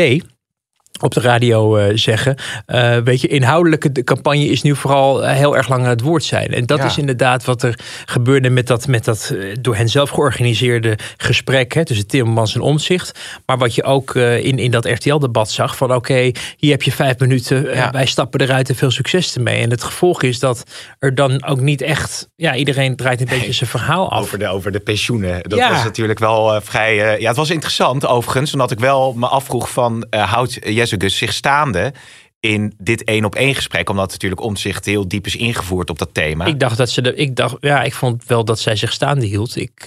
op 1.00 1.14
de 1.14 1.20
radio 1.20 1.78
uh, 1.78 1.84
zeggen. 1.94 2.36
Uh, 2.66 2.96
weet 2.96 3.20
je, 3.20 3.28
inhoudelijke 3.28 3.92
de 3.92 4.04
campagne 4.04 4.44
is 4.44 4.62
nu 4.62 4.76
vooral 4.76 5.22
heel 5.22 5.56
erg 5.56 5.68
lang 5.68 5.82
aan 5.82 5.88
het 5.88 6.00
woord 6.00 6.24
zijn. 6.24 6.48
En 6.54 6.66
dat 6.66 6.84
is 6.84 6.98
inderdaad 6.98 7.44
wat 7.44 7.62
er 7.62 7.78
gebeurde 8.04 8.50
met 8.50 8.66
dat, 8.66 8.86
met 8.86 9.04
dat 9.04 9.34
door 9.60 9.76
hen 9.76 9.88
zelf 9.88 10.10
georganiseerde 10.10 10.98
gesprek 11.16 11.74
hè, 11.74 11.84
tussen 11.84 12.06
Timmermans 12.06 12.54
en 12.54 12.60
Omzicht. 12.60 13.18
Maar 13.46 13.58
wat 13.58 13.74
je 13.74 13.82
ook 13.82 14.14
in, 14.14 14.58
in 14.58 14.70
dat 14.70 14.84
RTL-debat 14.84 15.50
zag: 15.50 15.76
van 15.76 15.94
oké, 15.94 16.30
hier 16.56 16.70
heb 16.70 16.82
je 16.82 16.92
vijf 16.92 17.18
minuten, 17.18 17.74
ja. 17.74 17.90
wij 17.90 18.06
stappen 18.06 18.40
eruit 18.40 18.68
en 18.68 18.74
veel 18.74 18.90
succes 18.90 19.34
ermee. 19.34 19.60
En 19.60 19.70
het 19.70 19.82
gevolg 19.82 20.22
is 20.22 20.38
dat 20.38 20.62
er 20.98 21.14
dan 21.14 21.44
ook 21.44 21.60
niet 21.60 21.80
echt, 21.80 22.28
ja, 22.36 22.54
iedereen 22.54 22.96
draait 22.96 23.20
een 23.20 23.26
beetje 23.26 23.52
zijn 23.52 23.70
verhaal 23.70 24.10
af. 24.10 24.20
Over 24.20 24.38
de, 24.38 24.48
over 24.48 24.72
de 24.72 24.80
pensioenen. 24.80 25.42
Dat 25.42 25.58
was 25.58 25.84
natuurlijk 25.84 26.18
wel 26.18 26.60
vrij. 26.60 27.20
ja, 27.20 27.28
het 27.28 27.36
was 27.36 27.50
interessant 27.50 28.06
overigens, 28.06 28.52
omdat 28.52 28.70
ik 28.70 28.78
wel 28.78 29.12
me 29.12 29.26
afvroeg 29.26 29.70
van 29.70 30.06
houdt 30.10 30.58
dus 30.90 31.16
zich 31.16 31.32
staande 31.32 31.92
in 32.40 32.74
dit 32.78 33.04
één 33.04 33.24
op 33.24 33.34
één 33.34 33.54
gesprek, 33.54 33.90
omdat 33.90 34.10
natuurlijk 34.10 34.40
omzicht 34.40 34.84
heel 34.84 35.08
diep 35.08 35.26
is 35.26 35.36
ingevoerd 35.36 35.90
op 35.90 35.98
dat 35.98 36.14
thema. 36.14 36.44
Ik 36.44 36.60
dacht 36.60 36.76
dat 36.76 36.90
ze 36.90 37.02
de, 37.02 37.14
ik 37.14 37.36
dacht, 37.36 37.56
ja, 37.60 37.82
ik 37.82 37.94
vond 37.94 38.26
wel 38.26 38.44
dat 38.44 38.58
zij 38.58 38.76
zich 38.76 38.92
staande 38.92 39.26
hield. 39.26 39.56
Ik, 39.56 39.86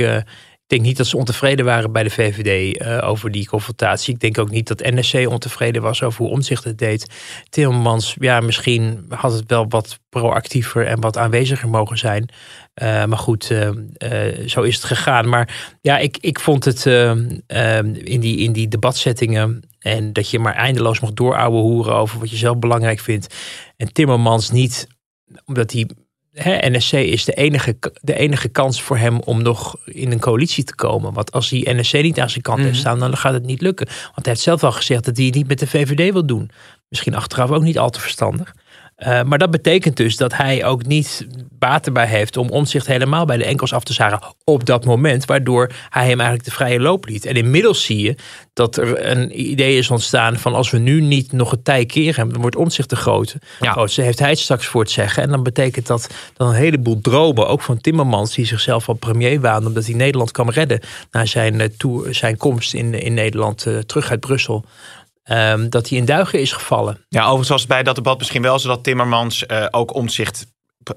ik 0.70 0.78
denk 0.78 0.88
niet 0.88 0.98
dat 0.98 1.08
ze 1.08 1.18
ontevreden 1.18 1.66
waren 1.66 1.92
bij 1.92 2.04
de 2.04 2.10
VVD 2.10 2.78
eh, 2.78 3.10
over 3.10 3.32
die 3.32 3.48
confrontatie. 3.48 4.14
Ik 4.14 4.20
denk 4.20 4.38
ook 4.38 4.50
niet 4.50 4.68
dat 4.68 4.80
NSC 4.80 5.14
ontevreden 5.14 5.82
was 5.82 6.04
over 6.04 6.22
hoe 6.22 6.32
omzicht 6.32 6.64
het 6.64 6.78
deed. 6.78 7.08
Timmermans, 7.50 8.16
ja, 8.20 8.40
misschien 8.40 9.06
had 9.10 9.34
het 9.34 9.44
wel 9.48 9.66
wat 9.70 10.00
proactiever 10.10 10.86
en 10.86 11.00
wat 11.00 11.18
aanweziger 11.18 11.70
mogen 11.70 11.98
zijn. 11.98 12.30
Uh, 12.84 13.06
maar 13.06 13.18
goed, 13.18 13.44
zo 14.46 14.62
is 14.62 14.76
het 14.76 14.84
gegaan. 14.84 15.30
Maar 15.30 15.78
ja, 15.82 15.98
ik, 15.98 16.18
ik 16.22 16.40
vond 16.40 16.66
het 16.66 16.86
in, 16.86 18.20
die, 18.20 18.38
in 18.38 18.52
die 18.52 18.68
debatsettingen 18.68 19.69
en 19.80 20.13
dat 20.13 20.30
je 20.30 20.39
maar 20.39 20.56
eindeloos 20.56 21.00
mag 21.00 21.13
doorouwe 21.13 21.62
hoeren 21.62 21.96
over 21.96 22.20
wat 22.20 22.30
je 22.30 22.36
zelf 22.36 22.60
belangrijk 22.60 23.00
vindt. 23.00 23.36
En 23.78 23.94
Timmermans 23.94 24.52
niet, 24.52 24.88
omdat 25.46 25.72
hij. 25.72 25.89
Hè, 26.34 26.70
NSC 26.70 26.94
is 26.94 27.26
de 27.26 27.34
enige, 27.34 27.78
de 28.02 28.13
enige 28.13 28.50
kans 28.50 28.82
voor 28.82 28.98
hem 28.98 29.20
om 29.20 29.42
nog 29.42 29.76
in 29.86 30.12
een 30.12 30.20
coalitie 30.20 30.63
te 30.63 30.76
komen. 30.76 31.13
Want 31.13 31.32
als 31.32 31.50
hij 31.50 31.74
NSC 31.74 31.94
niet 31.94 32.20
aan 32.20 32.30
zijn 32.30 32.42
kant 32.42 32.58
heeft 32.58 32.72
mhm. 32.72 32.80
staan, 32.80 33.00
dan 33.00 33.18
gaat 33.18 33.34
het 33.34 33.46
niet 33.46 33.62
lukken. 33.62 33.86
Want 33.86 34.15
hij 34.15 34.24
heeft 34.30 34.42
zelf 34.42 34.63
al 34.63 34.72
gezegd 34.72 35.06
dat 35.06 35.18
hij 35.18 35.26
het 35.26 35.36
niet 35.36 35.48
met 35.48 35.60
de 35.60 35.68
VVD 35.68 36.13
wil 36.13 36.26
doen. 36.26 36.50
Misschien 36.89 37.15
achteraf 37.15 37.50
ook 37.50 37.63
niet 37.63 37.80
al 37.80 37.89
te 37.89 38.00
verstandig. 38.00 38.56
Uh, 39.00 39.22
maar 39.24 39.38
dat 39.38 39.52
betekent 39.52 39.98
dus 39.98 40.18
dat 40.18 40.36
hij 40.36 40.66
ook 40.66 40.86
niet 40.86 41.28
baat 41.60 41.86
erbij 41.86 42.08
heeft 42.08 42.38
om 42.38 42.50
omzicht 42.50 42.88
helemaal 42.88 43.26
bij 43.26 43.38
de 43.38 43.46
enkels 43.46 43.74
af 43.74 43.84
te 43.84 43.94
zagen 43.94 44.20
op 44.44 44.66
dat 44.66 44.86
moment, 44.86 45.26
waardoor 45.26 45.72
hij 45.90 46.08
hem 46.08 46.20
eigenlijk 46.20 46.50
de 46.50 46.56
vrije 46.56 46.80
loop 46.80 47.06
liet. 47.06 47.26
En 47.26 47.36
inmiddels 47.36 47.84
zie 47.84 48.02
je 48.02 48.16
dat 48.54 48.78
er 48.78 49.10
een 49.10 49.50
idee 49.50 49.78
is 49.78 49.92
ontstaan 49.92 50.38
van 50.38 50.54
als 50.54 50.72
we 50.72 50.78
nu 50.78 51.02
niet 51.02 51.32
nog 51.32 51.52
een 51.52 51.64
tij 51.64 51.86
keren 51.86 52.30
dan 52.30 52.42
wordt 52.42 52.56
omzicht 52.56 52.90
de 52.90 52.96
grote. 52.96 53.40
Ja. 53.60 53.72
Grootste 53.72 54.02
heeft 54.02 54.20
hij 54.20 54.30
het 54.30 54.40
straks 54.40 54.66
voor 54.66 54.82
het 54.82 54.92
zeggen. 54.92 55.24
En 55.24 55.30
dan 55.30 55.44
betekent 55.44 55.88
dat 55.88 56.10
dan 56.34 56.48
een 56.48 56.56
heleboel 56.56 57.02
dromen, 57.02 57.48
ook 57.48 57.62
van 57.62 57.82
Timmermans, 57.82 58.36
die 58.36 58.46
zichzelf 58.46 58.88
al 58.88 58.94
premier 58.94 59.42
waande, 59.42 59.68
omdat 59.68 59.86
hij 59.86 59.96
Nederland 59.96 60.32
kan 60.32 60.50
redden 60.50 60.80
na 61.12 61.26
zijn, 61.26 61.62
eh, 61.62 61.68
tour, 61.78 62.16
zijn 62.16 62.38
komst 62.38 62.74
in, 62.74 62.94
in 62.94 63.14
Nederland 63.14 63.66
uh, 63.66 63.78
terug 63.78 64.10
uit 64.10 64.20
Brussel 64.20 64.66
Ehm, 65.30 65.70
dat 65.70 65.89
hij 65.89 65.98
in 65.98 66.06
duigen 66.06 66.39
is 66.39 66.52
gevallen. 66.52 67.06
Ja, 67.10 67.22
overigens 67.22 67.50
was 67.50 67.60
het 67.60 67.70
bij 67.70 67.84
dat 67.84 67.96
debat 67.96 68.18
misschien 68.18 68.42
wel 68.42 68.60
zo 68.60 68.68
dat 68.68 68.84
Timmermans 68.84 69.44
uh, 69.48 69.65
ook 69.70 69.94
omzicht 69.94 70.46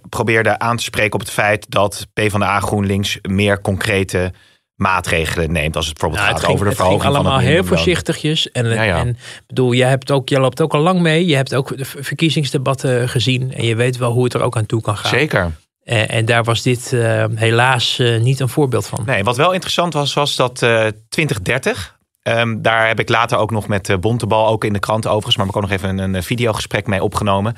probeerde 0.08 0.58
aan 0.58 0.76
te 0.76 0.82
spreken 0.82 1.12
op 1.12 1.20
het 1.20 1.30
feit 1.30 1.66
dat 1.68 2.06
PvdA 2.12 2.60
GroenLinks 2.60 3.18
meer 3.22 3.60
concrete 3.60 4.32
maatregelen 4.74 5.52
neemt. 5.52 5.76
Als 5.76 5.86
het 5.86 5.98
bijvoorbeeld 5.98 6.28
nou, 6.28 6.40
gaat 6.40 6.50
over 6.50 6.68
de 6.68 6.74
verhoging 6.74 7.02
van 7.02 7.14
het 7.14 7.20
allemaal 7.20 7.40
heel 7.40 7.64
voorzichtigjes. 7.64 8.50
En, 8.50 8.68
ja, 8.68 8.98
en 8.98 9.18
bedoel, 9.46 9.74
jij 9.74 9.88
hebt 9.88 10.10
ook, 10.10 10.28
jij 10.28 10.40
loopt 10.40 10.60
ook 10.60 10.74
al 10.74 10.80
lang 10.80 11.00
mee. 11.00 11.26
Je 11.26 11.36
hebt 11.36 11.54
ook 11.54 11.76
de 11.76 11.84
verkiezingsdebatten 11.84 13.08
gezien. 13.08 13.54
En 13.54 13.64
je 13.64 13.76
weet 13.76 13.96
wel 13.96 14.12
hoe 14.12 14.24
het 14.24 14.34
er 14.34 14.42
ook 14.42 14.56
aan 14.56 14.66
toe 14.66 14.80
kan 14.80 14.96
gaan. 14.96 15.10
Zeker. 15.10 15.52
En, 15.84 16.08
en 16.08 16.24
daar 16.24 16.44
was 16.44 16.62
dit 16.62 16.92
uh, 16.92 17.24
helaas 17.34 17.98
uh, 17.98 18.20
niet 18.20 18.40
een 18.40 18.48
voorbeeld 18.48 18.86
van. 18.86 19.02
Nee, 19.06 19.24
wat 19.24 19.36
wel 19.36 19.52
interessant 19.52 19.92
was, 19.92 20.14
was 20.14 20.36
dat 20.36 20.62
uh, 20.62 20.86
2030. 21.08 22.00
Um, 22.22 22.62
daar 22.62 22.86
heb 22.86 23.00
ik 23.00 23.08
later 23.08 23.38
ook 23.38 23.50
nog 23.50 23.68
met 23.68 24.00
Bontebal, 24.00 24.46
ook 24.46 24.64
in 24.64 24.72
de 24.72 24.78
krant 24.78 25.06
overigens, 25.06 25.36
maar 25.36 25.46
ik 25.46 25.56
ook 25.56 25.62
nog 25.62 25.70
even 25.70 25.98
een, 25.98 26.14
een 26.14 26.22
videogesprek 26.22 26.86
mee 26.86 27.02
opgenomen. 27.02 27.56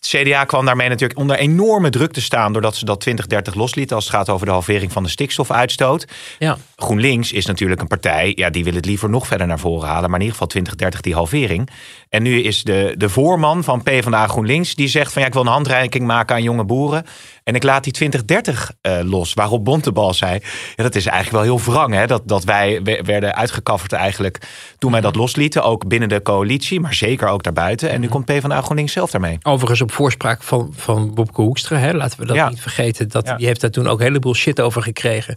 Het 0.00 0.08
CDA 0.08 0.44
kwam 0.44 0.64
daarmee 0.64 0.88
natuurlijk 0.88 1.18
onder 1.18 1.36
enorme 1.36 1.90
druk 1.90 2.12
te 2.12 2.20
staan 2.20 2.52
doordat 2.52 2.76
ze 2.76 2.84
dat 2.84 3.00
2030 3.00 3.54
loslieten 3.54 3.96
als 3.96 4.04
het 4.04 4.14
gaat 4.14 4.28
over 4.28 4.46
de 4.46 4.52
halvering 4.52 4.92
van 4.92 5.02
de 5.02 5.08
stikstofuitstoot. 5.08 6.06
Ja. 6.38 6.58
GroenLinks 6.80 7.32
is 7.32 7.46
natuurlijk 7.46 7.80
een 7.80 7.86
partij, 7.86 8.32
ja, 8.34 8.50
die 8.50 8.64
wil 8.64 8.74
het 8.74 8.84
liever 8.84 9.10
nog 9.10 9.26
verder 9.26 9.46
naar 9.46 9.58
voren 9.58 9.88
halen, 9.88 10.10
maar 10.10 10.20
in 10.20 10.26
ieder 10.26 10.32
geval 10.32 10.46
2030 10.46 11.00
die 11.00 11.14
halvering. 11.14 11.70
En 12.08 12.22
nu 12.22 12.42
is 12.42 12.62
de, 12.62 12.94
de 12.96 13.08
voorman 13.08 13.64
van 13.64 13.82
PvdA 13.82 14.26
GroenLinks, 14.26 14.74
die 14.74 14.88
zegt 14.88 15.12
van 15.12 15.22
ja, 15.22 15.28
ik 15.28 15.34
wil 15.34 15.42
een 15.42 15.48
handreiking 15.48 16.06
maken 16.06 16.34
aan 16.34 16.42
jonge 16.42 16.64
boeren. 16.64 17.04
En 17.44 17.54
ik 17.54 17.62
laat 17.62 17.84
die 17.84 17.92
2030 17.92 18.72
uh, 18.82 18.98
eh, 18.98 19.06
los. 19.06 19.34
Waarop 19.34 19.64
Bontebal 19.64 20.14
zei, 20.14 20.40
ja, 20.76 20.82
dat 20.82 20.94
is 20.94 21.06
eigenlijk 21.06 21.44
wel 21.44 21.56
heel 21.56 21.72
wrang. 21.72 21.94
Hè? 21.94 22.06
Dat, 22.06 22.22
dat 22.28 22.44
wij 22.44 22.82
werden 23.04 23.34
uitgekafferd 23.34 23.92
eigenlijk 23.92 24.38
toen 24.78 24.92
wij 24.92 25.00
dat 25.00 25.12
mhm. 25.12 25.20
loslieten. 25.20 25.62
Ook 25.62 25.88
binnen 25.88 26.08
de 26.08 26.22
coalitie, 26.22 26.80
maar 26.80 26.94
zeker 26.94 27.28
ook 27.28 27.42
daarbuiten. 27.42 27.90
En 27.90 28.00
nu 28.00 28.06
mhm. 28.06 28.14
komt 28.14 28.24
PvdA 28.24 28.60
GroenLinks 28.60 28.92
zelf 28.92 29.10
daarmee. 29.10 29.38
Overigens 29.42 29.80
op 29.80 29.92
voorspraak 29.92 30.42
van, 30.42 30.72
van 30.76 31.14
Bobke 31.14 31.42
Hoekstra. 31.42 31.76
Hè? 31.76 31.92
Laten 31.92 32.20
we 32.20 32.26
dat 32.26 32.50
niet 32.50 32.60
vergeten. 32.60 33.08
Dat, 33.08 33.32
Die 33.36 33.46
heeft 33.46 33.60
daar 33.60 33.70
toen 33.70 33.88
ook 33.88 33.98
een 33.98 34.06
heleboel 34.06 34.34
shit 34.34 34.60
over 34.60 34.82
gekregen. 34.82 35.36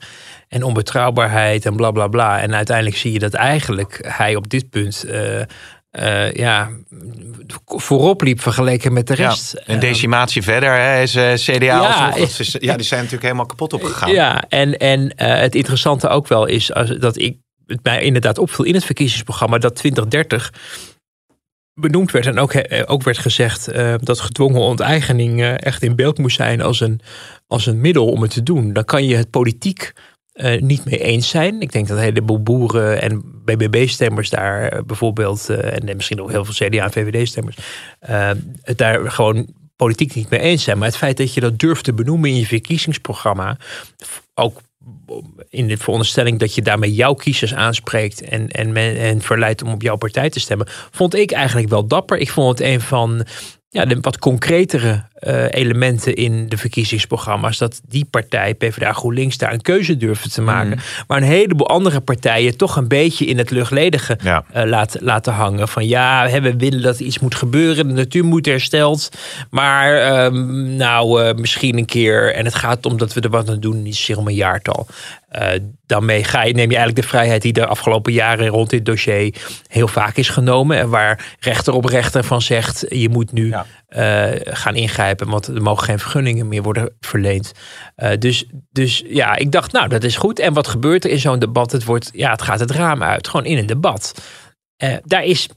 En 0.52 0.64
onbetrouwbaarheid 0.64 1.66
en 1.66 1.76
bla 1.76 1.92
bla 1.92 2.08
bla. 2.08 2.40
En 2.42 2.56
uiteindelijk 2.56 2.98
zie 2.98 3.12
je 3.12 3.20
dat 3.20 3.34
eigenlijk 3.34 4.00
hij 4.08 4.36
op 4.36 4.50
dit 4.50 4.70
punt... 4.70 5.06
Uh, 5.08 5.42
uh, 5.92 6.34
ja, 6.34 6.70
voorop 7.66 8.22
liep 8.22 8.42
vergeleken 8.42 8.94
met 8.94 9.08
de 9.08 9.14
rest. 9.14 9.62
een 9.66 9.80
decimatie 9.80 10.42
verder 10.42 10.74
hè, 10.74 11.02
is 11.02 11.16
uh, 11.16 11.34
CDA. 11.34 11.66
Ja, 11.66 12.16
is, 12.16 12.58
ja, 12.60 12.76
die 12.76 12.86
zijn 12.86 13.00
natuurlijk 13.00 13.24
helemaal 13.24 13.46
kapot 13.46 13.74
opgegaan. 13.74 14.12
Ja, 14.12 14.44
en, 14.50 14.78
en 14.78 15.14
het 15.16 15.56
interessante 15.56 16.08
ook 16.08 16.28
wel 16.28 16.46
is 16.46 16.72
dat 17.00 17.18
ik 17.18 17.38
het 17.66 17.84
mij 17.84 18.02
inderdaad 18.02 18.38
opviel 18.38 18.66
in 18.66 18.74
het 18.74 18.86
verkiezingsprogramma 18.86 19.58
dat 19.58 19.76
2030 19.76 20.54
benoemd 21.74 22.12
werd 22.12 22.26
en 22.26 22.40
ook, 22.40 22.54
ook 22.86 23.04
werd 23.04 23.18
gezegd 23.18 23.70
dat 24.04 24.20
gedwongen 24.20 24.62
onteigening 24.62 25.44
echt 25.44 25.84
in 25.84 25.96
beeld 25.96 26.18
moest 26.18 26.36
zijn 26.36 26.62
als 26.62 26.80
een, 26.80 27.02
als 27.48 27.66
een 27.66 27.82
middel 27.82 28.08
om 28.08 28.22
het 28.22 28.32
te 28.32 28.44
doen. 28.44 28.74
Dan 28.74 28.86
kan 28.86 29.06
je 29.06 29.16
het 29.16 29.30
politiek 29.30 29.94
uh, 30.44 30.62
niet 30.62 30.86
mee 30.86 31.00
eens 31.00 31.30
zijn. 31.30 31.62
Ik 31.62 31.72
denk 31.72 31.88
dat 31.88 31.98
een 31.98 32.04
heleboel 32.04 32.44
boeren 32.44 33.02
en 33.02 33.24
BBB-stemmers 33.46 34.30
daar 34.30 34.68
eh, 34.68 34.84
bijvoorbeeld, 34.84 35.48
uh, 35.50 35.76
en 35.76 35.96
misschien 35.96 36.22
ook 36.22 36.32
heel 36.32 36.46
veel 36.46 36.68
CDA 36.68 36.84
en 36.84 36.92
VVD-stemmers, 36.92 37.58
het 38.62 38.78
daar 38.78 39.12
gewoon 39.12 39.48
politiek 39.76 40.16
niet 40.16 40.30
mee 40.30 40.40
eens 40.40 40.64
zijn. 40.64 40.78
Maar 40.78 40.88
het 40.88 40.98
feit 40.98 41.18
dat 41.18 41.34
je 41.34 41.42
dat 41.42 41.60
durft 41.60 41.84
te 41.84 41.94
benoemen 41.94 42.30
in 42.30 42.36
je 42.36 42.46
verkiezingsprogramma, 42.46 43.58
ook 44.34 44.62
in 45.50 45.68
de 45.68 45.78
veronderstelling 45.78 46.40
dat 46.40 46.56
je 46.56 46.62
daarmee 46.62 46.94
jouw 46.94 47.14
kiezers 47.14 47.54
aanspreekt 47.54 48.22
en, 48.22 48.50
en, 48.50 48.76
en 48.76 49.22
verleidt 49.22 49.64
om 49.64 49.72
op 49.72 49.82
jouw 49.82 49.96
partij 49.96 50.30
te 50.30 50.40
stemmen, 50.40 50.68
vond 50.92 51.16
ik 51.16 51.32
eigenlijk 51.32 51.70
wel 51.70 51.88
dapper. 51.88 52.18
Ik 52.18 52.32
vond 52.32 52.60
het 52.60 52.68
een 52.68 52.82
van 52.82 53.26
ja, 53.74 53.86
de 53.86 53.98
wat 54.02 54.20
concretere 54.20 55.04
uh, 55.28 55.46
elementen 55.50 56.16
in 56.16 56.50
de 56.50 56.58
verkiezingsprogramma's. 56.58 57.58
Dat 57.58 57.82
die 57.88 58.06
partij, 58.06 58.54
PvdA 58.54 58.94
GroenLinks, 58.94 59.38
daar 59.38 59.54
een 59.54 59.62
keuze 59.62 59.98
durfde 59.98 60.30
te 60.30 60.42
maken. 60.42 60.70
Mhm. 60.70 60.80
Maar 61.08 61.18
een 61.18 61.24
heleboel 61.24 61.68
andere 61.68 62.00
partijen 62.00 62.58
toch 62.58 62.76
een 62.76 62.88
beetje 62.88 63.26
in 63.26 63.38
het 63.38 63.50
luchtledige 63.50 64.18
ja. 64.24 64.44
uh, 64.56 64.64
laten, 64.64 65.04
laten 65.04 65.34
hangen. 65.34 65.68
Van 65.68 65.88
ja, 65.88 66.42
we 66.42 66.56
willen 66.56 66.82
dat 66.82 67.00
er 67.00 67.06
iets 67.06 67.20
moet 67.20 67.36
gebeuren. 67.36 67.88
De 67.88 67.94
natuur 67.94 68.26
moet 68.26 68.46
hersteld. 68.46 69.10
Maar 69.50 70.24
um, 70.26 70.76
nou, 70.76 71.24
uh, 71.24 71.34
misschien 71.34 71.78
een 71.78 71.86
keer. 71.86 72.34
En 72.34 72.46
het 72.46 72.56
gaat 72.56 72.86
om 72.86 72.98
dat 72.98 73.14
we 73.14 73.22
er 73.22 73.30
wat 73.30 73.50
aan 73.50 73.60
doen. 73.60 73.82
Niet 73.82 73.96
zozeer 73.96 74.18
om 74.18 74.28
een 74.28 74.34
jaartal. 74.34 74.88
Daarmee 75.86 76.24
ga 76.24 76.44
je, 76.44 76.54
neem 76.54 76.70
je 76.70 76.76
eigenlijk 76.76 77.02
de 77.02 77.08
vrijheid 77.08 77.42
die 77.42 77.54
de 77.54 77.66
afgelopen 77.66 78.14
jaren 78.14 78.48
rond 78.48 78.70
dit 78.70 78.86
dossier 78.86 79.36
heel 79.68 79.88
vaak 79.88 80.18
is 80.18 80.30
genomen. 80.30 80.78
En 80.78 80.90
waar 80.90 81.36
rechter 81.40 81.74
op 81.74 81.86
rechter 81.86 82.24
van 82.24 82.42
zegt: 82.42 82.86
je 82.90 83.10
moet 83.10 83.32
nu 83.32 83.48
ja. 83.48 83.66
gaan 84.44 84.76
ingrijpen 84.76 85.30
want 85.30 85.48
er 85.48 85.62
mogen 85.62 85.84
geen 85.86 86.00
vergunningen 86.00 86.48
meer 86.48 86.62
worden 86.62 86.96
verleend. 87.00 87.52
Uh, 87.98 88.10
dus, 88.20 88.46
dus 88.72 89.04
ja, 89.08 89.36
ik 89.36 89.52
dacht, 89.52 89.72
nou, 89.72 89.88
dat 89.88 90.04
is 90.04 90.16
goed. 90.16 90.40
En 90.40 90.54
wat 90.54 90.68
gebeurt 90.68 91.04
er 91.04 91.12
in 91.12 91.20
zo'n 91.20 91.40
debat? 91.40 91.72
Het, 91.72 91.84
wordt, 91.84 92.10
ja, 92.14 92.32
het 92.32 92.42
gaat 92.42 92.60
het 92.60 92.72
raam 92.72 93.04
uit, 93.04 93.28
gewoon 93.28 93.46
in 93.46 93.58
een 93.58 93.66
debat. 93.66 94.14
Uh, 94.84 94.96
daar 95.04 95.24
is 95.24 95.48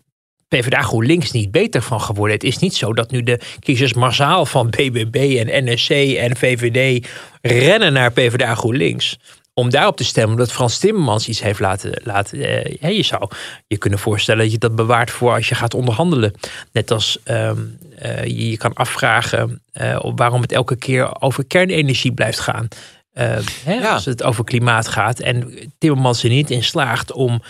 PvdA 0.48 0.82
GroenLinks 0.82 1.30
niet 1.30 1.50
beter 1.50 1.82
van 1.82 2.00
geworden. 2.00 2.34
Het 2.34 2.44
is 2.44 2.58
niet 2.58 2.74
zo 2.74 2.92
dat 2.92 3.10
nu 3.10 3.22
de 3.22 3.40
kiezers 3.58 3.92
massaal 3.92 4.46
van 4.46 4.70
BBB 4.70 5.44
en 5.46 5.64
NSC 5.64 5.90
en 5.90 6.36
VVD 6.36 7.08
rennen 7.42 7.92
naar 7.92 8.12
PvdA 8.12 8.54
GroenLinks 8.54 9.18
om 9.54 9.70
daarop 9.70 9.96
te 9.96 10.04
stemmen, 10.04 10.32
omdat 10.32 10.52
Frans 10.52 10.78
Timmermans 10.78 11.28
iets 11.28 11.42
heeft 11.42 11.60
laten. 11.60 12.00
laten 12.04 12.38
eh, 12.80 12.96
je 12.96 13.02
zou 13.02 13.28
je 13.66 13.78
kunnen 13.78 13.98
voorstellen 13.98 14.42
dat 14.42 14.52
je 14.52 14.58
dat 14.58 14.74
bewaart 14.74 15.10
voor 15.10 15.32
als 15.34 15.48
je 15.48 15.54
gaat 15.54 15.74
onderhandelen. 15.74 16.34
Net 16.72 16.90
als 16.90 17.18
ehm, 17.22 17.58
uh, 18.02 18.24
je, 18.24 18.50
je 18.50 18.56
kan 18.56 18.74
afvragen 18.74 19.62
uh, 19.80 19.98
waarom 20.14 20.40
het 20.40 20.52
elke 20.52 20.76
keer 20.76 21.20
over 21.20 21.44
kernenergie 21.44 22.12
blijft 22.12 22.40
gaan. 22.40 22.68
Uh, 23.14 23.36
hè, 23.64 23.88
Als 23.88 24.04
het 24.04 24.22
over 24.22 24.44
klimaat 24.44 24.88
gaat. 24.88 25.20
En 25.20 25.54
Timmermans 25.78 26.22
er 26.22 26.28
niet 26.28 26.50
in 26.50 26.64
slaagt 26.64 27.12
om 27.12 27.42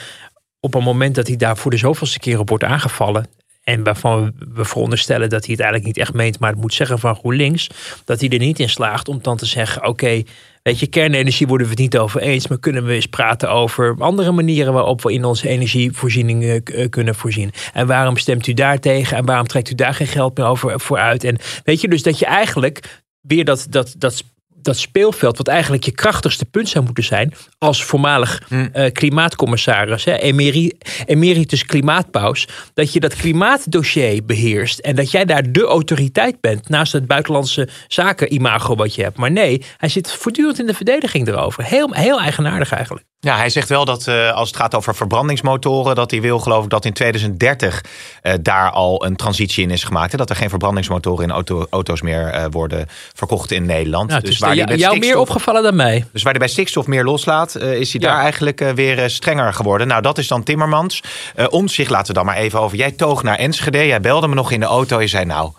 op 0.61 0.75
een 0.75 0.83
moment 0.83 1.15
dat 1.15 1.27
hij 1.27 1.37
daar 1.37 1.57
voor 1.57 1.71
de 1.71 1.77
zoveelste 1.77 2.19
keer 2.19 2.39
op 2.39 2.49
wordt 2.49 2.65
aangevallen. 2.65 3.27
En 3.65 3.83
waarvan 3.83 4.33
we 4.55 4.65
veronderstellen 4.65 5.29
dat 5.29 5.45
hij 5.45 5.53
het 5.53 5.63
eigenlijk 5.63 5.85
niet 5.85 6.07
echt 6.07 6.15
meent, 6.15 6.39
maar 6.39 6.51
het 6.51 6.61
moet 6.61 6.75
zeggen 6.75 6.99
van 6.99 7.17
GroenLinks. 7.17 7.71
Dat 8.05 8.21
hij 8.21 8.29
er 8.29 8.39
niet 8.39 8.59
in 8.59 8.69
slaagt 8.69 9.09
om 9.09 9.19
dan 9.23 9.37
te 9.37 9.47
zeggen: 9.47 9.87
oké, 9.87 10.23
Weet 10.65 10.79
je, 10.79 10.87
kernenergie 10.87 11.47
worden 11.47 11.67
we 11.67 11.73
het 11.73 11.83
niet 11.83 11.99
over 11.99 12.21
eens, 12.21 12.49
maar 12.49 12.59
kunnen 12.59 12.85
we 12.85 12.93
eens 12.93 13.07
praten 13.07 13.51
over 13.51 13.97
andere 13.99 14.33
manieren 14.33 14.73
waarop 14.73 15.03
we 15.03 15.13
in 15.13 15.25
onze 15.25 15.49
energievoorziening 15.49 16.43
uh, 16.43 16.89
kunnen 16.89 17.15
voorzien. 17.15 17.51
En 17.73 17.87
waarom 17.87 18.17
stemt 18.17 18.47
u 18.47 18.53
daar 18.53 18.81
tegen 18.81 19.17
en 19.17 19.25
waarom 19.25 19.47
trekt 19.47 19.71
u 19.71 19.75
daar 19.75 19.95
geen 19.95 20.07
geld 20.07 20.37
meer 20.37 20.47
over 20.47 20.81
vooruit? 20.81 21.25
En 21.25 21.39
weet 21.65 21.81
je, 21.81 21.89
dus 21.89 22.03
dat 22.03 22.19
je 22.19 22.27
eigenlijk 22.27 23.03
weer 23.21 23.45
dat, 23.45 23.67
dat, 23.71 23.95
dat 23.99 24.25
dat 24.65 24.77
speelveld, 24.77 25.37
wat 25.37 25.49
eigenlijk 25.49 25.85
je 25.85 25.91
krachtigste 25.91 26.45
punt 26.45 26.69
zou 26.69 26.85
moeten 26.85 27.05
zijn, 27.05 27.35
als 27.59 27.85
voormalig 27.85 28.43
hm. 28.49 28.69
uh, 28.75 28.91
klimaatcommissaris, 28.93 30.05
hè, 30.05 30.17
emeritus 31.07 31.65
klimaatpaus, 31.65 32.49
dat 32.75 32.93
je 32.93 33.01
dat 33.01 33.17
klimaatdossier 33.17 34.25
beheerst 34.25 34.79
en 34.79 34.97
dat 34.97 35.11
jij 35.11 35.25
daar 35.25 35.53
de 35.53 35.65
autoriteit 35.65 36.41
bent 36.41 36.69
naast 36.69 36.93
het 36.93 37.07
buitenlandse 37.07 37.69
zaken 37.89 38.35
imago 38.35 38.75
wat 38.77 38.95
je 38.95 39.03
hebt. 39.03 39.17
Maar 39.17 39.31
nee, 39.31 39.63
hij 39.77 39.89
zit 39.89 40.13
voortdurend 40.13 40.59
in 40.59 40.67
de 40.67 40.75
verdediging 40.75 41.29
erover. 41.29 41.65
Heel, 41.65 41.93
heel 41.93 42.21
eigenaardig 42.21 42.73
eigenlijk. 42.73 43.07
Ja, 43.25 43.37
hij 43.37 43.51
zegt 43.51 43.69
wel 43.69 43.85
dat 43.85 44.07
uh, 44.07 44.33
als 44.33 44.49
het 44.49 44.57
gaat 44.57 44.75
over 44.75 44.95
verbrandingsmotoren, 44.95 45.95
dat 45.95 46.11
hij 46.11 46.21
wil 46.21 46.39
geloof 46.39 46.65
ik 46.65 46.71
dat 46.71 46.85
in 46.85 46.93
2030 46.93 47.85
uh, 48.23 48.33
eh, 48.33 48.39
daar 48.43 48.71
al 48.71 49.05
een 49.05 49.17
transitie 49.17 49.63
in 49.63 49.71
is 49.71 49.85
gemaakt. 49.85 50.13
Hè? 50.13 50.19
Dat 50.19 50.31
er 50.31 50.37
geen 50.37 50.49
verbrandingsmotoren 50.49 51.25
in 51.25 51.31
auto, 51.31 51.67
auto's 51.71 52.03
meer 52.03 52.35
uh, 52.35 52.45
worden 52.51 52.87
verkocht 53.13 53.51
in 53.51 53.65
Nederland. 53.65 54.11
Ja, 54.11 54.21
dus 54.21 54.39
waar 54.39 54.54
hij 54.57 54.77
jou 54.77 54.99
meer 54.99 55.19
opgevallen 55.19 55.63
dan 55.63 55.77
mij. 55.77 56.05
Dus 56.13 56.23
waar 56.23 56.33
hij 56.33 56.41
bij 56.41 56.51
stikstof 56.51 56.87
meer 56.87 57.05
loslaat, 57.05 57.57
is 57.57 57.91
hij 57.93 58.01
daar 58.01 58.21
eigenlijk 58.21 58.73
weer 58.75 59.11
strenger 59.11 59.53
geworden. 59.53 59.87
Nou, 59.87 60.03
dat 60.03 60.19
is 60.19 60.29
dan 60.29 60.43
Timmermans. 60.43 61.03
om 61.51 61.69
zich 61.69 61.89
laten 61.89 62.07
we 62.07 62.13
dan 62.13 62.27
maar 62.27 62.37
even 62.37 62.61
over. 62.61 62.77
Jij 62.77 62.91
toog 62.91 63.23
naar 63.23 63.37
Enschede, 63.37 63.87
jij 63.87 64.01
belde 64.01 64.29
me 64.29 64.35
nog 64.35 64.51
in 64.51 64.61
de 64.61 64.67
auto. 64.67 65.01
Je 65.01 65.07
zei 65.07 65.25
nou, 65.25 65.51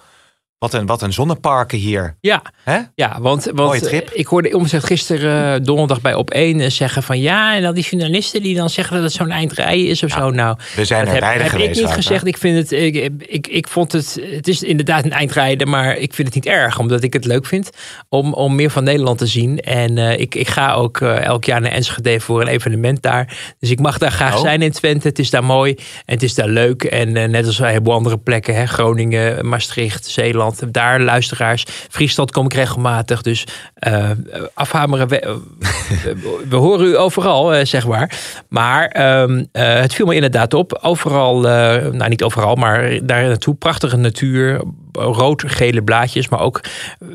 wat 0.72 0.82
een, 0.82 0.86
wat 0.86 1.02
een 1.02 1.14
zonneparken 1.14 1.78
hier. 1.78 2.18
Ja, 2.20 2.42
Hè? 2.64 2.80
ja 2.96 3.18
want, 3.22 3.50
want 3.54 3.92
ik 4.14 4.28
hoorde 4.28 4.56
omzet 4.56 4.84
gisteren 4.84 5.60
uh, 5.60 5.66
donderdag 5.66 6.02
bij 6.02 6.14
Op 6.14 6.30
1 6.30 6.60
uh, 6.60 6.70
zeggen 6.70 7.04
van 7.04 7.20
ja, 7.20 7.56
en 7.56 7.62
dan 7.62 7.74
die 7.74 7.84
journalisten 7.84 8.42
die 8.42 8.56
dan 8.56 8.70
zeggen 8.70 8.96
dat 8.96 9.04
het 9.04 9.14
zo'n 9.14 9.32
eindrijden 9.32 9.88
is 9.88 10.04
of 10.04 10.12
zo. 10.12 10.30
Nou, 10.30 10.58
we 10.76 10.86
zijn 10.86 11.08
er 11.08 11.20
beide 11.20 11.44
geweest. 11.50 11.68
Heb 11.68 11.78
ik 11.78 11.82
niet 11.82 11.94
gezegd. 11.94 12.28
Ik 12.28 12.38
vind 12.38 12.58
het, 12.58 12.72
ik, 12.72 12.96
ik, 13.20 13.48
ik 13.48 13.68
vond 13.68 13.92
het, 13.92 14.20
het 14.32 14.48
is 14.48 14.64
inderdaad 14.64 15.06
een 15.06 15.12
eindrijden, 15.12 15.70
maar 15.70 15.98
ik 15.98 16.14
vind 16.14 16.28
het 16.28 16.36
niet 16.36 16.54
erg, 16.54 16.80
omdat 16.80 17.04
ik 17.04 17.14
het 17.14 17.26
leuk 17.26 17.46
vind 17.46 17.70
om, 18.10 18.34
om 18.34 18.56
meer 18.56 18.70
van 18.70 18.84
Nederland 18.84 19.18
te 19.18 19.26
zien. 19.26 19.60
En 19.60 19.98
uh, 19.98 20.20
ik, 20.20 20.36
ik 20.36 20.48
ga 20.48 20.74
ook 20.74 21.00
uh, 21.00 21.24
elk 21.24 21.44
jaar 21.44 21.62
naar 21.62 21.72
Enschede 21.72 22.20
voor 22.20 22.42
een 22.42 22.48
evenement 22.48 23.02
daar. 23.02 23.54
Dus 23.60 23.70
ik 23.70 23.80
mag 23.80 23.98
daar 23.98 24.12
graag 24.12 24.36
oh. 24.36 24.42
zijn 24.42 24.62
in 24.62 24.72
Twente. 24.72 25.08
Het 25.08 25.20
is 25.20 25.30
daar 25.30 25.44
mooi 25.44 25.74
en 26.06 26.14
het 26.14 26.24
is 26.24 26.34
daar 26.34 26.50
leuk. 26.50 26.84
En 26.84 27.12
net 27.12 27.46
als 27.46 27.60
een 27.60 27.66
heleboel 27.66 27.94
andere 27.94 28.18
plekken, 28.18 28.56
hè, 28.56 28.66
Groningen, 28.66 29.48
Maastricht, 29.48 30.06
Zeeland 30.06 30.55
daar 30.72 31.02
luisteraars. 31.02 31.66
Friesland 31.90 32.32
kom 32.32 32.46
ik 32.46 32.54
regelmatig. 32.54 33.22
Dus 33.22 33.44
uh, 33.88 34.10
afhameren, 34.54 35.08
we, 35.08 35.42
we, 36.50 36.56
horen 36.56 36.88
u 36.88 36.98
overal, 36.98 37.56
uh, 37.56 37.66
zeg 37.66 37.88
maar. 37.88 38.20
Maar 38.50 38.96
uh, 38.98 39.44
het 39.52 39.94
viel 39.94 40.06
me 40.06 40.16
inderdaad 40.16 40.54
op. 40.54 40.80
Overal, 40.82 41.40
nou 41.40 42.10
niet 42.10 42.24
overal, 42.24 42.56
maar 42.56 43.00
daar 43.04 43.28
naartoe. 43.28 43.56
Prachtige 43.56 43.98
natuur, 43.98 44.62
rood-gele 44.92 45.84
blaadjes, 45.84 46.30
maar 46.30 46.40
ook 46.40 46.64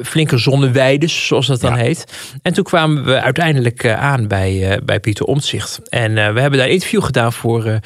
flinke 0.02 0.38
zonneweiden, 0.38 1.08
zoals 1.08 1.46
dat 1.46 1.60
dan 1.60 1.74
heet. 1.74 2.04
En 2.42 2.52
toen 2.52 2.64
kwamen 2.64 3.04
we 3.04 3.20
uiteindelijk 3.20 3.86
aan 3.86 4.28
bij, 4.28 4.80
bij 4.84 5.00
Pieter 5.00 5.26
Omtzigt. 5.26 5.80
En 5.88 6.14
we 6.14 6.40
hebben 6.40 6.58
daar 6.58 6.66
een 6.66 6.72
interview 6.72 7.02
gedaan 7.02 7.32
voor, 7.32 7.80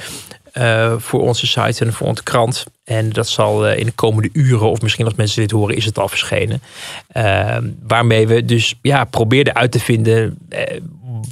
voor 0.97 1.21
onze 1.21 1.47
site 1.47 1.85
en 1.85 1.93
voor 1.93 2.07
onze 2.07 2.23
krant. 2.23 2.65
En 2.85 3.11
dat 3.11 3.29
zal 3.29 3.69
in 3.71 3.87
de 3.87 3.93
komende 3.93 4.29
uren, 4.33 4.71
of 4.71 4.83
misschien 4.83 5.05
als 5.05 5.15
mensen 5.15 5.41
dit 5.41 5.51
horen, 5.51 5.77
is 5.77 5.85
het 5.85 5.99
al 5.99 6.09
verschenen. 6.09 6.63
waarmee 7.87 8.27
we 8.27 8.45
dus 8.45 8.75
ja, 8.83 9.05
probeerden 9.05 9.55
uit 9.55 9.73
te 9.73 9.81
vinden 9.81 10.39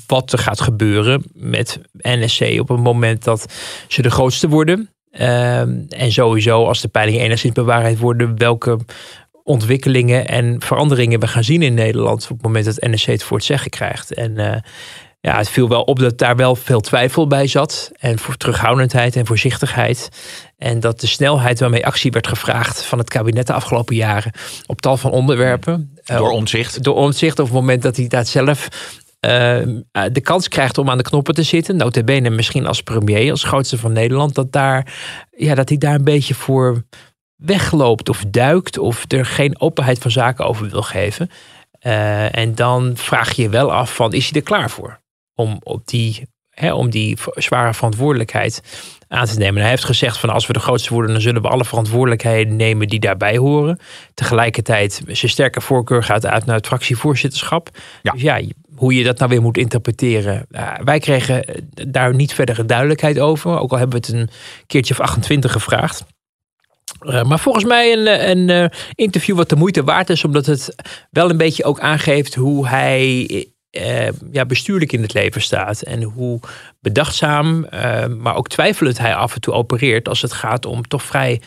wat 0.06 0.32
er 0.32 0.38
gaat 0.38 0.60
gebeuren 0.60 1.24
met 1.32 1.80
NSC 1.98 2.60
op 2.60 2.68
het 2.68 2.80
moment 2.80 3.24
dat 3.24 3.54
ze 3.88 4.02
de 4.02 4.10
grootste 4.10 4.48
worden. 4.48 4.90
En 5.10 6.12
sowieso, 6.12 6.66
als 6.66 6.80
de 6.80 6.88
peilingen 6.88 7.20
enigszins 7.20 7.54
bewaarheid 7.54 7.98
worden, 7.98 8.38
welke 8.38 8.78
ontwikkelingen 9.44 10.28
en 10.28 10.60
veranderingen 10.60 11.20
we 11.20 11.26
gaan 11.26 11.44
zien 11.44 11.62
in 11.62 11.74
Nederland 11.74 12.22
op 12.22 12.28
het 12.36 12.42
moment 12.42 12.64
dat 12.64 12.80
NSC 12.80 13.06
het 13.06 13.22
voor 13.22 13.36
het 13.36 13.46
zeggen 13.46 13.70
krijgt. 13.70 14.14
En 14.14 14.62
ja, 15.24 15.36
het 15.36 15.48
viel 15.48 15.68
wel 15.68 15.82
op 15.82 15.98
dat 15.98 16.18
daar 16.18 16.36
wel 16.36 16.56
veel 16.56 16.80
twijfel 16.80 17.26
bij 17.26 17.46
zat. 17.46 17.90
En 17.98 18.18
voor 18.18 18.36
terughoudendheid 18.36 19.16
en 19.16 19.26
voorzichtigheid. 19.26 20.08
En 20.58 20.80
dat 20.80 21.00
de 21.00 21.06
snelheid 21.06 21.60
waarmee 21.60 21.86
actie 21.86 22.10
werd 22.10 22.26
gevraagd 22.26 22.84
van 22.84 22.98
het 22.98 23.10
kabinet 23.10 23.46
de 23.46 23.52
afgelopen 23.52 23.96
jaren 23.96 24.32
op 24.66 24.80
tal 24.80 24.96
van 24.96 25.10
onderwerpen. 25.10 25.96
Door 26.04 26.30
omzicht. 26.30 26.76
Uh, 26.76 26.82
door 26.82 26.94
omzicht, 26.94 27.38
op 27.38 27.44
het 27.44 27.54
moment 27.54 27.82
dat 27.82 27.96
hij 27.96 28.08
dat 28.08 28.28
zelf 28.28 28.68
uh, 29.20 29.30
de 30.12 30.20
kans 30.22 30.48
krijgt 30.48 30.78
om 30.78 30.90
aan 30.90 30.98
de 30.98 31.02
knoppen 31.02 31.34
te 31.34 31.42
zitten. 31.42 31.76
Notabene 31.76 32.30
misschien 32.30 32.66
als 32.66 32.82
premier, 32.82 33.30
als 33.30 33.44
grootste 33.44 33.78
van 33.78 33.92
Nederland. 33.92 34.34
Dat, 34.34 34.52
daar, 34.52 34.92
ja, 35.30 35.54
dat 35.54 35.68
hij 35.68 35.78
daar 35.78 35.94
een 35.94 36.04
beetje 36.04 36.34
voor 36.34 36.84
wegloopt 37.36 38.08
of 38.08 38.24
duikt. 38.28 38.78
Of 38.78 39.04
er 39.08 39.26
geen 39.26 39.60
openheid 39.60 39.98
van 39.98 40.10
zaken 40.10 40.46
over 40.46 40.68
wil 40.68 40.82
geven. 40.82 41.30
Uh, 41.86 42.36
en 42.36 42.54
dan 42.54 42.92
vraag 42.94 43.32
je 43.32 43.42
je 43.42 43.48
wel 43.48 43.72
af 43.72 43.94
van 43.94 44.12
is 44.12 44.30
hij 44.30 44.40
er 44.40 44.46
klaar 44.46 44.70
voor? 44.70 45.01
Om, 45.34 45.58
op 45.62 45.86
die, 45.86 46.26
om 46.72 46.90
die 46.90 47.18
zware 47.34 47.74
verantwoordelijkheid 47.74 48.62
aan 49.08 49.26
te 49.26 49.38
nemen. 49.38 49.60
hij 49.60 49.70
heeft 49.70 49.84
gezegd 49.84 50.18
van 50.18 50.30
als 50.30 50.46
we 50.46 50.52
de 50.52 50.58
grootste 50.58 50.92
worden, 50.92 51.12
dan 51.12 51.20
zullen 51.20 51.42
we 51.42 51.48
alle 51.48 51.64
verantwoordelijkheden 51.64 52.56
nemen 52.56 52.88
die 52.88 53.00
daarbij 53.00 53.36
horen. 53.36 53.78
Tegelijkertijd, 54.14 55.02
zijn 55.06 55.30
sterke 55.30 55.60
voorkeur 55.60 56.02
gaat 56.02 56.26
uit 56.26 56.44
naar 56.44 56.56
het 56.56 56.66
fractievoorzitterschap. 56.66 57.68
Ja. 58.02 58.12
Dus 58.12 58.22
ja, 58.22 58.40
hoe 58.74 58.94
je 58.94 59.04
dat 59.04 59.18
nou 59.18 59.30
weer 59.30 59.42
moet 59.42 59.56
interpreteren. 59.56 60.46
wij 60.84 60.98
kregen 60.98 61.44
daar 61.88 62.14
niet 62.14 62.34
verdere 62.34 62.64
duidelijkheid 62.64 63.18
over. 63.18 63.58
Ook 63.58 63.72
al 63.72 63.78
hebben 63.78 64.00
we 64.00 64.06
het 64.06 64.16
een 64.16 64.30
keertje 64.66 64.94
of 64.94 65.00
28 65.00 65.52
gevraagd. 65.52 66.04
Uh, 67.02 67.22
maar 67.22 67.38
volgens 67.38 67.64
mij 67.64 67.92
een, 67.92 68.30
een 68.30 68.48
uh, 68.62 68.78
interview 68.94 69.36
wat 69.36 69.48
de 69.48 69.56
moeite 69.56 69.84
waard 69.84 70.10
is, 70.10 70.24
omdat 70.24 70.46
het 70.46 70.74
wel 71.10 71.30
een 71.30 71.36
beetje 71.36 71.64
ook 71.64 71.80
aangeeft 71.80 72.34
hoe 72.34 72.68
hij 72.68 73.46
uh, 73.80 74.08
ja, 74.32 74.44
bestuurlijk 74.46 74.92
in 74.92 75.02
het 75.02 75.12
leven 75.12 75.42
staat. 75.42 75.82
En 75.82 76.02
hoe 76.02 76.40
bedachtzaam, 76.80 77.66
maar 78.18 78.36
ook 78.36 78.48
twijfelend 78.48 78.98
hij 78.98 79.14
af 79.14 79.34
en 79.34 79.40
toe 79.40 79.54
opereert 79.54 80.08
als 80.08 80.22
het 80.22 80.32
gaat 80.32 80.66
om 80.66 80.88
toch 80.88 81.02
vrij 81.02 81.40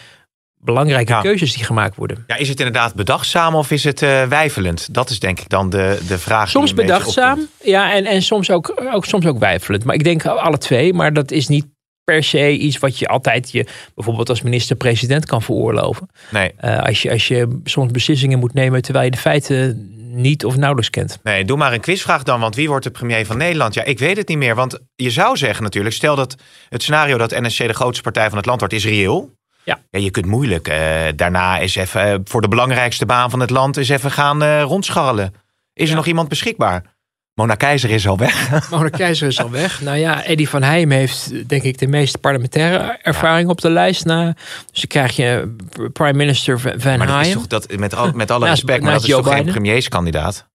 belangrijke 0.66 1.20
keuzes 1.22 1.54
die 1.54 1.64
gemaakt 1.64 1.96
worden. 1.96 2.24
Ja, 2.28 2.36
is 2.36 2.50
het 2.50 2.60
inderdaad 2.60 2.96
bedachtzaam 2.96 3.56
of 3.56 3.72
is 3.72 3.84
het 3.84 4.02
uh, 4.02 4.28
wijfelend? 4.28 4.94
Dat 4.94 5.10
is 5.10 5.20
denk 5.20 5.40
ik 5.40 5.50
dan 5.50 5.70
de, 5.70 6.00
de 6.08 6.20
vraag. 6.20 6.50
Soms 6.50 6.74
bedachtzaam, 6.74 7.48
ja, 7.64 7.94
en, 7.94 8.06
en 8.06 8.22
soms, 8.22 8.52
ook, 8.52 8.82
ook, 8.94 9.06
soms 9.06 9.26
ook 9.26 9.40
wijfelend. 9.40 9.84
Maar 9.84 9.96
ik 9.96 10.04
denk 10.04 10.26
alle 10.26 10.58
twee, 10.58 10.94
maar 10.94 11.14
dat 11.14 11.32
is 11.32 11.48
niet 11.48 11.66
per 12.04 12.24
se 12.24 12.58
iets 12.58 12.78
wat 12.78 13.00
je 13.00 13.08
altijd 13.08 13.52
je 13.52 13.68
bijvoorbeeld 13.96 14.30
als 14.30 14.42
minister-president 14.42 15.26
kan 15.26 15.42
veroorloven. 15.42 16.10
Nee. 16.30 16.52
Uh, 16.62 16.80
als, 16.80 17.02
je, 17.02 17.12
als 17.12 17.28
je 17.28 17.60
soms 17.64 17.92
beslissingen 17.92 18.40
moet 18.40 18.54
nemen 18.54 18.82
terwijl 18.82 19.06
je 19.06 19.12
de 19.12 19.18
feiten 19.18 19.90
niet 20.16 20.46
of 20.46 20.56
nauwelijks 20.56 20.90
kent. 20.90 21.20
Nee, 21.24 21.46
doe 21.46 21.58
maar 21.58 21.74
een 21.74 21.80
quizvraag 21.80 22.24
dan. 22.24 22.40
Want 22.40 22.56
wie 22.56 22.68
wordt 22.68 22.84
de 22.84 22.92
premier 22.92 23.26
van 23.26 23.38
Nederland? 23.38 23.74
Ja, 23.74 23.84
ik 23.84 24.00
weet 24.00 24.18
het 24.18 24.28
niet 24.28 24.38
meer. 24.38 24.56
Want 24.56 24.80
je 24.96 25.10
zou 25.10 25.38
zeggen 25.38 25.64
natuurlijk, 25.64 25.96
stel 25.96 26.16
dat 26.16 26.36
het 26.70 26.82
scenario 26.82 27.18
dat 27.18 27.32
NSC 27.32 27.58
de 27.58 27.74
grootste 27.74 28.04
partij 28.04 28.28
van 28.28 28.38
het 28.38 28.46
land 28.46 28.60
wordt, 28.60 28.76
is 28.76 28.86
reëel. 28.86 29.34
Ja. 29.64 29.80
ja, 29.90 30.00
je 30.00 30.12
kunt 30.12 30.26
moeilijk 30.26 30.68
uh, 30.68 30.76
daarna 31.16 31.60
eens 31.60 31.76
even 31.76 32.08
uh, 32.08 32.20
voor 32.24 32.42
de 32.42 32.48
belangrijkste 32.48 33.06
baan 33.06 33.30
van 33.30 33.40
het 33.40 33.50
land 33.50 33.78
eens 33.78 33.90
even 33.90 34.12
gaan 34.12 34.44
uh, 34.44 34.62
rondscharrelen. 34.62 35.34
Is 35.74 35.90
er 35.90 35.96
nog 35.96 36.06
iemand 36.06 36.30
beschikbaar? 36.30 36.95
Mona 37.36 37.56
Keizer 37.56 37.90
is 37.90 38.08
al 38.08 38.18
weg. 38.18 38.50
Mona 38.72 38.90
Keizer 38.90 39.28
is 39.28 39.42
al 39.42 39.52
weg. 39.52 39.82
Nou 39.82 39.98
ja, 39.98 40.24
Eddie 40.24 40.50
van 40.50 40.64
Heijm 40.64 40.92
heeft 40.92 41.50
denk 41.50 41.64
ik 41.64 41.78
de 41.78 41.88
meeste 41.88 42.18
parlementaire 42.18 42.98
ervaring 43.02 43.46
ja. 43.46 43.52
op 43.52 43.62
de 43.62 43.70
lijst. 43.70 44.06
Na, 44.06 44.26
dus 44.72 44.82
dan 44.82 44.88
krijg 44.88 45.16
je 45.16 45.56
prime 45.94 46.14
minister 46.14 46.60
Van 46.60 46.72
Heijm. 46.80 46.98
Maar 46.98 47.08
dat 47.08 47.26
is 47.26 47.34
toch 47.34 47.48
dat, 47.48 47.78
met, 47.78 47.96
al, 47.96 48.12
met 48.12 48.32
alle 48.32 48.50
respect, 48.50 48.84
maar 48.84 48.92
dat 48.92 49.02
is 49.02 49.08
Joe 49.08 49.22
toch 49.22 49.30
Biden? 49.30 49.44
geen 49.44 49.54
premierskandidaat? 49.54 50.48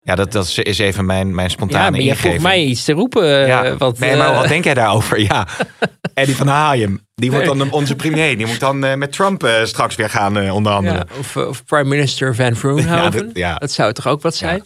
Ja, 0.00 0.14
dat, 0.14 0.32
dat 0.32 0.58
is 0.62 0.78
even 0.78 1.06
mijn, 1.06 1.34
mijn 1.34 1.50
spontane 1.50 1.84
ja, 1.84 1.90
maar 1.90 2.00
je 2.00 2.08
ingeving. 2.08 2.42
mij 2.42 2.64
iets 2.64 2.84
te 2.84 2.92
roepen. 2.92 3.46
Ja. 3.46 3.76
Wat, 3.76 3.98
nee, 3.98 4.16
maar 4.16 4.34
wat 4.34 4.48
denk 4.48 4.64
jij 4.64 4.74
daarover? 4.74 5.20
Ja, 5.20 5.46
Eddie 6.14 6.36
van 6.36 6.46
Haaien. 6.46 7.06
Die 7.14 7.30
wordt 7.30 7.46
dan 7.46 7.70
onze 7.70 7.96
premier. 7.96 8.36
Die 8.36 8.46
moet 8.46 8.60
dan 8.60 8.84
uh, 8.84 8.94
met 8.94 9.12
Trump 9.12 9.44
uh, 9.44 9.64
straks 9.64 9.96
weer 9.96 10.10
gaan 10.10 10.38
uh, 10.38 10.54
onderhandelen. 10.54 11.06
Ja, 11.10 11.18
of, 11.18 11.36
of 11.36 11.64
prime 11.64 11.88
minister 11.88 12.34
Van 12.34 12.56
Vroonhoven. 12.62 13.26
dat, 13.26 13.36
ja. 13.36 13.54
dat 13.54 13.70
zou 13.70 13.92
toch 13.92 14.06
ook 14.06 14.22
wat 14.22 14.34
zijn? 14.34 14.64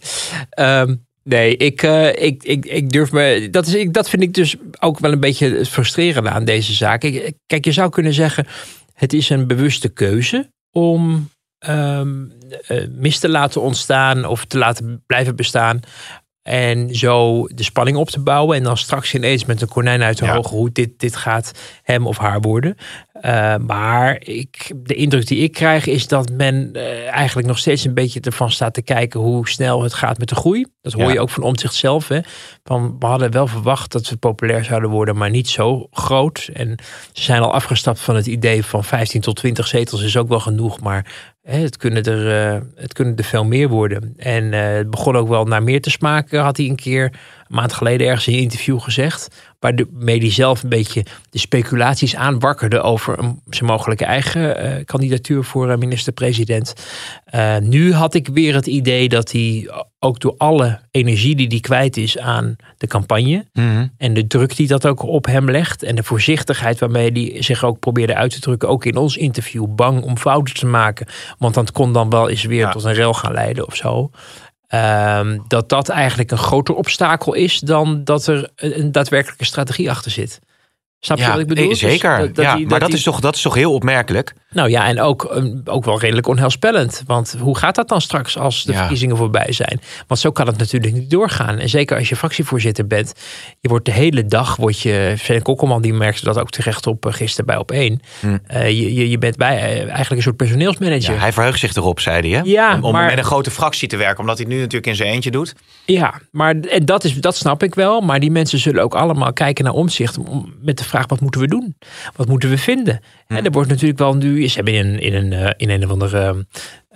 Um, 0.59 1.05
nee, 1.23 1.57
ik, 1.57 1.81
ik, 2.15 2.43
ik, 2.43 2.65
ik 2.65 2.91
durf 2.91 3.11
me... 3.11 3.47
Dat, 3.51 3.67
is, 3.67 3.73
ik, 3.73 3.93
dat 3.93 4.09
vind 4.09 4.21
ik 4.21 4.33
dus 4.33 4.55
ook 4.79 4.99
wel 4.99 5.11
een 5.11 5.19
beetje 5.19 5.57
het 5.57 5.69
frustrerende 5.69 6.29
aan 6.29 6.45
deze 6.45 6.73
zaak. 6.73 7.03
Ik, 7.03 7.33
kijk, 7.45 7.65
je 7.65 7.71
zou 7.71 7.89
kunnen 7.89 8.13
zeggen... 8.13 8.45
Het 8.93 9.13
is 9.13 9.29
een 9.29 9.47
bewuste 9.47 9.89
keuze 9.89 10.51
om 10.71 11.29
um, 11.67 12.31
mis 12.89 13.19
te 13.19 13.29
laten 13.29 13.61
ontstaan 13.61 14.25
of 14.25 14.45
te 14.45 14.57
laten 14.57 15.03
blijven 15.05 15.35
bestaan. 15.35 15.79
En 16.41 16.95
zo 16.95 17.47
de 17.47 17.63
spanning 17.63 17.97
op 17.97 18.09
te 18.09 18.19
bouwen. 18.19 18.57
En 18.57 18.63
dan 18.63 18.77
straks 18.77 19.13
ineens 19.13 19.45
met 19.45 19.61
een 19.61 19.67
konijn 19.67 20.01
uit 20.01 20.17
de 20.17 20.25
ja. 20.25 20.35
hoge 20.35 20.55
hoed. 20.55 20.75
Dit, 20.75 20.99
dit 20.99 21.15
gaat 21.15 21.51
hem 21.83 22.07
of 22.07 22.17
haar 22.17 22.41
worden. 22.41 22.77
Uh, 23.25 23.55
maar 23.57 24.21
ik, 24.21 24.71
de 24.75 24.93
indruk 24.93 25.27
die 25.27 25.39
ik 25.39 25.51
krijg 25.51 25.85
is 25.85 26.07
dat 26.07 26.31
men 26.31 26.69
uh, 26.73 27.07
eigenlijk 27.07 27.47
nog 27.47 27.57
steeds 27.57 27.85
een 27.85 27.93
beetje 27.93 28.19
ervan 28.19 28.51
staat 28.51 28.73
te 28.73 28.81
kijken 28.81 29.19
hoe 29.19 29.49
snel 29.49 29.83
het 29.83 29.93
gaat 29.93 30.17
met 30.17 30.29
de 30.29 30.35
groei. 30.35 30.65
Dat 30.81 30.93
hoor 30.93 31.03
ja. 31.03 31.11
je 31.11 31.19
ook 31.19 31.29
van 31.29 31.43
omzicht 31.43 31.73
zelf. 31.73 32.07
Hè? 32.07 32.19
Van, 32.63 32.95
we 32.99 33.05
hadden 33.05 33.31
wel 33.31 33.47
verwacht 33.47 33.91
dat 33.91 34.09
we 34.09 34.17
populair 34.17 34.63
zouden 34.63 34.89
worden, 34.89 35.17
maar 35.17 35.29
niet 35.29 35.49
zo 35.49 35.87
groot. 35.91 36.49
En 36.53 36.75
ze 37.11 37.23
zijn 37.23 37.41
al 37.41 37.53
afgestapt 37.53 37.99
van 37.99 38.15
het 38.15 38.27
idee 38.27 38.65
van 38.65 38.83
15 38.83 39.21
tot 39.21 39.35
20 39.35 39.67
zetels 39.67 40.01
is 40.01 40.17
ook 40.17 40.27
wel 40.27 40.39
genoeg. 40.39 40.79
Maar 40.79 41.13
het 41.41 41.77
kunnen, 41.77 42.03
er, 42.03 42.53
uh, 42.53 42.61
het 42.75 42.93
kunnen 42.93 43.15
er 43.15 43.23
veel 43.23 43.45
meer 43.45 43.69
worden. 43.69 44.13
En 44.17 44.51
het 44.51 44.89
begon 44.89 45.15
ook 45.15 45.27
wel 45.27 45.45
naar 45.45 45.63
meer 45.63 45.81
te 45.81 45.89
smaken, 45.89 46.41
had 46.41 46.57
hij 46.57 46.65
een 46.65 46.75
keer 46.75 47.03
een 47.03 47.55
maand 47.55 47.73
geleden 47.73 48.07
ergens 48.07 48.27
in 48.27 48.33
een 48.33 48.39
interview 48.39 48.79
gezegd. 48.79 49.27
Waarmee 49.63 50.19
hij 50.19 50.31
zelf 50.31 50.63
een 50.63 50.69
beetje 50.69 51.05
de 51.29 51.39
speculaties 51.39 52.15
aanwakkerde 52.15 52.81
over 52.81 53.19
een, 53.19 53.41
zijn 53.49 53.69
mogelijke 53.69 54.05
eigen 54.05 54.65
uh, 54.65 54.85
kandidatuur 54.85 55.43
voor 55.43 55.69
uh, 55.69 55.77
minister-president. 55.77 56.73
Uh, 57.35 57.57
nu 57.57 57.93
had 57.93 58.13
ik 58.13 58.27
weer 58.27 58.53
het 58.53 58.67
idee 58.67 59.09
dat 59.09 59.31
hij 59.31 59.69
ook 59.99 60.19
door 60.19 60.35
alle 60.37 60.79
energie 60.91 61.35
die 61.35 61.47
hij 61.47 61.59
kwijt 61.59 61.97
is 61.97 62.17
aan 62.17 62.55
de 62.77 62.87
campagne. 62.87 63.45
Mm 63.53 63.69
-hmm. 63.69 63.91
En 63.97 64.13
de 64.13 64.27
druk 64.27 64.55
die 64.55 64.67
dat 64.67 64.87
ook 64.87 65.03
op 65.03 65.25
hem 65.25 65.51
legt. 65.51 65.83
En 65.83 65.95
de 65.95 66.03
voorzichtigheid 66.03 66.79
waarmee 66.79 67.11
hij 67.11 67.41
zich 67.41 67.63
ook 67.63 67.79
probeerde 67.79 68.15
uit 68.15 68.31
te 68.31 68.39
drukken. 68.39 68.69
Ook 68.69 68.85
in 68.85 68.97
ons 68.97 69.17
interview. 69.17 69.65
Bang 69.75 70.01
om 70.03 70.17
fouten 70.17 70.55
te 70.55 70.65
maken. 70.65 71.07
Want 71.37 71.53
dat 71.53 71.71
kon 71.71 71.93
dan 71.93 72.09
wel 72.09 72.29
eens 72.29 72.43
weer 72.43 72.59
ja. 72.59 72.71
tot 72.71 72.83
een 72.83 72.93
rel 72.93 73.13
gaan 73.13 73.33
leiden 73.33 73.67
of 73.67 73.75
zo. 73.75 74.09
Um, 74.73 75.43
dat 75.47 75.69
dat 75.69 75.89
eigenlijk 75.89 76.31
een 76.31 76.37
groter 76.37 76.75
obstakel 76.75 77.33
is 77.33 77.59
dan 77.59 78.03
dat 78.03 78.27
er 78.27 78.49
een 78.55 78.91
daadwerkelijke 78.91 79.45
strategie 79.45 79.89
achter 79.89 80.11
zit. 80.11 80.39
Snap 81.05 81.17
je 81.17 81.23
ja, 81.23 81.31
wat 81.31 81.39
ik 81.39 81.47
bedoel? 81.47 81.75
Zeker. 81.75 82.17
Dus 82.17 82.25
dat, 82.25 82.35
dat 82.35 82.45
ja, 82.45 82.55
die, 82.55 82.67
maar 82.67 82.79
dat, 82.79 82.89
die... 82.89 82.97
is 82.97 83.03
toch, 83.03 83.19
dat 83.19 83.35
is 83.35 83.41
toch 83.41 83.53
heel 83.53 83.73
opmerkelijk? 83.73 84.33
Nou 84.49 84.69
ja, 84.69 84.85
en 84.85 85.01
ook, 85.01 85.41
ook 85.65 85.85
wel 85.85 85.99
redelijk 85.99 86.27
onheilspellend. 86.27 87.03
Want 87.05 87.35
hoe 87.39 87.57
gaat 87.57 87.75
dat 87.75 87.87
dan 87.87 88.01
straks 88.01 88.37
als 88.37 88.63
de 88.63 88.71
ja. 88.71 88.77
verkiezingen 88.77 89.17
voorbij 89.17 89.51
zijn? 89.51 89.81
Want 90.07 90.19
zo 90.19 90.31
kan 90.31 90.47
het 90.47 90.57
natuurlijk 90.57 90.93
niet 90.93 91.09
doorgaan. 91.09 91.59
En 91.59 91.69
zeker 91.69 91.97
als 91.97 92.09
je 92.09 92.15
fractievoorzitter 92.15 92.87
bent. 92.87 93.13
Je 93.59 93.69
wordt 93.69 93.85
de 93.85 93.91
hele 93.91 94.25
dag, 94.25 94.55
word 94.55 94.79
je, 94.79 95.13
Sven 95.17 95.41
Kokkelman 95.41 95.81
die 95.81 95.93
merkte 95.93 96.25
dat 96.25 96.39
ook 96.39 96.49
terecht 96.49 96.87
op 96.87 97.05
gisteren 97.09 97.45
bij 97.45 97.57
op 97.57 97.71
één. 97.71 98.01
Hm. 98.19 98.37
Uh, 98.51 98.69
je, 98.69 99.09
je 99.09 99.17
bent 99.17 99.37
bij, 99.37 99.59
eigenlijk 99.77 100.11
een 100.11 100.21
soort 100.21 100.37
personeelsmanager. 100.37 101.13
Ja, 101.13 101.19
hij 101.19 101.33
verheugt 101.33 101.59
zich 101.59 101.75
erop, 101.75 101.99
zei 101.99 102.29
hij. 102.29 102.39
Hè? 102.39 102.41
Ja, 102.45 102.75
om, 102.75 102.83
om 102.83 102.91
maar, 102.91 103.05
met 103.05 103.17
een 103.17 103.23
grote 103.23 103.51
fractie 103.51 103.87
te 103.87 103.97
werken. 103.97 104.19
Omdat 104.19 104.37
hij 104.37 104.47
nu 104.47 104.55
natuurlijk 104.55 104.87
in 104.87 104.95
zijn 104.95 105.09
eentje 105.09 105.31
doet. 105.31 105.55
Ja, 105.85 106.13
maar 106.31 106.55
en 106.55 106.85
dat, 106.85 107.03
is, 107.03 107.13
dat 107.13 107.35
snap 107.35 107.63
ik 107.63 107.75
wel. 107.75 108.01
Maar 108.01 108.19
die 108.19 108.31
mensen 108.31 108.59
zullen 108.59 108.83
ook 108.83 108.95
allemaal 108.95 109.33
kijken 109.33 109.63
naar 109.63 109.73
omzicht. 109.73 110.17
Met 110.61 110.77
de 110.77 110.83
vraag, 110.93 111.07
wat 111.07 111.21
moeten 111.21 111.41
we 111.41 111.47
doen? 111.47 111.77
Wat 112.15 112.27
moeten 112.27 112.49
we 112.49 112.57
vinden? 112.57 112.99
En 113.27 113.45
er 113.45 113.51
wordt 113.51 113.69
natuurlijk 113.69 113.99
wel 113.99 114.15
nu, 114.15 114.47
ze 114.47 114.55
hebben 114.55 114.73
in 114.73 114.85
een, 114.85 114.99
in 114.99 115.13
een, 115.13 115.31
uh, 115.31 115.49
in 115.57 115.69
een 115.69 115.83
of 115.83 115.89
andere 115.89 116.45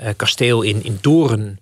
uh, 0.01 0.07
kasteel 0.15 0.61
in, 0.61 0.83
in 0.83 0.97
Doren 1.01 1.59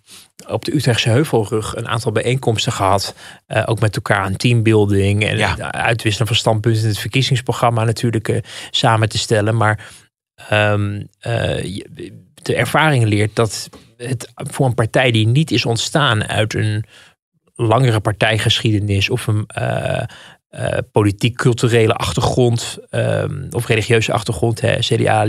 op 0.48 0.66
de 0.66 0.76
Utrechtse 0.76 1.10
Heuvelrug 1.10 1.76
een 1.76 1.88
aantal 1.88 2.12
bijeenkomsten 2.12 2.72
gehad. 2.72 3.16
Uh, 3.48 3.64
ook 3.66 3.80
met 3.80 3.96
elkaar 3.96 4.20
aan 4.20 4.36
teambuilding 4.36 5.26
en 5.26 5.38
ja. 5.38 5.72
uitwisselen 5.72 6.28
van 6.28 6.36
standpunten 6.36 6.82
in 6.82 6.88
het 6.88 7.00
verkiezingsprogramma 7.00 7.84
natuurlijk 7.84 8.42
samen 8.72 9.10
te 9.10 9.18
stellen. 9.18 9.58
Maar 9.58 9.90
um, 10.52 11.08
de 12.34 12.56
ervaring 12.56 13.06
leert 13.06 13.36
dat 13.36 13.70
het 13.98 14.32
voor 14.36 14.66
een 14.66 14.74
partij 14.74 15.12
die 15.12 15.28
niet 15.28 15.52
is 15.52 15.66
ontstaan 15.66 16.28
uit 16.28 16.54
een 16.54 16.86
langere 17.56 18.00
partijgeschiedenis 18.00 19.10
of 19.10 19.28
een 19.28 19.48
uh, 19.60 20.04
uh, 20.58 20.78
politiek-culturele 20.92 21.94
achtergrond 21.94 22.78
um, 22.92 23.48
of 23.52 23.68
religieuze 23.68 24.14
achtergrond, 24.14 24.62
hè, 24.62 24.80
CDA, 24.80 25.26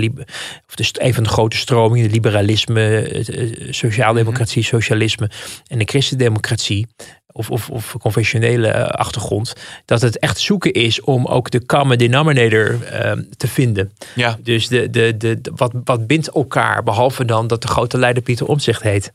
of 0.67 0.75
dus 0.75 0.93
een 0.99 1.15
van 1.15 1.23
de 1.23 1.29
grote 1.29 1.57
stromingen, 1.57 2.11
liberalisme, 2.11 3.09
sociaaldemocratie, 3.71 4.63
mhm. 4.63 4.71
socialisme 4.71 5.31
en 5.67 5.79
de 5.79 5.85
christendemocratie 5.85 6.87
of, 7.37 7.51
of, 7.51 7.71
of 7.71 7.95
conventionele 7.99 8.69
eh, 8.69 8.87
achtergrond, 8.87 9.55
dat 9.85 10.01
het 10.01 10.19
echt 10.19 10.39
zoeken 10.39 10.73
is 10.73 11.01
om 11.01 11.27
ook 11.27 11.51
de 11.51 11.67
common 11.67 11.97
denominator 11.97 12.79
uh, 12.93 13.13
te 13.37 13.49
vinden. 13.49 13.93
Ja. 14.15 14.37
Dus 14.43 14.69
de, 14.69 14.91
de, 14.91 15.17
de, 15.17 15.41
wat, 15.57 15.73
wat 15.85 16.07
bindt 16.07 16.29
elkaar, 16.29 16.83
behalve 16.83 17.25
dan 17.25 17.47
dat 17.47 17.63
de 17.63 17.69
grote 17.69 17.99
leider 17.99 18.23
Pieter 18.23 18.47
Omzicht 18.47 18.83
heet. 18.83 19.13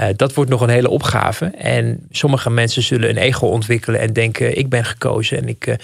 Uh, 0.00 0.06
dat 0.16 0.34
wordt 0.34 0.50
nog 0.50 0.60
een 0.60 0.68
hele 0.68 0.90
opgave. 0.90 1.46
En 1.46 2.06
sommige 2.10 2.50
mensen 2.50 2.82
zullen 2.82 3.08
een 3.10 3.16
ego 3.16 3.46
ontwikkelen 3.46 4.00
en 4.00 4.12
denken: 4.12 4.58
ik 4.58 4.68
ben 4.68 4.84
gekozen 4.84 5.38
en 5.38 5.48
ik, 5.48 5.66
uh, 5.66 5.76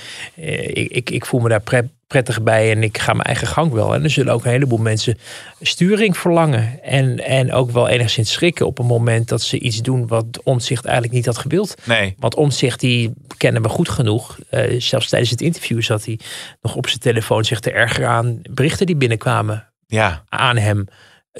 ik, 0.68 0.90
ik, 0.90 1.10
ik 1.10 1.26
voel 1.26 1.40
me 1.40 1.48
daar 1.48 1.60
pre 1.60 1.88
prettig 2.06 2.42
bij 2.42 2.70
en 2.70 2.82
ik 2.82 2.98
ga 2.98 3.12
mijn 3.12 3.24
eigen 3.24 3.46
gang 3.46 3.72
wel. 3.72 3.94
En 3.94 4.02
er 4.02 4.10
zullen 4.10 4.32
ook 4.32 4.44
een 4.44 4.50
heleboel 4.50 4.78
mensen 4.78 5.18
sturing 5.60 6.16
verlangen. 6.16 6.82
En, 6.82 7.24
en 7.24 7.52
ook 7.52 7.70
wel 7.70 7.88
enigszins 7.88 8.32
schrikken 8.32 8.66
op 8.66 8.78
een 8.78 8.86
moment 8.86 9.28
dat 9.28 9.42
ze 9.42 9.58
iets 9.58 9.82
doen 9.82 10.06
wat 10.06 10.40
Omzicht 10.42 10.84
eigenlijk 10.84 11.14
niet 11.14 11.26
had 11.26 11.38
gewild. 11.38 11.74
Nee. 11.84 12.14
Want 12.18 12.34
Omzicht, 12.34 12.80
die 12.80 13.12
kennen 13.36 13.62
we 13.62 13.68
goed 13.68 13.88
genoeg. 13.88 14.38
Uh, 14.50 14.80
zelfs 14.80 15.08
tijdens 15.08 15.30
het 15.30 15.40
interview 15.40 15.82
zat 15.82 16.04
hij 16.04 16.18
nog 16.62 16.74
op 16.74 16.88
zijn 16.88 17.00
telefoon 17.00 17.44
zich 17.44 17.60
te 17.60 17.70
erger 17.70 18.06
aan 18.06 18.40
berichten 18.50 18.86
die 18.86 18.96
binnenkwamen 18.96 19.72
ja. 19.86 20.24
aan 20.28 20.56
hem. 20.56 20.84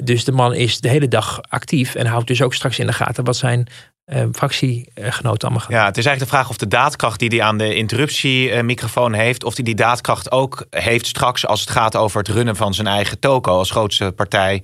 Dus 0.03 0.23
de 0.23 0.31
man 0.31 0.53
is 0.53 0.79
de 0.79 0.89
hele 0.89 1.07
dag 1.07 1.41
actief 1.41 1.95
en 1.95 2.05
houdt 2.05 2.27
dus 2.27 2.41
ook 2.41 2.53
straks 2.53 2.79
in 2.79 2.87
de 2.87 2.93
gaten 2.93 3.23
wat 3.23 3.35
zijn 3.35 3.67
uh, 4.07 4.23
fractiegenoten 4.31 5.49
allemaal. 5.49 5.67
Ja, 5.69 5.85
het 5.85 5.97
is 5.97 6.05
eigenlijk 6.05 6.19
de 6.19 6.37
vraag 6.37 6.49
of 6.49 6.57
de 6.57 6.67
daadkracht 6.67 7.19
die 7.19 7.29
hij 7.29 7.41
aan 7.41 7.57
de 7.57 7.75
interruptiemicrofoon 7.75 9.13
heeft, 9.13 9.43
of 9.43 9.55
hij 9.55 9.63
die 9.63 9.75
daadkracht 9.75 10.31
ook 10.31 10.65
heeft 10.69 11.05
straks 11.05 11.47
als 11.47 11.59
het 11.59 11.69
gaat 11.69 11.95
over 11.95 12.19
het 12.19 12.27
runnen 12.27 12.55
van 12.55 12.73
zijn 12.73 12.87
eigen 12.87 13.19
toko 13.19 13.57
als 13.57 13.71
grootste 13.71 14.11
partij 14.15 14.63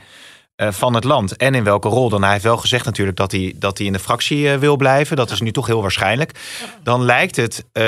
van 0.55 0.93
het 0.93 1.03
land. 1.03 1.35
En 1.35 1.55
in 1.55 1.63
welke 1.63 1.87
rol 1.87 2.09
dan. 2.09 2.21
Hij 2.21 2.31
heeft 2.31 2.43
wel 2.43 2.57
gezegd 2.57 2.85
natuurlijk 2.85 3.17
dat 3.17 3.31
hij, 3.31 3.53
dat 3.55 3.77
hij 3.77 3.87
in 3.87 3.93
de 3.93 3.99
fractie 3.99 4.49
eh, 4.49 4.57
wil 4.57 4.75
blijven. 4.75 5.15
Dat 5.15 5.31
is 5.31 5.41
nu 5.41 5.51
toch 5.51 5.67
heel 5.67 5.81
waarschijnlijk. 5.81 6.31
Dan 6.83 7.03
lijkt 7.05 7.35
het 7.35 7.65
uh, 7.73 7.83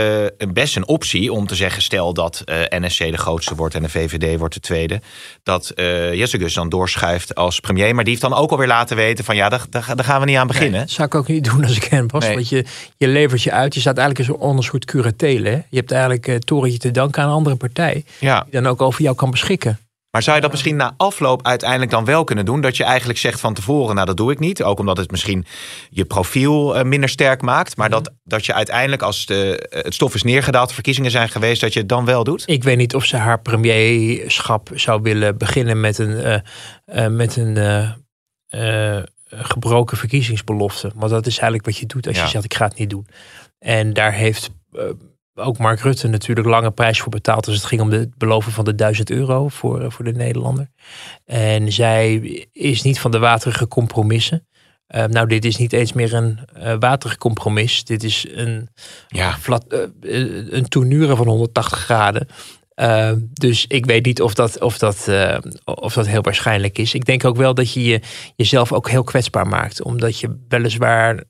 best 0.54 0.76
een 0.76 0.88
optie 0.88 1.34
om 1.34 1.48
te 1.48 1.56
zeggen... 1.56 1.82
stel 1.82 2.14
dat 2.14 2.44
NSC 2.70 3.00
de 3.00 3.18
grootste 3.18 3.56
wordt 3.56 3.76
en 3.76 3.82
de 3.82 3.90
VVD 3.90 4.40
wordt 4.40 4.54
de 4.54 4.60
tweede... 4.60 5.02
dat 5.44 5.72
uh, 5.76 6.54
dan 6.54 6.70
doorschuift 6.70 7.36
als 7.36 7.60
premier. 7.60 7.96
Maar 7.96 8.04
die 8.04 8.14
heeft 8.14 8.30
dan 8.30 8.40
ook 8.40 8.52
alweer 8.52 8.68
laten 8.68 8.96
weten 8.96 9.26
van... 9.26 9.36
ja, 9.36 9.50
daar, 9.50 9.66
daar, 9.70 10.04
gaan 10.04 10.20
we 10.20 10.26
niet 10.26 10.38
aan 10.38 10.48
beginnen. 10.48 10.80
dat 10.80 10.90
zou 10.90 11.08
ik 11.08 11.16
ook 11.16 11.28
niet 11.28 11.44
doen 11.44 11.64
als 11.64 11.76
ik 11.76 11.84
hem 11.84 12.08
was. 12.08 12.28
Want 12.28 12.50
je, 12.50 12.66
je 12.98 13.08
levert 13.08 13.44
je 13.44 13.52
uit. 13.52 13.74
Je 13.74 13.80
staat 13.80 13.98
eigenlijk 13.98 14.30
eens 14.30 14.40
onder 14.40 14.58
een 14.58 14.64
soort 14.64 14.86
curatele. 14.86 15.64
Je 15.70 15.78
hebt 15.78 15.92
eigenlijk 15.92 16.28
uh, 16.28 16.36
torentje 16.36 16.80
te 16.80 16.92
danken 16.92 17.24
aan 17.24 17.30
een 17.30 17.36
andere 17.36 17.56
partij... 17.56 18.06
Ja. 18.20 18.42
die 18.42 18.52
dan 18.62 18.68
ook 18.68 18.82
over 18.82 19.02
jou 19.02 19.16
kan 19.16 19.32
beschikken. 19.32 19.80
Maar 20.16 20.24
zou 20.24 20.36
je 20.36 20.42
dat 20.42 20.52
misschien 20.52 20.76
na 20.76 20.94
afloop 20.98 21.46
uiteindelijk 21.46 21.92
dan 21.92 22.06
wel 22.06 22.24
kunnen 22.24 22.46
doen? 22.46 22.62
Dat 22.62 22.78
je 22.78 22.84
eigenlijk 22.84 23.20
zegt 23.20 23.40
van 23.40 23.54
tevoren, 23.54 23.96
nou 23.96 24.08
dat 24.08 24.18
doe 24.18 24.32
ik 24.32 24.40
niet. 24.40 24.64
Ook 24.64 24.80
omdat 24.80 24.98
het 24.98 25.12
misschien 25.12 25.46
je 25.90 26.06
profiel 26.06 26.76
eh, 26.76 26.84
minder 26.84 27.10
sterk 27.10 27.42
maakt. 27.42 27.78
Maar 27.78 27.90
dat, 27.90 28.14
dat 28.24 28.46
je 28.46 28.54
uiteindelijk 28.54 29.02
als 29.02 29.26
de, 29.26 29.68
het 29.70 29.94
stof 29.94 30.14
is 30.14 30.24
neergedaald, 30.24 30.74
verkiezingen 30.74 31.12
zijn 31.12 31.30
geweest, 31.30 31.62
dat 31.62 31.74
je 31.74 31.80
het 31.80 31.90
dan 31.90 32.06
wel 32.06 32.24
doet? 32.24 32.44
Ik 32.46 32.64
weet 32.64 32.78
niet 32.78 32.96
of 32.96 33.06
ze 33.06 33.18
haar 33.18 33.42
premierschap 33.42 34.70
zou 34.74 35.02
willen 35.02 35.38
beginnen 35.38 35.80
met 35.80 35.98
een, 35.98 36.10
uh, 36.10 37.06
uh, 37.06 37.08
met 37.08 37.36
een 37.36 37.96
gebroken 39.30 39.98
verkiezingsbelofte. 39.98 40.92
Want 40.96 41.12
dat 41.12 41.26
is 41.26 41.34
eigenlijk 41.34 41.66
wat 41.66 41.78
je 41.78 41.86
doet 41.86 42.08
als 42.08 42.22
je 42.22 42.28
zegt 42.28 42.44
ik 42.46 42.54
ga 42.54 42.66
het 42.66 42.78
niet 42.78 42.90
doen. 42.90 43.08
En 43.60 43.94
daar 43.94 44.14
heeft 44.14 44.50
ook 45.36 45.58
Mark 45.58 45.80
Rutte 45.80 46.08
natuurlijk 46.08 46.48
lange 46.48 46.72
prijs 46.72 47.00
voor 47.00 47.12
betaald 47.12 47.48
als 47.48 47.56
het 47.56 47.66
ging 47.66 47.82
om 47.82 47.92
het 47.92 48.18
beloven 48.18 48.52
van 48.52 48.66
de 48.66 48.76
1000 48.76 49.10
euro 49.10 49.48
voor, 49.48 49.82
eh, 49.82 49.90
voor 49.90 50.06
de 50.06 50.12
Nederlander. 50.12 50.70
En 51.26 51.72
zij 51.72 52.16
is 52.52 52.82
niet 52.82 53.00
van 53.00 53.12
de 53.12 53.20
waterige 53.20 53.68
compromissen. 53.68 54.48
Uh, 54.96 55.04
nou, 55.04 55.28
dit 55.28 55.46
is 55.46 55.58
niet 55.58 55.74
eens 55.74 55.94
meer 55.94 56.14
een 56.14 56.40
uh, 56.58 56.76
waterig 56.80 57.18
compromis. 57.18 57.84
Dit 57.84 58.04
is 58.04 58.26
een, 58.30 58.70
ja. 59.08 59.38
flat, 59.38 59.66
uh, 60.02 60.50
een 60.50 60.68
tournure 60.68 61.16
van 61.16 61.28
180 61.28 61.80
graden. 61.80 62.28
dus 63.34 63.66
ik 63.68 63.86
weet 63.86 64.06
niet 64.06 64.22
of 64.22 64.34
dat, 64.34 64.62
of, 64.62 64.78
dat, 64.78 65.10
of 65.64 65.94
dat 65.94 66.08
heel 66.08 66.22
waarschijnlijk 66.22 66.78
is. 66.78 66.94
Ik 66.94 67.06
denk 67.06 67.26
ook 67.26 67.36
wel 67.36 67.54
dat 67.54 67.74
je, 67.74 67.84
je 67.84 68.02
jezelf 68.36 68.74
ook 68.74 68.90
heel 68.90 69.04
kwetsbaar 69.04 69.48
maakt. 69.48 69.84
Omdat 69.84 70.20
je 70.20 70.46
weliswaar 70.48 71.24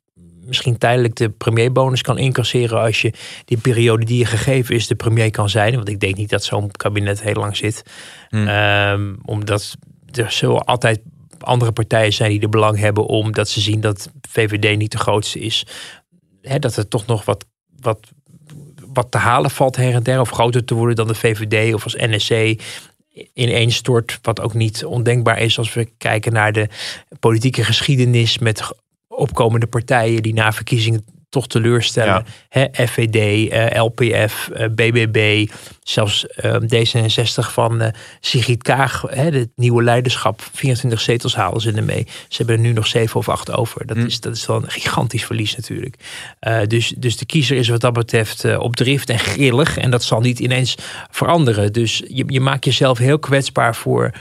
misschien 0.45 0.77
tijdelijk 0.77 1.15
de 1.15 1.29
premierbonus 1.29 2.01
kan 2.01 2.17
incasseren 2.17 2.79
als 2.81 3.01
je 3.01 3.13
die 3.45 3.58
periode 3.58 4.05
die 4.05 4.17
je 4.17 4.25
gegeven 4.25 4.75
is 4.75 4.88
de 4.88 4.95
premier 4.95 5.31
kan 5.31 5.49
zijn. 5.49 5.75
Want 5.75 5.89
ik 5.89 5.99
denk 5.99 6.15
niet 6.15 6.29
dat 6.29 6.43
zo'n 6.43 6.71
kabinet 6.71 7.21
heel 7.21 7.34
lang 7.34 7.58
zit. 7.58 7.84
Hmm. 8.29 8.47
Um, 8.47 9.19
omdat 9.25 9.75
er 10.12 10.31
zullen 10.31 10.65
altijd 10.65 11.01
andere 11.39 11.71
partijen 11.71 12.13
zijn 12.13 12.29
die 12.29 12.41
er 12.41 12.49
belang 12.49 12.77
hebben 12.77 13.05
omdat 13.05 13.49
ze 13.49 13.62
zien 13.62 13.81
dat 13.81 14.12
VVD 14.29 14.77
niet 14.77 14.91
de 14.91 14.97
grootste 14.97 15.39
is. 15.39 15.65
He, 16.41 16.60
dat 16.60 16.77
er 16.77 16.88
toch 16.88 17.05
nog 17.05 17.25
wat, 17.25 17.45
wat, 17.79 17.99
wat 18.93 19.12
te 19.12 19.17
halen 19.17 19.51
valt 19.51 19.75
her 19.75 19.93
en 19.93 20.03
der. 20.03 20.19
Of 20.19 20.29
groter 20.29 20.65
te 20.65 20.73
worden 20.73 20.95
dan 20.95 21.08
de 21.08 21.15
VVD 21.15 21.73
of 21.73 21.84
als 21.84 21.95
NSC 21.95 22.62
stort 23.71 24.19
Wat 24.21 24.41
ook 24.41 24.53
niet 24.53 24.86
ondenkbaar 24.86 25.39
is 25.39 25.58
als 25.58 25.73
we 25.73 25.89
kijken 25.97 26.34
naar 26.34 26.51
de 26.51 26.67
politieke 27.19 27.63
geschiedenis 27.63 28.38
met 28.38 28.62
opkomende 29.15 29.67
partijen 29.67 30.23
die 30.23 30.34
na 30.34 30.51
verkiezingen 30.51 31.06
toch 31.36 31.47
teleurstellen. 31.47 32.25
Ja. 32.49 32.69
FVD, 32.88 33.49
eh, 33.49 33.84
LPF, 33.84 34.49
BBB, 34.71 35.47
eh, 35.49 35.56
zelfs 35.84 36.28
ehm, 36.28 36.62
D66 36.62 37.51
van 37.51 37.82
uh, 37.82 37.88
Sigrid 38.19 38.63
Kaag, 38.63 39.04
het 39.08 39.49
nieuwe 39.56 39.84
leiderschap. 39.84 40.49
24 40.54 41.01
zetels 41.01 41.36
halen 41.36 41.62
ze 41.62 41.71
ermee. 41.71 42.08
Ze 42.28 42.38
hebben 42.38 42.56
er 42.56 42.62
nu 42.62 42.71
nog 42.71 42.88
7 42.88 43.19
of 43.19 43.30
8 43.30 43.51
over. 43.51 43.86
Dat, 43.86 43.97
hm. 43.97 44.06
is, 44.06 44.19
dat 44.19 44.36
is 44.36 44.45
wel 44.45 44.56
een 44.56 44.69
gigantisch 44.69 45.25
verlies 45.25 45.56
natuurlijk. 45.56 45.95
dus, 46.67 46.93
dus 46.97 47.17
de 47.17 47.25
kiezer 47.25 47.58
is 47.58 47.69
wat 47.69 47.82
dat 47.82 47.93
betreft 47.93 48.58
op 48.58 48.75
drift 48.75 49.10
en 49.10 49.19
grillig. 49.19 49.78
En 49.78 49.91
dat 49.91 50.04
zal 50.04 50.19
niet 50.19 50.39
ineens 50.39 50.75
veranderen. 51.12 51.73
Dus 51.73 52.04
je, 52.08 52.23
je 52.28 52.41
maakt 52.41 52.65
jezelf 52.65 52.97
heel 52.97 53.19
kwetsbaar 53.19 53.75
voor, 53.75 54.12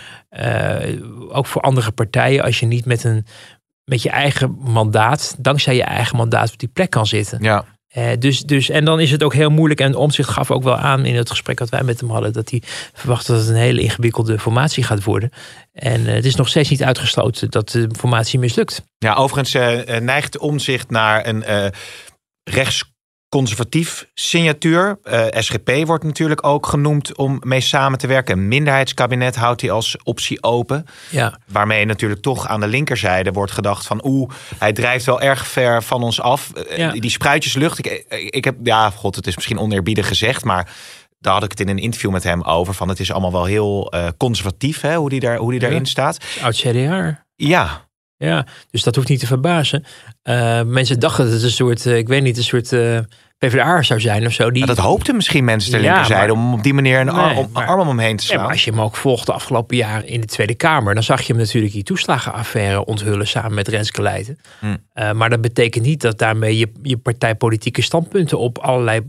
ook 1.28 1.46
voor 1.46 1.62
andere 1.62 1.90
partijen. 1.90 2.42
Als 2.42 2.60
je 2.60 2.66
niet 2.66 2.84
met 2.84 3.04
een 3.04 3.26
met 3.84 4.02
je 4.02 4.10
eigen 4.10 4.56
mandaat, 4.58 5.36
dankzij 5.38 5.76
je 5.76 5.82
eigen 5.82 6.16
mandaat 6.16 6.52
op 6.52 6.58
die 6.58 6.68
plek 6.68 6.90
kan 6.90 7.06
zitten. 7.06 7.42
Ja. 7.42 7.64
Uh, 7.96 8.10
dus, 8.18 8.40
dus, 8.40 8.68
en 8.68 8.84
dan 8.84 9.00
is 9.00 9.10
het 9.10 9.22
ook 9.22 9.34
heel 9.34 9.50
moeilijk. 9.50 9.80
En 9.80 9.94
Omtzigt 9.94 10.28
gaf 10.28 10.50
ook 10.50 10.62
wel 10.62 10.76
aan 10.76 11.04
in 11.04 11.16
het 11.16 11.30
gesprek 11.30 11.58
dat 11.58 11.68
wij 11.68 11.82
met 11.82 12.00
hem 12.00 12.10
hadden. 12.10 12.32
dat 12.32 12.50
hij 12.50 12.62
verwacht 12.92 13.26
dat 13.26 13.38
het 13.40 13.48
een 13.48 13.54
hele 13.54 13.80
ingewikkelde 13.80 14.38
formatie 14.38 14.82
gaat 14.84 15.04
worden. 15.04 15.30
En 15.72 16.00
uh, 16.00 16.12
het 16.12 16.24
is 16.24 16.34
nog 16.34 16.48
steeds 16.48 16.70
niet 16.70 16.82
uitgesloten 16.82 17.50
dat 17.50 17.68
de 17.68 17.88
formatie 17.98 18.38
mislukt. 18.38 18.82
Ja, 18.98 19.14
overigens 19.14 19.54
uh, 19.54 19.98
neigt 19.98 20.38
Omtzigt 20.38 20.90
naar 20.90 21.26
een 21.26 21.72
rechts 22.44 22.93
conservatief 23.34 24.06
signatuur. 24.14 24.98
Uh, 25.04 25.26
eh, 25.26 25.42
SGP 25.42 25.86
wordt 25.86 26.04
natuurlijk 26.04 26.46
ook 26.46 26.66
genoemd 26.66 27.16
om 27.16 27.40
mee 27.44 27.60
samen 27.60 27.98
te 27.98 28.06
werken. 28.06 28.38
Een 28.38 28.48
minderheidskabinet 28.48 29.36
houdt 29.36 29.60
hij 29.60 29.70
als 29.70 29.96
optie 30.02 30.42
open. 30.42 30.86
Ja. 31.10 31.38
Waarmee 31.46 31.84
natuurlijk 31.84 32.20
toch 32.20 32.48
aan 32.48 32.60
de 32.60 32.66
linkerzijde 32.66 33.32
wordt 33.32 33.52
gedacht 33.52 33.86
van... 33.86 34.00
oeh, 34.04 34.30
hij 34.58 34.72
drijft 34.72 35.04
wel 35.04 35.20
erg 35.20 35.46
ver 35.46 35.82
van 35.82 36.02
ons 36.02 36.20
af. 36.20 36.52
Eh, 36.52 36.78
ja. 36.78 36.92
Die 36.92 37.10
spruitjeslucht, 37.10 37.78
ik, 37.78 37.86
eh, 37.86 38.26
ik 38.30 38.44
heb... 38.44 38.56
Ja, 38.62 38.90
god, 38.90 39.16
het 39.16 39.26
is 39.26 39.34
misschien 39.34 39.58
oneerbiedig 39.58 40.08
gezegd, 40.08 40.44
maar... 40.44 40.72
Daar 41.18 41.34
had 41.34 41.44
ik 41.44 41.50
het 41.50 41.60
in 41.60 41.68
een 41.68 41.78
interview 41.78 42.10
met 42.10 42.22
hem 42.22 42.42
over. 42.42 42.74
Van 42.74 42.88
het 42.88 43.00
is 43.00 43.12
allemaal 43.12 43.32
wel 43.32 43.44
heel 43.44 43.94
uh, 43.94 44.08
conservatief, 44.16 44.80
hè, 44.80 44.96
hoe 44.96 45.08
die, 45.08 45.20
daar, 45.20 45.36
hoe 45.36 45.50
die 45.50 45.60
daarin 45.60 45.86
staat. 45.86 46.18
Oud 46.42 46.56
CDR. 46.56 47.22
Ja, 47.34 47.88
ja, 48.16 48.46
dus 48.70 48.82
dat 48.82 48.96
hoeft 48.96 49.08
niet 49.08 49.20
te 49.20 49.26
verbazen. 49.26 49.84
Uh, 50.24 50.62
mensen 50.62 51.00
dachten 51.00 51.24
dat 51.24 51.32
het 51.32 51.42
een 51.42 51.50
soort, 51.50 51.84
uh, 51.84 51.96
ik 51.96 52.08
weet 52.08 52.22
niet, 52.22 52.36
een 52.36 52.44
soort 52.44 52.72
PvdA 53.38 53.82
zou 53.82 54.00
zijn 54.00 54.26
of 54.26 54.32
zo. 54.32 54.50
Die... 54.50 54.66
dat 54.66 54.78
hoopten 54.78 55.14
misschien 55.14 55.44
mensen 55.44 55.70
ter 55.70 55.82
ja, 55.82 55.92
linkerzijde 55.92 56.32
om 56.32 56.52
op 56.52 56.62
die 56.62 56.74
manier 56.74 57.00
een 57.00 57.08
arm, 57.08 57.48
maar, 57.52 57.66
arm 57.66 57.80
om 57.80 57.88
hem 57.88 57.98
heen 57.98 58.16
te 58.16 58.24
slaan. 58.24 58.36
Ja, 58.36 58.42
maar 58.42 58.52
als 58.52 58.64
je 58.64 58.70
hem 58.70 58.80
ook 58.80 58.96
volgt 58.96 59.26
de 59.26 59.32
afgelopen 59.32 59.76
jaren 59.76 60.06
in 60.06 60.20
de 60.20 60.26
Tweede 60.26 60.54
Kamer, 60.54 60.94
dan 60.94 61.02
zag 61.02 61.20
je 61.20 61.32
hem 61.32 61.42
natuurlijk 61.42 61.72
die 61.72 61.82
toeslagenaffaire 61.82 62.84
onthullen 62.84 63.26
samen 63.26 63.54
met 63.54 63.68
Renske 63.68 64.02
Leijten. 64.02 64.38
Hmm. 64.58 64.78
maar 65.16 65.30
dat 65.30 65.40
betekent 65.40 65.84
niet 65.84 66.00
dat 66.00 66.18
daarmee 66.18 66.58
je, 66.58 66.72
je 66.82 66.96
partijpolitieke 66.96 67.82
standpunten 67.82 68.38
op 68.38 68.58
allerlei 68.58 69.00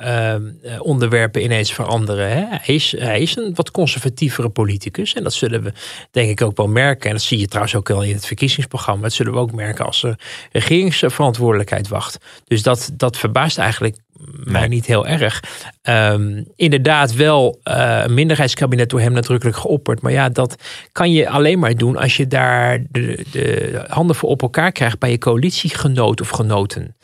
ehm, 0.00 0.50
onderwerpen 0.78 1.42
ineens 1.42 1.72
veranderen. 1.72 2.30
Hè? 2.30 2.44
Hij, 2.48 2.74
is, 2.74 2.94
hij 2.98 3.20
is 3.20 3.36
een 3.36 3.54
wat 3.54 3.70
conservatievere 3.70 4.48
politicus. 4.48 5.14
En 5.14 5.22
dat 5.22 5.32
zullen 5.32 5.62
we 5.62 5.72
denk 6.10 6.30
ik 6.30 6.42
ook 6.42 6.56
wel 6.56 6.68
merken. 6.68 7.08
En 7.08 7.16
dat 7.16 7.24
zie 7.24 7.38
je 7.38 7.46
trouwens 7.46 7.74
ook 7.74 7.88
wel 7.88 8.02
in 8.02 8.14
het 8.14 8.26
verkiezingsprogramma. 8.26 9.02
Dat 9.02 9.12
zullen 9.12 9.32
we 9.32 9.38
ook 9.38 9.52
merken 9.52 9.84
als 9.84 10.02
er 10.02 10.18
regeringsverantwoordelijkheid 10.52 11.88
wacht. 11.88 12.18
Dus 12.44 12.62
dat, 12.62 12.90
dat 12.92 13.16
verbaast 13.16 13.58
eigenlijk 13.58 13.96
mij 14.44 14.68
niet 14.68 14.86
heel 14.86 15.06
erg. 15.06 15.42
Um, 15.82 16.44
inderdaad 16.56 17.14
wel 17.14 17.60
uh, 17.64 18.00
een 18.04 18.14
minderheidskabinet 18.14 18.90
door 18.90 19.00
hem 19.00 19.12
nadrukkelijk 19.12 19.56
geopperd. 19.56 20.00
Maar 20.00 20.12
ja, 20.12 20.28
dat 20.28 20.62
kan 20.92 21.12
je 21.12 21.28
alleen 21.28 21.58
maar 21.58 21.76
doen 21.76 21.96
als 21.96 22.16
je 22.16 22.26
daar 22.26 22.84
de, 22.90 23.24
de 23.30 23.84
handen 23.88 24.16
voor 24.16 24.28
op 24.28 24.42
elkaar 24.42 24.72
krijgt 24.72 24.98
bij 24.98 25.10
je 25.10 25.18
coalitiegenoot 25.18 26.20
of 26.20 26.28
genoten. 26.28 26.96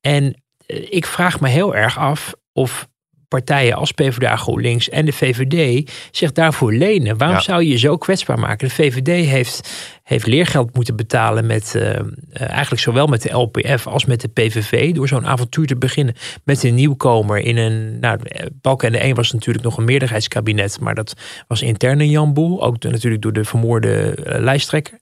En 0.00 0.24
eh, 0.24 0.45
ik 0.66 1.06
vraag 1.06 1.40
me 1.40 1.48
heel 1.48 1.74
erg 1.74 1.98
af 1.98 2.34
of 2.52 2.88
partijen 3.28 3.76
als 3.76 3.92
PvdA 3.92 4.36
GroenLinks 4.36 4.88
en 4.88 5.04
de 5.04 5.12
VVD 5.12 5.90
zich 6.10 6.32
daarvoor 6.32 6.72
lenen. 6.72 7.18
Waarom 7.18 7.40
zou 7.40 7.62
je 7.62 7.68
je 7.68 7.78
zo 7.78 7.96
kwetsbaar 7.96 8.38
maken? 8.38 8.68
De 8.68 8.74
VVD 8.74 9.06
heeft, 9.06 9.70
heeft 10.02 10.26
leergeld 10.26 10.74
moeten 10.74 10.96
betalen 10.96 11.46
met 11.46 11.74
uh, 11.76 11.98
eigenlijk 12.32 12.82
zowel 12.82 13.06
met 13.06 13.22
de 13.22 13.32
LPF 13.32 13.86
als 13.86 14.04
met 14.04 14.20
de 14.20 14.28
PVV 14.28 14.94
door 14.94 15.08
zo'n 15.08 15.26
avontuur 15.26 15.66
te 15.66 15.76
beginnen 15.76 16.14
met 16.44 16.62
een 16.62 16.74
nieuwkomer 16.74 17.38
in 17.38 17.56
een. 17.56 17.98
Nou, 17.98 18.18
Balken 18.60 18.86
en 18.86 18.92
de 18.92 18.98
1 18.98 19.14
was 19.14 19.32
natuurlijk 19.32 19.64
nog 19.64 19.76
een 19.76 19.84
meerderheidskabinet, 19.84 20.80
maar 20.80 20.94
dat 20.94 21.14
was 21.48 21.62
intern 21.62 22.00
een 22.00 22.10
Jan 22.10 22.34
Boel, 22.34 22.62
ook 22.62 22.82
natuurlijk 22.82 23.22
door 23.22 23.32
de 23.32 23.44
vermoorde 23.44 24.16
uh, 24.18 24.38
lijsttrekker. 24.38 24.98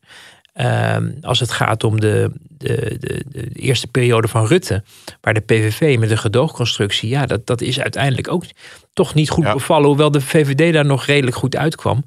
Ehm, 0.54 1.12
als 1.20 1.40
het 1.40 1.50
gaat 1.50 1.84
om 1.84 2.00
de, 2.00 2.30
de, 2.48 2.96
de, 3.00 3.24
de, 3.28 3.48
eerste 3.48 3.86
periode 3.86 4.28
van 4.28 4.46
Rutte, 4.46 4.82
waar 5.20 5.34
de 5.34 5.40
PVV 5.40 5.98
met 5.98 6.08
de 6.08 6.16
gedoogconstructie, 6.16 7.08
ja, 7.08 7.26
dat, 7.26 7.46
dat 7.46 7.60
is 7.60 7.80
uiteindelijk 7.80 8.28
ook 8.28 8.44
toch 8.92 9.14
niet 9.14 9.30
goed 9.30 9.52
bevallen, 9.52 9.86
hoewel 9.86 10.10
de 10.10 10.20
VVD 10.20 10.72
daar 10.72 10.84
nog 10.84 11.04
redelijk 11.06 11.36
goed 11.36 11.56
uitkwam. 11.56 12.04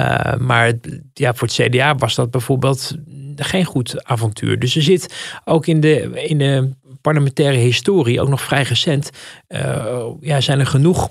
Uh, 0.00 0.36
maar 0.36 0.72
ja, 1.12 1.34
voor 1.34 1.48
het 1.48 1.56
CDA 1.56 1.94
was 1.94 2.14
dat 2.14 2.30
bijvoorbeeld 2.30 2.96
geen 3.36 3.64
goed 3.64 4.04
avontuur. 4.04 4.58
Dus 4.58 4.76
er 4.76 4.82
zit 4.82 5.34
ook 5.44 5.66
in 5.66 5.80
de, 5.80 6.22
in 6.28 6.38
de 6.38 6.70
parlementaire 7.00 7.58
historie, 7.58 8.20
ook 8.20 8.28
nog 8.28 8.42
vrij 8.42 8.62
recent, 8.62 9.10
uh, 9.48 10.06
ja, 10.20 10.40
zijn 10.40 10.60
er 10.60 10.66
genoeg 10.66 11.10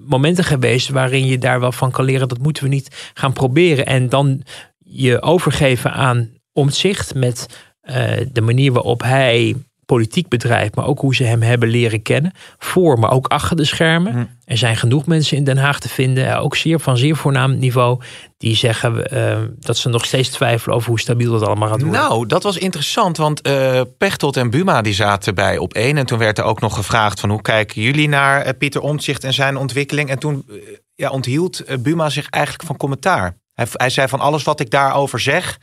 momenten 0.00 0.44
geweest 0.44 0.88
waarin 0.88 1.26
je 1.26 1.38
daar 1.38 1.60
wel 1.60 1.72
van 1.72 1.90
kan 1.90 2.04
leren. 2.04 2.28
Dat 2.28 2.38
moeten 2.38 2.62
we 2.62 2.68
niet 2.68 3.10
gaan 3.14 3.32
proberen. 3.32 3.86
En 3.86 4.08
dan 4.08 4.42
je 4.88 5.22
overgeven 5.22 5.92
aan 5.92 6.30
omzicht 6.52 7.14
met 7.14 7.46
uh, 7.82 7.94
de 8.32 8.40
manier 8.40 8.72
waarop 8.72 9.02
hij 9.02 9.56
politiek 9.86 10.28
bedrijft, 10.28 10.74
maar 10.74 10.86
ook 10.86 11.00
hoe 11.00 11.14
ze 11.14 11.24
hem 11.24 11.42
hebben 11.42 11.68
leren 11.68 12.02
kennen. 12.02 12.32
Voor, 12.58 12.98
maar 12.98 13.10
ook 13.10 13.26
achter 13.26 13.56
de 13.56 13.64
schermen. 13.64 14.12
Hm. 14.12 14.24
Er 14.44 14.56
zijn 14.56 14.76
genoeg 14.76 15.06
mensen 15.06 15.36
in 15.36 15.44
Den 15.44 15.56
Haag 15.56 15.80
te 15.80 15.88
vinden, 15.88 16.38
ook 16.38 16.56
zeer 16.56 16.80
van 16.80 16.96
zeer 16.96 17.16
voornaam 17.16 17.58
niveau, 17.58 18.00
die 18.36 18.56
zeggen 18.56 19.14
uh, 19.14 19.38
dat 19.58 19.76
ze 19.76 19.88
nog 19.88 20.04
steeds 20.04 20.28
twijfelen 20.28 20.76
over 20.76 20.88
hoe 20.88 21.00
stabiel 21.00 21.32
dat 21.32 21.42
allemaal 21.42 21.68
gaat 21.68 21.82
worden. 21.82 22.00
Nou, 22.00 22.26
dat 22.26 22.42
was 22.42 22.58
interessant, 22.58 23.16
want 23.16 23.46
uh, 23.46 23.80
Pechtold 23.98 24.36
en 24.36 24.50
Buma 24.50 24.82
die 24.82 24.94
zaten 24.94 25.34
bij 25.34 25.58
op 25.58 25.74
één. 25.74 25.96
En 25.96 26.06
toen 26.06 26.18
werd 26.18 26.38
er 26.38 26.44
ook 26.44 26.60
nog 26.60 26.74
gevraagd 26.74 27.20
van 27.20 27.30
hoe 27.30 27.42
kijken 27.42 27.82
jullie 27.82 28.08
naar 28.08 28.54
Pieter 28.54 28.80
Omtzigt 28.80 29.24
en 29.24 29.34
zijn 29.34 29.56
ontwikkeling. 29.56 30.10
En 30.10 30.18
toen 30.18 30.46
ja, 30.94 31.10
onthield 31.10 31.64
Buma 31.82 32.08
zich 32.08 32.28
eigenlijk 32.28 32.64
van 32.64 32.76
commentaar. 32.76 33.36
Hij, 33.58 33.66
hij 33.72 33.90
zei 33.90 34.08
van 34.08 34.20
alles 34.20 34.42
wat 34.42 34.60
ik 34.60 34.70
daarover 34.70 35.20
zeg 35.20 35.58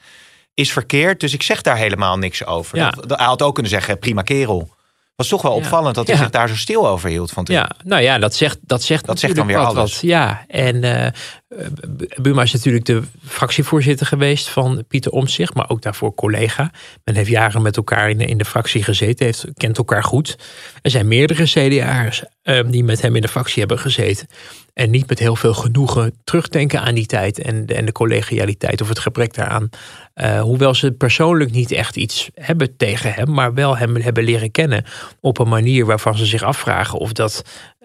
is 0.54 0.72
verkeerd, 0.72 1.20
dus 1.20 1.34
ik 1.34 1.44
zeg 1.44 1.62
daar 1.62 1.78
helemaal 1.78 2.18
niks 2.18 2.46
over. 2.46 2.78
Ja. 2.78 2.90
Dat, 2.90 3.18
hij 3.18 3.28
had 3.28 3.42
ook 3.42 3.54
kunnen 3.54 3.72
zeggen, 3.72 4.00
prima 4.00 4.22
kerel. 4.22 4.74
Was 5.16 5.28
toch 5.28 5.42
wel 5.42 5.52
opvallend 5.52 5.96
dat 5.96 6.08
hij 6.08 6.16
zich 6.18 6.30
daar 6.30 6.50
zo 6.50 6.56
stil 6.56 6.88
over 6.88 7.10
hield. 7.10 7.32
Vond 7.32 7.48
Ja, 7.48 7.70
nou 7.84 8.02
ja, 8.02 8.18
dat 8.18 8.36
zegt, 8.36 8.58
dat 8.62 8.84
zegt, 8.84 9.06
dat 9.06 9.20
zegt 9.20 9.36
dan 9.36 9.48
weer 9.48 9.58
alles. 9.58 9.92
Wat. 9.94 10.02
Ja, 10.02 10.46
en 10.48 10.84
uh, 10.84 11.08
Buma 12.22 12.42
is 12.42 12.54
natuurlijk 12.54 12.86
de 12.86 13.02
fractievoorzitter 13.24 14.06
geweest 14.06 14.50
van 14.50 14.84
Pieter 14.88 15.12
Omtzigt, 15.12 15.54
maar 15.54 15.70
ook 15.70 15.82
daarvoor 15.82 16.14
collega. 16.14 16.72
Men 17.04 17.16
heeft 17.16 17.30
jaren 17.30 17.62
met 17.62 17.78
elkaar 17.78 18.10
in 18.10 18.18
de, 18.18 18.26
in 18.26 18.38
de 18.38 18.46
fractie 18.46 18.84
gezeten, 18.84 19.26
heeft, 19.26 19.46
kent 19.54 19.78
elkaar 19.78 20.04
goed. 20.04 20.38
Er 20.82 20.92
zijn 20.92 21.08
meerdere 21.08 21.44
CDA'ers 21.44 22.24
uh, 22.44 22.60
die 22.68 22.84
met 22.84 23.02
hem 23.02 23.16
in 23.16 23.22
de 23.22 23.28
fractie 23.28 23.60
hebben 23.60 23.80
gezeten. 23.80 24.28
En 24.74 24.90
niet 24.90 25.10
met 25.10 25.20
heel 25.20 25.36
veel 25.36 25.54
genoegen 25.54 26.14
terugdenken 26.24 26.82
aan 26.82 26.96
die 26.96 27.06
tijd 27.06 27.40
en, 27.40 27.66
en 27.68 27.86
de 27.86 27.92
collegialiteit 27.92 28.82
of 28.82 28.90
het 28.90 29.00
gebrek 29.00 29.34
daaraan. 29.34 29.70
Uh, 30.16 30.42
hoewel 30.42 30.74
ze 30.74 30.92
persoonlijk 30.92 31.52
niet 31.52 31.72
echt 31.72 31.96
iets 31.96 32.30
hebben 32.34 32.78
tegen 32.78 33.14
hem, 33.14 33.32
maar 33.32 33.54
wel 33.54 33.78
hem 33.78 33.96
hebben 33.96 34.24
leren 34.24 34.52
kennen 34.52 34.86
op 35.20 35.40
een 35.40 35.50
manier 35.50 35.86
waarvan 35.86 36.18
ze 36.18 36.26
zich 36.26 36.44
afvragen 36.44 37.00
of 37.00 37.12
dat 37.12 37.44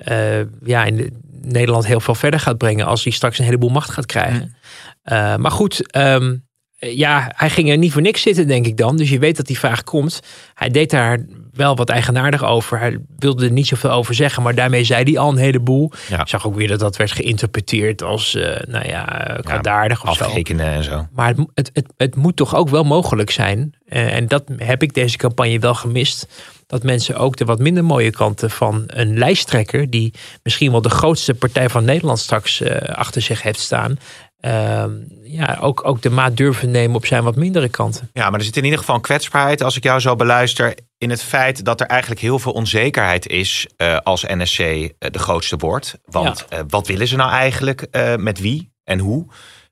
uh, 0.08 0.40
ja, 0.64 0.84
in 0.84 1.12
Nederland 1.42 1.86
heel 1.86 2.00
veel 2.00 2.14
verder 2.14 2.40
gaat 2.40 2.58
brengen 2.58 2.86
als 2.86 3.04
hij 3.04 3.12
straks 3.12 3.38
een 3.38 3.44
heleboel 3.44 3.70
macht 3.70 3.90
gaat 3.90 4.06
krijgen. 4.06 4.56
Uh, 5.04 5.36
maar 5.36 5.50
goed, 5.50 5.96
um, 5.96 6.48
ja, 6.80 7.32
hij 7.36 7.50
ging 7.50 7.70
er 7.70 7.78
niet 7.78 7.92
voor 7.92 8.02
niks 8.02 8.22
zitten, 8.22 8.46
denk 8.46 8.66
ik 8.66 8.76
dan. 8.76 8.96
Dus 8.96 9.10
je 9.10 9.18
weet 9.18 9.36
dat 9.36 9.46
die 9.46 9.58
vraag 9.58 9.84
komt. 9.84 10.20
Hij 10.54 10.68
deed 10.68 10.90
daar 10.90 11.26
wel 11.52 11.76
wat 11.76 11.88
eigenaardig 11.88 12.44
over. 12.44 12.78
Hij 12.78 12.98
wilde 13.16 13.44
er 13.44 13.52
niet 13.52 13.66
zoveel 13.66 13.90
over 13.90 14.14
zeggen, 14.14 14.42
maar 14.42 14.54
daarmee 14.54 14.84
zei 14.84 15.04
hij 15.04 15.18
al 15.18 15.30
een 15.30 15.36
heleboel. 15.36 15.92
Ja. 16.08 16.20
Ik 16.20 16.28
zag 16.28 16.46
ook 16.46 16.54
weer 16.54 16.68
dat 16.68 16.78
dat 16.78 16.96
werd 16.96 17.12
geïnterpreteerd 17.12 18.02
als, 18.02 18.34
uh, 18.34 18.56
nou 18.68 18.88
ja, 18.88 19.04
kwaadaardig 19.42 20.02
ja, 20.02 20.10
of 20.10 20.20
afrekenen 20.20 20.66
zo. 20.66 20.78
en 20.78 20.84
zo. 20.84 21.06
Maar 21.12 21.28
het, 21.28 21.38
het, 21.54 21.70
het, 21.72 21.92
het, 21.96 22.16
moet 22.16 22.36
toch 22.36 22.54
ook 22.54 22.68
wel 22.68 22.84
mogelijk 22.84 23.30
zijn. 23.30 23.74
Uh, 23.86 24.14
en 24.14 24.26
dat 24.26 24.44
heb 24.56 24.82
ik 24.82 24.94
deze 24.94 25.16
campagne 25.16 25.58
wel 25.58 25.74
gemist. 25.74 26.26
Dat 26.70 26.82
mensen 26.82 27.16
ook 27.16 27.36
de 27.36 27.44
wat 27.44 27.58
minder 27.58 27.84
mooie 27.84 28.10
kanten 28.10 28.50
van 28.50 28.84
een 28.86 29.18
lijsttrekker, 29.18 29.90
die 29.90 30.14
misschien 30.42 30.70
wel 30.70 30.82
de 30.82 30.90
grootste 30.90 31.34
partij 31.34 31.68
van 31.68 31.84
Nederland 31.84 32.18
straks 32.18 32.60
uh, 32.60 32.76
achter 32.76 33.22
zich 33.22 33.42
heeft 33.42 33.58
staan, 33.58 33.96
uh, 34.40 34.84
ja, 35.22 35.58
ook, 35.60 35.86
ook 35.86 36.02
de 36.02 36.10
maat 36.10 36.36
durven 36.36 36.70
nemen 36.70 36.96
op 36.96 37.06
zijn 37.06 37.24
wat 37.24 37.36
mindere 37.36 37.68
kanten. 37.68 38.10
Ja, 38.12 38.30
maar 38.30 38.38
er 38.38 38.44
zit 38.44 38.56
in 38.56 38.64
ieder 38.64 38.78
geval 38.78 38.94
een 38.94 39.00
kwetsbaarheid, 39.00 39.62
als 39.62 39.76
ik 39.76 39.82
jou 39.82 40.00
zo 40.00 40.16
beluister, 40.16 40.74
in 40.98 41.10
het 41.10 41.22
feit 41.22 41.64
dat 41.64 41.80
er 41.80 41.86
eigenlijk 41.86 42.20
heel 42.20 42.38
veel 42.38 42.52
onzekerheid 42.52 43.26
is 43.26 43.66
uh, 43.76 43.96
als 43.96 44.22
NSC 44.22 44.58
uh, 44.58 44.88
de 44.98 45.18
grootste 45.18 45.56
wordt. 45.56 45.98
Want 46.04 46.46
ja. 46.50 46.64
wat 46.68 46.86
willen 46.86 47.08
ze 47.08 47.16
nou 47.16 47.30
eigenlijk 47.30 47.86
met 48.16 48.40
wie 48.40 48.72
en 48.84 48.98
hoe? 48.98 49.26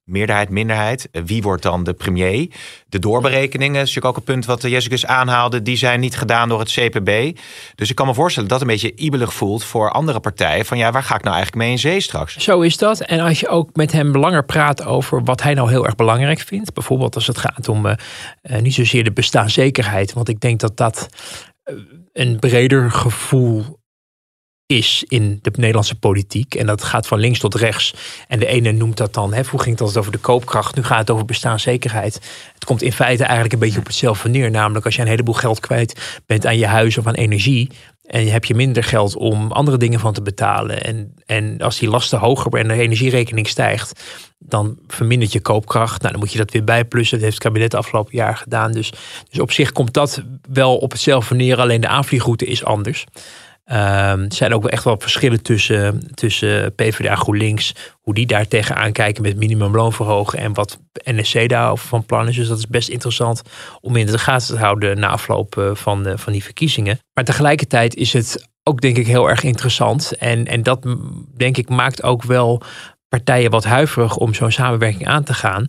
Meerderheid, 0.09 0.49
minderheid. 0.49 1.09
Wie 1.13 1.43
wordt 1.43 1.63
dan 1.63 1.85
de 1.85 1.93
premier? 1.93 2.49
De 2.89 2.99
doorberekeningen, 2.99 3.75
is 3.75 3.95
natuurlijk 3.95 4.07
ook 4.07 4.17
een 4.17 4.33
punt 4.35 4.47
wat 4.47 4.63
Jessicus 4.63 5.07
aanhaalde, 5.07 5.63
die 5.63 5.77
zijn 5.77 6.01
niet 6.01 6.17
gedaan 6.17 6.49
door 6.49 6.59
het 6.59 6.71
CPB. 6.71 7.39
Dus 7.75 7.91
ik 7.91 7.97
kan 7.97 8.07
me 8.07 8.15
voorstellen 8.15 8.49
dat 8.49 8.59
dat 8.59 8.69
een 8.69 8.75
beetje 8.75 8.95
ibelig 8.97 9.35
voelt 9.35 9.65
voor 9.65 9.91
andere 9.91 10.21
partijen. 10.21 10.65
Van 10.65 10.79
ja, 10.79 10.93
waar 10.93 11.03
ga 11.03 11.15
ik 11.15 11.23
nou 11.23 11.35
eigenlijk 11.37 11.65
mee 11.65 11.73
in 11.73 11.79
zee 11.79 12.01
straks? 12.01 12.37
Zo 12.37 12.61
is 12.61 12.77
dat. 12.77 13.01
En 13.01 13.21
als 13.21 13.41
je 13.41 13.49
ook 13.49 13.77
met 13.77 13.93
hem 13.93 14.17
langer 14.17 14.45
praat 14.45 14.85
over 14.85 15.25
wat 15.25 15.43
hij 15.43 15.55
nou 15.55 15.71
heel 15.71 15.87
erg 15.87 15.95
belangrijk 15.95 16.41
vindt. 16.41 16.73
Bijvoorbeeld 16.73 17.15
als 17.15 17.27
het 17.27 17.39
gaat 17.39 17.69
om 17.69 17.87
uh, 17.87 17.95
niet 18.61 18.75
zozeer 18.75 19.05
de 19.05 19.13
bestaanszekerheid. 19.13 20.13
Want 20.13 20.29
ik 20.29 20.41
denk 20.41 20.61
dat 20.61 20.77
dat 20.77 21.09
een 22.13 22.39
breder 22.39 22.91
gevoel 22.91 23.78
is 24.69 25.05
in 25.07 25.39
de 25.43 25.51
Nederlandse 25.55 25.95
politiek. 25.95 26.55
En 26.55 26.67
dat 26.67 26.85
gaat 26.85 27.07
van 27.07 27.19
links 27.19 27.39
tot 27.39 27.55
rechts. 27.55 27.95
En 28.27 28.39
de 28.39 28.47
ene 28.47 28.73
noemt 28.73 28.97
dat 28.97 29.15
dan, 29.15 29.35
hè, 29.35 29.45
vroeger 29.45 29.69
ging 29.69 29.79
het 29.79 29.97
over 29.97 30.13
de 30.13 30.19
koopkracht, 30.19 30.77
nu 30.77 30.83
gaat 30.83 30.99
het 30.99 31.11
over 31.11 31.25
bestaanszekerheid. 31.25 32.15
Het 32.55 32.65
komt 32.65 32.83
in 32.83 32.93
feite 32.93 33.23
eigenlijk 33.23 33.53
een 33.53 33.59
beetje 33.59 33.79
op 33.79 33.87
hetzelfde 33.87 34.29
neer. 34.29 34.51
Namelijk 34.51 34.85
als 34.85 34.97
je 34.97 35.03
een 35.03 35.09
heleboel 35.09 35.35
geld 35.35 35.61
kwijt 35.61 36.21
bent 36.27 36.47
aan 36.47 36.59
je 36.59 36.67
huis 36.67 36.99
of 36.99 37.07
aan 37.07 37.15
energie. 37.15 37.71
En 38.05 38.25
je 38.25 38.31
hebt 38.31 38.47
je 38.47 38.55
minder 38.55 38.85
geld 38.85 39.17
om 39.17 39.53
andere 39.53 39.77
dingen 39.77 40.01
van 40.01 40.13
te 40.13 40.23
betalen. 40.23 40.85
En, 40.85 41.15
en 41.27 41.59
als 41.59 41.79
die 41.79 41.89
lasten 41.89 42.19
hoger 42.19 42.55
en 42.55 42.69
de 42.69 42.75
energierekening 42.75 43.49
stijgt, 43.49 44.03
dan 44.39 44.79
vermindert 44.87 45.33
je 45.33 45.41
koopkracht. 45.41 46.01
Nou, 46.01 46.13
dan 46.13 46.21
moet 46.21 46.33
je 46.33 46.39
dat 46.39 46.51
weer 46.51 46.65
bijplussen. 46.65 47.17
Dat 47.17 47.25
heeft 47.25 47.43
het 47.43 47.47
kabinet 47.47 47.75
afgelopen 47.75 48.17
jaar 48.17 48.37
gedaan. 48.37 48.73
Dus, 48.73 48.93
dus 49.31 49.41
op 49.41 49.53
zich 49.53 49.73
komt 49.73 49.95
dat 49.95 50.23
wel 50.51 50.77
op 50.77 50.91
hetzelfde 50.91 51.35
neer. 51.35 51.61
Alleen 51.61 51.81
de 51.81 51.89
aanvliegroute 51.89 52.47
is 52.47 52.65
anders. 52.65 53.05
Um, 53.71 53.77
er 54.25 54.35
zijn 54.35 54.55
ook 54.55 54.67
echt 54.67 54.85
wel 54.85 54.97
verschillen 54.99 55.43
tussen, 55.43 56.11
tussen 56.15 56.75
PvdA 56.75 57.15
GroenLinks, 57.15 57.75
hoe 58.01 58.15
die 58.15 58.27
daar 58.27 58.49
tegenaan 58.49 58.93
kijken 58.93 59.23
met 59.23 59.37
minimumloon 59.37 59.93
verhogen 59.93 60.39
en 60.39 60.55
wat 60.55 60.79
NSC 61.05 61.49
daarover 61.49 61.89
van 61.89 62.05
plan 62.05 62.29
is. 62.29 62.37
Dus 62.37 62.49
dat 62.49 62.59
is 62.59 62.67
best 62.67 62.89
interessant 62.89 63.43
om 63.81 63.97
in 63.97 64.07
de 64.07 64.19
gaten 64.19 64.55
te 64.55 64.61
houden 64.61 64.99
na 64.99 65.09
afloop 65.09 65.71
van, 65.75 66.03
de, 66.03 66.19
van 66.19 66.33
die 66.33 66.45
verkiezingen. 66.45 66.99
Maar 67.15 67.25
tegelijkertijd 67.25 67.95
is 67.95 68.13
het 68.13 68.49
ook 68.63 68.81
denk 68.81 68.97
ik 68.97 69.07
heel 69.07 69.29
erg 69.29 69.43
interessant 69.43 70.17
en, 70.17 70.47
en 70.47 70.63
dat 70.63 70.87
denk 71.37 71.57
ik 71.57 71.69
maakt 71.69 72.03
ook 72.03 72.23
wel 72.23 72.63
partijen 73.09 73.51
wat 73.51 73.65
huiverig 73.65 74.17
om 74.17 74.35
zo'n 74.35 74.51
samenwerking 74.51 75.07
aan 75.07 75.25
te 75.25 75.35
gaan. 75.35 75.67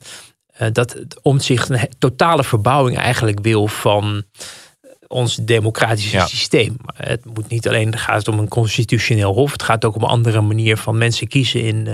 Uh, 0.61 0.67
dat 0.71 0.93
het 0.93 1.19
omzicht 1.21 1.69
een 1.69 1.89
totale 1.97 2.43
verbouwing 2.43 2.97
eigenlijk 2.97 3.39
wil 3.39 3.67
van 3.67 4.23
ons 5.11 5.35
democratische 5.35 6.17
ja. 6.17 6.25
systeem. 6.25 6.75
Het 6.93 7.25
moet 7.33 7.49
niet 7.49 7.67
alleen 7.67 7.97
gaat 7.97 8.27
om 8.27 8.39
een 8.39 8.47
constitutioneel 8.47 9.33
hof. 9.33 9.51
Het 9.51 9.63
gaat 9.63 9.85
ook 9.85 9.95
om 9.95 10.01
een 10.01 10.09
andere 10.09 10.41
manier 10.41 10.77
van 10.77 10.97
mensen 10.97 11.27
kiezen 11.27 11.63
in, 11.63 11.85
uh, 11.87 11.93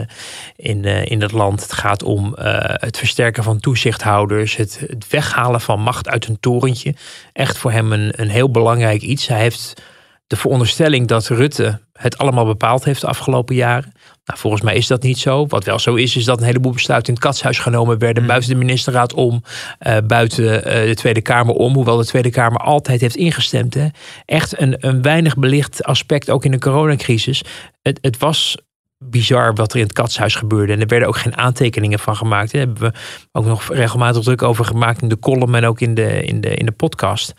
in, 0.56 0.84
uh, 0.84 1.06
in 1.06 1.22
het 1.22 1.32
land. 1.32 1.62
Het 1.62 1.74
gaat 1.74 2.04
om 2.04 2.36
uh, 2.40 2.56
het 2.60 2.98
versterken 2.98 3.44
van 3.44 3.60
toezichthouders. 3.60 4.56
Het, 4.56 4.80
het, 4.88 5.08
weghalen 5.10 5.62
van 5.62 5.80
macht 5.80 6.10
uit 6.10 6.28
een 6.28 6.40
torentje. 6.40 6.94
Echt 7.34 7.58
voor 7.58 7.72
hem 7.72 7.94
een, 7.94 8.22
een 8.22 8.30
heel 8.30 8.52
belangrijk 8.52 9.02
iets. 9.02 9.28
Hij 9.28 9.40
heeft 9.40 9.82
de 10.28 10.36
veronderstelling 10.36 11.08
dat 11.08 11.28
Rutte 11.28 11.82
het 11.94 12.18
allemaal 12.18 12.46
bepaald 12.46 12.84
heeft 12.84 13.02
de 13.02 13.08
afgelopen 13.08 13.56
jaren. 13.56 13.94
Nou, 14.26 14.40
volgens 14.40 14.62
mij 14.62 14.76
is 14.76 14.88
dat 14.88 15.04
niet 15.04 15.18
zo. 15.18 15.48
Wat 15.48 15.64
wel 15.64 15.80
zo 15.80 15.96
is, 15.96 16.16
is 16.16 16.26
dat 16.26 16.40
een 16.40 16.46
heleboel 16.46 16.72
besluiten 16.72 17.08
in 17.08 17.20
het 17.20 17.24
katshuis 17.24 17.60
genomen 17.60 18.00
werden. 18.00 18.24
Mm. 18.24 18.30
Buiten 18.30 18.50
de 18.50 18.56
ministerraad 18.56 19.14
om, 19.14 19.44
uh, 19.88 19.98
buiten 20.08 20.44
uh, 20.44 20.62
de 20.64 20.96
Tweede 20.96 21.22
Kamer 21.22 21.56
om. 21.56 21.74
Hoewel 21.74 21.98
de 21.98 22.06
Tweede 22.06 22.30
Kamer 22.30 22.60
altijd 22.60 23.02
heeft 23.02 23.16
ingestemd. 23.16 23.74
Hè. 23.74 23.88
Echt 24.26 24.60
een, 24.60 24.76
een 24.80 25.02
weinig 25.02 25.38
belicht 25.38 25.84
aspect, 25.84 26.30
ook 26.30 26.46
in 26.46 26.52
de 26.52 26.60
coronacrisis. 26.60 27.44
Het, 27.82 27.98
het 28.02 28.18
was 28.18 28.58
bizar 28.98 29.54
wat 29.54 29.72
er 29.72 29.80
in 29.80 29.86
het 29.86 29.94
katshuis 29.94 30.36
gebeurde. 30.36 30.74
En 30.74 30.82
er 30.82 30.88
werden 30.88 31.08
ook 31.08 31.18
geen 31.18 31.38
aantekeningen 31.38 32.00
van 32.00 32.16
gemaakt. 32.16 32.52
Daar 32.52 32.62
hebben 32.62 32.82
we 32.82 32.94
ook 33.32 33.46
nog 33.46 33.74
regelmatig 33.74 34.24
druk 34.24 34.42
over 34.42 34.66
gemaakt 34.66 35.02
in 35.02 35.10
de 35.10 35.20
column 35.20 35.56
en 35.56 35.66
ook 35.66 35.82
in 35.82 35.94
de, 35.94 36.24
in 36.24 36.42
de, 36.42 36.56
in 36.56 36.66
de 36.66 36.72
podcast. 36.72 37.34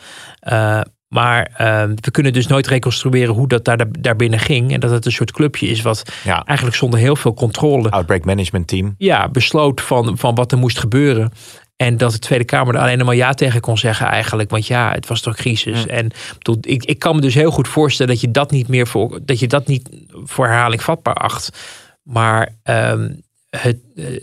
Uh, 0.52 0.80
maar 1.08 1.50
uh, 1.60 1.82
we 1.94 2.10
kunnen 2.10 2.32
dus 2.32 2.46
nooit 2.46 2.66
reconstrueren 2.66 3.34
hoe 3.34 3.48
dat 3.48 3.64
daar, 3.64 3.86
daar 4.00 4.16
binnen 4.16 4.38
ging. 4.38 4.72
En 4.72 4.80
dat 4.80 4.90
het 4.90 5.06
een 5.06 5.12
soort 5.12 5.32
clubje 5.32 5.66
is 5.66 5.82
wat 5.82 6.02
ja. 6.24 6.44
eigenlijk 6.44 6.76
zonder 6.76 6.98
heel 6.98 7.16
veel 7.16 7.34
controle. 7.34 7.90
Outbreak 7.90 8.24
Management 8.24 8.66
Team. 8.66 8.94
Ja, 8.98 9.28
besloot 9.28 9.80
van, 9.80 10.18
van 10.18 10.34
wat 10.34 10.52
er 10.52 10.58
moest 10.58 10.78
gebeuren. 10.78 11.32
En 11.76 11.96
dat 11.96 12.12
de 12.12 12.18
Tweede 12.18 12.44
Kamer 12.44 12.74
er 12.74 12.80
alleen 12.80 13.04
maar 13.04 13.14
ja 13.14 13.32
tegen 13.32 13.60
kon 13.60 13.78
zeggen 13.78 14.06
eigenlijk. 14.06 14.50
Want 14.50 14.66
ja, 14.66 14.92
het 14.92 15.06
was 15.06 15.20
toch 15.20 15.36
crisis. 15.36 15.82
Ja. 15.82 15.86
En 15.86 16.10
bedoel, 16.38 16.58
ik, 16.60 16.84
ik 16.84 16.98
kan 16.98 17.14
me 17.14 17.20
dus 17.20 17.34
heel 17.34 17.50
goed 17.50 17.68
voorstellen 17.68 18.12
dat 18.12 18.20
je 18.20 18.30
dat 18.30 18.50
niet 18.50 18.68
meer 18.68 18.86
voor, 18.86 19.20
dat 19.24 19.38
je 19.38 19.46
dat 19.46 19.66
niet 19.66 19.88
voor 20.24 20.46
herhaling 20.46 20.82
vatbaar 20.82 21.14
acht. 21.14 21.58
Maar 22.02 22.48
um, 22.64 23.22
het, 23.50 23.78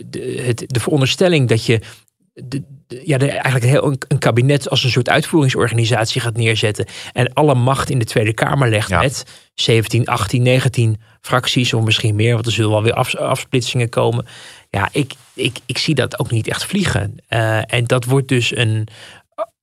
de, 0.06 0.42
het, 0.46 0.64
de 0.66 0.80
veronderstelling 0.80 1.48
dat 1.48 1.66
je 1.66 1.80
de, 2.32 2.62
ja, 2.86 3.18
de, 3.18 3.30
eigenlijk 3.30 3.64
heel 3.64 3.84
een, 3.84 3.98
een, 4.08 4.18
kabinet 4.18 4.70
als 4.70 4.84
een 4.84 4.90
soort 4.90 5.08
uitvoeringsorganisatie 5.08 6.20
gaat 6.20 6.36
neerzetten. 6.36 6.86
En 7.12 7.32
alle 7.32 7.54
macht 7.54 7.90
in 7.90 7.98
de 7.98 8.04
Tweede 8.04 8.34
Kamer 8.34 8.70
legt 8.70 8.88
ja. 8.88 9.00
met 9.00 9.24
17, 9.54 10.06
18, 10.06 10.42
19 10.42 11.00
fracties 11.20 11.74
of 11.74 11.84
misschien 11.84 12.14
meer. 12.14 12.34
Want 12.34 12.46
er 12.46 12.52
zullen 12.52 12.70
wel 12.70 12.82
weer 12.82 12.94
af, 12.94 13.14
afsplitsingen 13.14 13.88
komen. 13.88 14.26
Ja, 14.70 14.88
ik, 14.92 15.14
ik, 15.34 15.58
ik 15.66 15.78
zie 15.78 15.94
dat 15.94 16.18
ook 16.18 16.30
niet 16.30 16.48
echt 16.48 16.64
vliegen. 16.64 17.16
Uh, 17.28 17.72
en 17.74 17.84
dat 17.84 18.04
wordt 18.04 18.28
dus 18.28 18.56
een 18.56 18.88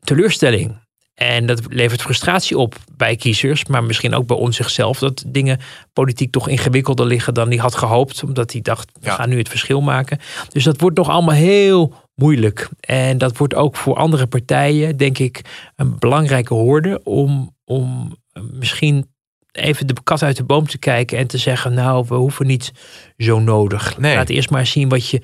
teleurstelling. 0.04 0.80
En 1.22 1.46
dat 1.46 1.62
levert 1.70 2.02
frustratie 2.02 2.58
op 2.58 2.76
bij 2.98 3.16
kiezers, 3.16 3.66
maar 3.66 3.84
misschien 3.84 4.16
ook 4.16 4.28
bij 4.28 4.38
ons 4.38 4.56
zichzelf. 4.56 5.00
Dat 5.00 5.24
dingen 5.28 5.60
politiek 5.94 6.32
toch 6.32 6.48
ingewikkelder 6.48 7.06
liggen 7.06 7.34
dan 7.34 7.50
die 7.50 7.60
had 7.60 7.76
gehoopt. 7.76 8.24
Omdat 8.24 8.52
hij 8.52 8.62
dacht, 8.62 8.92
we 9.00 9.06
ja. 9.06 9.16
gaan 9.16 9.30
nu 9.30 9.38
het 9.38 9.50
verschil 9.50 9.82
maken. 9.82 10.20
Dus 10.50 10.64
dat 10.64 10.82
wordt 10.82 10.98
nog 10.98 11.10
allemaal 11.10 11.36
heel 11.36 11.94
moeilijk. 12.22 12.70
En 12.80 13.18
dat 13.18 13.38
wordt 13.38 13.56
ook 13.56 13.76
voor 13.76 13.96
andere 13.96 14.28
partijen, 14.28 14.98
denk 14.98 15.18
ik, 15.18 15.42
een 15.76 16.00
belangrijke 16.00 16.54
hoorde 16.54 17.04
om, 17.04 17.56
om 17.66 18.16
misschien 18.52 19.10
even 19.52 19.88
de 19.88 19.96
kat 20.04 20.24
uit 20.24 20.38
de 20.38 20.44
boom 20.44 20.68
te 20.68 20.78
kijken 20.78 21.18
en 21.18 21.28
te 21.28 21.38
zeggen, 21.38 21.74
nou, 21.74 22.06
we 22.08 22.16
hoeven 22.16 22.48
niet 22.48 22.72
zo 23.18 23.40
nodig. 23.40 23.98
Nee. 23.98 24.16
Laat 24.16 24.30
eerst 24.30 24.50
maar 24.50 24.66
zien 24.66 24.90
wat 24.90 25.10
je 25.10 25.22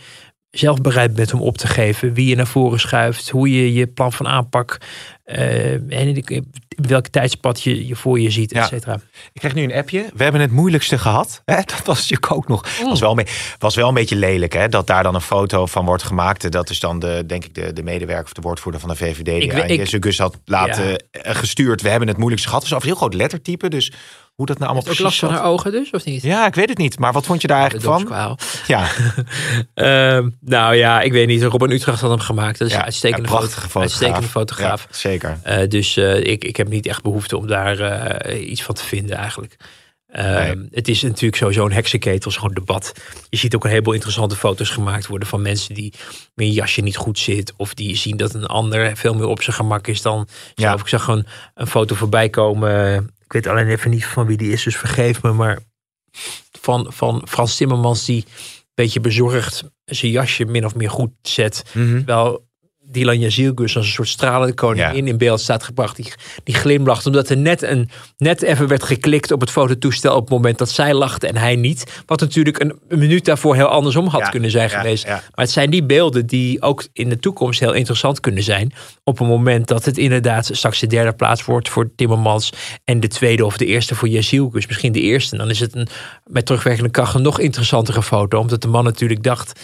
zelf 0.50 0.82
bereid 0.82 1.14
bent 1.14 1.34
om 1.34 1.41
op 1.41 1.58
te 1.58 1.68
geven. 1.68 2.14
Wie 2.14 2.28
je 2.28 2.36
naar 2.36 2.48
voren 2.48 2.80
schuift, 2.80 3.30
hoe 3.30 3.52
je 3.52 3.74
je 3.74 3.88
plan 3.88 4.14
van 4.14 4.28
aanpak 4.28 4.78
uh, 5.28 5.99
en 5.99 6.23
welke 6.67 7.09
tijdspad 7.09 7.61
je, 7.61 7.88
je 7.88 7.95
voor 7.95 8.19
je 8.19 8.30
ziet, 8.30 8.51
et 8.51 8.67
cetera. 8.67 8.93
Ik 9.34 9.39
krijg 9.39 9.53
nu 9.53 9.63
een 9.63 9.73
appje. 9.73 10.05
We 10.13 10.23
hebben 10.23 10.41
het 10.41 10.51
moeilijkste 10.51 10.97
gehad. 10.97 11.41
Hè? 11.45 11.55
Dat 11.55 11.82
was 11.86 11.97
natuurlijk 11.97 12.32
ook 12.32 12.47
nog. 12.47 12.65
Mm. 12.82 12.89
Was, 12.89 12.99
wel 12.99 13.15
mee, 13.15 13.25
was 13.59 13.75
wel 13.75 13.88
een 13.88 13.93
beetje 13.93 14.15
lelijk, 14.15 14.53
hè? 14.53 14.69
Dat 14.69 14.88
daar 14.88 15.03
dan 15.03 15.15
een 15.15 15.21
foto 15.21 15.65
van 15.65 15.86
wordt 15.86 16.03
gemaakt. 16.03 16.51
Dat 16.51 16.69
is 16.69 16.80
dan 16.80 16.99
de, 16.99 17.23
denk 17.25 17.45
ik, 17.45 17.55
de, 17.55 17.73
de 17.73 17.84
medewerker 17.84 18.25
of 18.25 18.34
de 18.34 18.41
woordvoerder 18.41 18.82
van 18.82 18.89
de 18.89 18.95
VVD. 18.95 19.25
Die 19.25 19.36
ik, 19.36 19.91
ik, 19.91 20.03
Gus 20.03 20.17
had 20.17 20.38
laten 20.45 20.89
ja. 21.11 21.34
gestuurd. 21.34 21.82
We 21.82 21.89
hebben 21.89 22.07
het 22.07 22.17
moeilijkste 22.17 22.49
gehad. 22.49 22.63
Dat 22.63 22.71
was 22.73 22.82
een 22.82 22.88
heel 22.88 22.97
groot 22.97 23.13
lettertype. 23.13 23.69
Dus 23.69 23.91
hoe 24.38 24.46
dat 24.46 24.58
nou 24.58 24.70
allemaal 24.70 24.84
precies 24.84 25.04
last 25.04 25.20
van 25.20 25.30
haar 25.30 25.44
ogen 25.44 25.72
dus, 25.72 25.92
of 25.92 26.06
niet? 26.06 26.22
Ja, 26.22 26.48
ik 26.48 26.56
weet 26.56 26.70
het 26.70 26.78
niet. 26.78 27.00
Maar 27.00 27.14
wat 27.14 27.26
vond 27.26 27.42
je 27.42 27.48
daar 27.48 27.60
eigenlijk 27.60 28.08
van? 28.08 28.38
Ja. 28.68 28.88
uh, 29.76 30.28
nou 30.56 30.76
ja, 30.76 31.02
ik 31.02 31.12
weet 31.12 31.28
niet. 31.28 31.44
Robin 31.44 31.72
Utrecht 31.72 32.02
had 32.02 32.10
hem 32.10 32.20
gemaakt. 32.20 32.58
Dat 32.58 32.68
is 32.68 32.74
ja, 32.74 32.80
een 32.80 32.86
uitstekende, 32.86 33.30
ja, 33.30 33.36
fotograaf. 33.36 33.76
uitstekende 33.76 34.28
fotograaf. 34.28 34.88
Ja, 34.90 34.98
zeker. 34.98 35.40
Uh, 35.48 35.68
dus 35.68 35.98
uh, 35.98 36.24
ik, 36.24 36.44
ik 36.44 36.58
heb 36.58 36.68
niet 36.68 36.86
echt 36.86 37.02
behoefte 37.02 37.38
om 37.38 37.48
daar 37.48 37.80
uh, 38.30 38.50
iets 38.50 38.64
van 38.64 38.76
te 38.76 38.84
vinden 38.84 39.18
eigenlijk. 39.18 39.58
Nee. 40.12 40.68
Het 40.72 40.88
is 40.88 41.02
natuurlijk 41.02 41.36
sowieso 41.36 41.66
een 41.66 41.72
heksenketel, 41.72 42.32
zo'n 42.32 42.54
debat. 42.54 42.94
Je 43.30 43.38
ziet 43.38 43.56
ook 43.56 43.64
een 43.64 43.70
heleboel 43.70 43.94
interessante 43.94 44.36
foto's 44.36 44.70
gemaakt 44.70 45.08
worden 45.08 45.28
van 45.28 45.42
mensen 45.42 45.74
die 45.74 45.94
met 46.34 46.46
een 46.46 46.52
jasje 46.52 46.82
niet 46.82 46.98
goed 46.98 47.20
zit. 47.20 47.54
Of 47.56 47.74
die 47.74 47.96
zien 47.96 48.18
dat 48.18 48.34
een 48.34 48.46
ander 48.46 48.98
veel 48.98 49.14
meer 49.14 49.28
op 49.28 49.42
zijn 49.42 49.56
gemak 49.56 49.88
is 49.88 50.02
dan 50.02 50.28
zelf. 50.56 50.76
Ja. 50.76 50.82
Ik 50.82 50.88
zag 50.88 51.04
gewoon 51.04 51.26
een 51.54 51.68
foto 51.68 51.96
voorbij 51.96 52.30
komen 52.30 53.10
ik 53.28 53.34
weet 53.34 53.47
alleen 53.47 53.67
even 53.67 53.89
niet 53.89 54.05
van 54.05 54.25
wie 54.25 54.38
die 54.38 54.51
is, 54.51 54.63
dus 54.63 54.78
vergeef 54.78 55.21
me. 55.21 55.32
Maar 55.32 55.59
van, 56.61 56.93
van 56.93 57.28
Frans 57.28 57.55
Timmermans 57.55 58.05
die 58.05 58.23
een 58.25 58.34
beetje 58.73 58.99
bezorgd 58.99 59.63
zijn 59.86 60.11
jasje 60.11 60.45
min 60.45 60.65
of 60.65 60.75
meer 60.75 60.89
goed 60.89 61.11
zet. 61.21 61.63
Mm 61.73 61.88
-hmm. 61.88 61.97
Terwijl 61.97 62.47
Dylan 62.92 63.20
Jazielgus 63.20 63.76
als 63.76 63.86
een 63.86 63.92
soort 63.92 64.08
stralende 64.08 64.54
koningin 64.54 65.06
ja. 65.06 65.12
in 65.12 65.18
beeld 65.18 65.40
staat 65.40 65.64
gebracht. 65.64 65.96
Die, 65.96 66.14
die 66.44 66.56
glimlacht 66.56 67.06
omdat 67.06 67.30
er 67.30 67.38
net, 67.38 67.62
een, 67.62 67.90
net 68.18 68.42
even 68.42 68.68
werd 68.68 68.84
geklikt 68.84 69.32
op 69.32 69.42
het 69.42 69.52
fototoestel 69.52 70.16
op 70.16 70.22
het 70.22 70.30
moment 70.30 70.58
dat 70.58 70.70
zij 70.70 70.94
lachte 70.94 71.28
en 71.28 71.38
hij 71.38 71.56
niet. 71.56 72.02
Wat 72.06 72.20
natuurlijk 72.20 72.60
een, 72.60 72.80
een 72.88 73.00
minuut 73.00 73.26
daarvoor 73.26 73.56
heel 73.56 73.68
andersom 73.68 74.08
had 74.08 74.22
ja, 74.22 74.30
kunnen 74.30 74.52
zijn 74.52 74.70
ja, 74.70 74.78
geweest. 74.78 75.08
Maar 75.08 75.22
het 75.36 75.52
zijn 75.52 75.70
die 75.70 75.84
beelden 75.84 76.26
die 76.26 76.62
ook 76.62 76.88
in 76.94 77.10
de 77.10 77.20
toekomst 77.20 77.60
heel 77.60 77.74
interessant 77.74 78.20
kunnen 78.20 78.44
zijn. 78.44 78.74
Op 79.04 79.20
een 79.20 79.28
moment 79.28 79.68
dat 79.68 79.86
het 79.86 79.98
inderdaad 79.98 80.50
straks 80.52 80.80
de 80.80 80.88
derde 80.88 81.14
plaats 81.14 81.46
wordt 81.46 81.70
voor 81.70 81.90
Timmermans 81.96 82.54
en 82.86 83.00
de 83.00 83.08
tweede 83.08 83.46
of 83.46 83.58
de 83.58 83.66
eerste 83.66 83.96
voor 83.96 84.08
Jazielgus. 84.08 84.68
Misschien 84.68 84.92
de 84.92 85.02
eerste. 85.02 85.32
En 85.32 85.38
dan 85.38 85.50
is 85.50 85.60
het 85.60 85.76
een 85.76 85.88
met 86.26 86.46
terugwerkende 86.46 86.90
kracht 86.90 87.16
een 87.16 87.22
nog 87.22 87.40
interessantere 87.40 88.04
foto. 88.04 88.40
Omdat 88.40 88.62
de 88.62 88.68
man 88.68 88.84
natuurlijk 88.84 89.24
dacht 89.24 89.60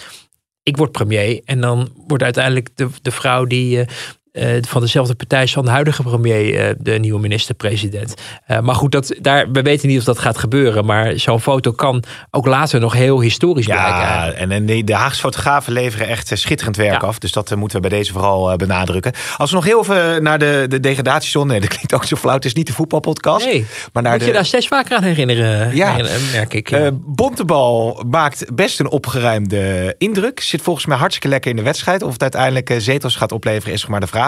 ik 0.63 0.77
word 0.77 0.91
premier. 0.91 1.41
En 1.45 1.61
dan 1.61 1.89
wordt 2.07 2.23
uiteindelijk 2.23 2.69
de, 2.75 2.89
de 3.01 3.11
vrouw 3.11 3.45
die 3.45 3.85
uh, 4.33 4.55
uh, 4.55 4.63
van 4.67 4.81
dezelfde 4.81 5.15
partij 5.15 5.47
van 5.47 5.65
de 5.65 5.71
huidige 5.71 6.03
premier, 6.03 6.67
uh, 6.67 6.75
de 6.79 6.91
nieuwe 6.91 7.19
minister-president. 7.19 8.13
Uh, 8.47 8.59
maar 8.59 8.75
goed, 8.75 8.91
dat, 8.91 9.15
daar, 9.21 9.51
we 9.51 9.61
weten 9.61 9.87
niet 9.87 9.97
of 9.97 10.03
dat 10.03 10.19
gaat 10.19 10.37
gebeuren. 10.37 10.85
Maar 10.85 11.19
zo'n 11.19 11.41
foto 11.41 11.71
kan 11.71 12.03
ook 12.31 12.45
later 12.45 12.79
nog 12.79 12.93
heel 12.93 13.21
historisch 13.21 13.65
ja, 13.65 13.73
blijken. 13.73 14.37
En, 14.37 14.51
en 14.51 14.65
de, 14.65 14.83
de 14.83 14.93
Haagse 14.93 15.19
fotografen 15.19 15.73
leveren 15.73 16.07
echt 16.07 16.31
schitterend 16.33 16.75
werk 16.75 17.01
ja. 17.01 17.07
af. 17.07 17.19
Dus 17.19 17.31
dat 17.31 17.55
moeten 17.55 17.81
we 17.81 17.87
bij 17.87 17.97
deze 17.97 18.11
vooral 18.11 18.55
benadrukken. 18.55 19.13
Als 19.37 19.49
we 19.49 19.55
nog 19.55 19.65
heel 19.65 19.79
even 19.81 20.23
naar 20.23 20.39
de, 20.39 20.65
de 20.69 20.79
degradatiezone. 20.79 21.51
Nee, 21.51 21.59
dat 21.67 21.69
klinkt 21.69 21.93
ook 21.93 22.05
zo 22.05 22.15
flauw. 22.15 22.35
Het 22.35 22.45
is 22.45 22.53
niet 22.53 22.67
de 22.67 22.73
voetbalpodcast. 22.73 23.45
Nee, 23.45 23.65
maar 23.93 24.03
naar 24.03 24.11
moet 24.11 24.21
de, 24.21 24.27
je 24.27 24.33
daar 24.33 24.45
steeds 24.45 24.67
vaker 24.67 24.97
aan 24.97 25.03
herinneren, 25.03 25.75
ja. 25.75 25.95
merk 26.31 26.53
ik. 26.53 26.69
Ja. 26.69 26.91
Bontebal 26.93 28.03
maakt 28.09 28.55
best 28.55 28.79
een 28.79 28.89
opgeruimde 28.89 29.95
indruk. 29.97 30.39
Zit 30.39 30.61
volgens 30.61 30.85
mij 30.85 30.97
hartstikke 30.97 31.27
lekker 31.27 31.49
in 31.49 31.57
de 31.57 31.63
wedstrijd. 31.63 32.03
Of 32.03 32.11
het 32.11 32.21
uiteindelijk 32.21 32.75
zetels 32.77 33.15
gaat 33.15 33.31
opleveren 33.31 33.73
is 33.73 33.85
maar 33.85 33.99
de 33.99 34.07
vraag. 34.07 34.22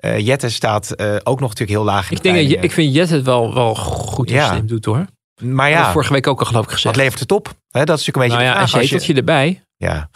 Uh, 0.00 0.18
Jette 0.18 0.48
staat 0.48 0.92
uh, 0.96 1.16
ook 1.24 1.40
nog 1.40 1.48
natuurlijk 1.48 1.78
heel 1.78 1.84
laag. 1.84 2.10
Ik, 2.10 2.22
denk, 2.22 2.50
dat, 2.50 2.64
ik 2.64 2.72
vind 2.72 2.94
Jette 2.94 3.14
het 3.14 3.24
wel, 3.24 3.54
wel 3.54 3.74
goed 3.74 4.30
ja. 4.30 4.48
slim 4.48 4.66
doet 4.66 4.84
hoor. 4.84 5.06
Maar 5.42 5.70
ja, 5.70 5.92
vorige 5.92 6.12
week 6.12 6.26
ook 6.26 6.40
al 6.40 6.46
geloof 6.46 6.64
ik 6.64 6.70
gezegd. 6.70 6.94
Wat 6.94 7.04
levert 7.04 7.20
het 7.20 7.32
op? 7.32 7.46
He, 7.70 7.84
dat 7.84 7.98
is 7.98 8.06
natuurlijk 8.06 8.16
een 8.16 8.22
beetje 8.22 8.52
nou 8.52 8.56
ja. 8.56 8.62
Een 8.62 8.82
zeteltje 8.82 9.12
je... 9.12 9.18
erbij. 9.18 9.62
Ja, 9.76 10.08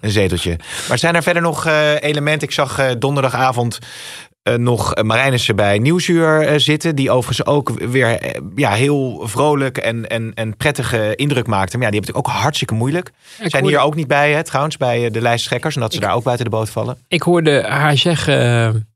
een 0.00 0.10
zeteltje. 0.10 0.58
Maar 0.88 0.98
zijn 0.98 1.14
er 1.14 1.22
verder 1.22 1.42
nog 1.42 1.66
uh, 1.66 2.02
elementen? 2.02 2.48
Ik 2.48 2.54
zag 2.54 2.80
uh, 2.80 2.90
donderdagavond 2.98 3.78
nog 4.56 5.02
Marijnissen 5.02 5.56
bij 5.56 5.78
Nieuwsuur 5.78 6.60
zitten. 6.60 6.96
Die 6.96 7.10
overigens 7.10 7.46
ook 7.46 7.70
weer 7.70 8.36
ja, 8.54 8.72
heel 8.72 9.22
vrolijk 9.24 9.78
en, 9.78 10.08
en, 10.08 10.32
en 10.34 10.56
prettige 10.56 11.14
indruk 11.14 11.46
maakte. 11.46 11.76
Maar 11.76 11.86
ja, 11.86 11.90
die 11.92 12.00
hebben 12.00 12.20
het 12.20 12.30
ook 12.32 12.40
hartstikke 12.40 12.74
moeilijk. 12.74 13.10
Ik 13.40 13.50
zijn 13.50 13.64
hier 13.64 13.78
ook 13.78 13.94
niet 13.94 14.06
bij, 14.06 14.32
hè, 14.32 14.44
trouwens, 14.44 14.76
bij 14.76 15.10
de 15.10 15.20
lijsttrekkers. 15.20 15.74
En 15.74 15.80
dat 15.80 15.92
ze 15.92 15.98
ik, 15.98 16.04
daar 16.04 16.14
ook 16.14 16.24
buiten 16.24 16.44
de 16.44 16.50
boot 16.50 16.70
vallen. 16.70 16.98
Ik 17.08 17.22
hoorde 17.22 17.62
haar 17.62 17.96
zeggen 17.96 18.88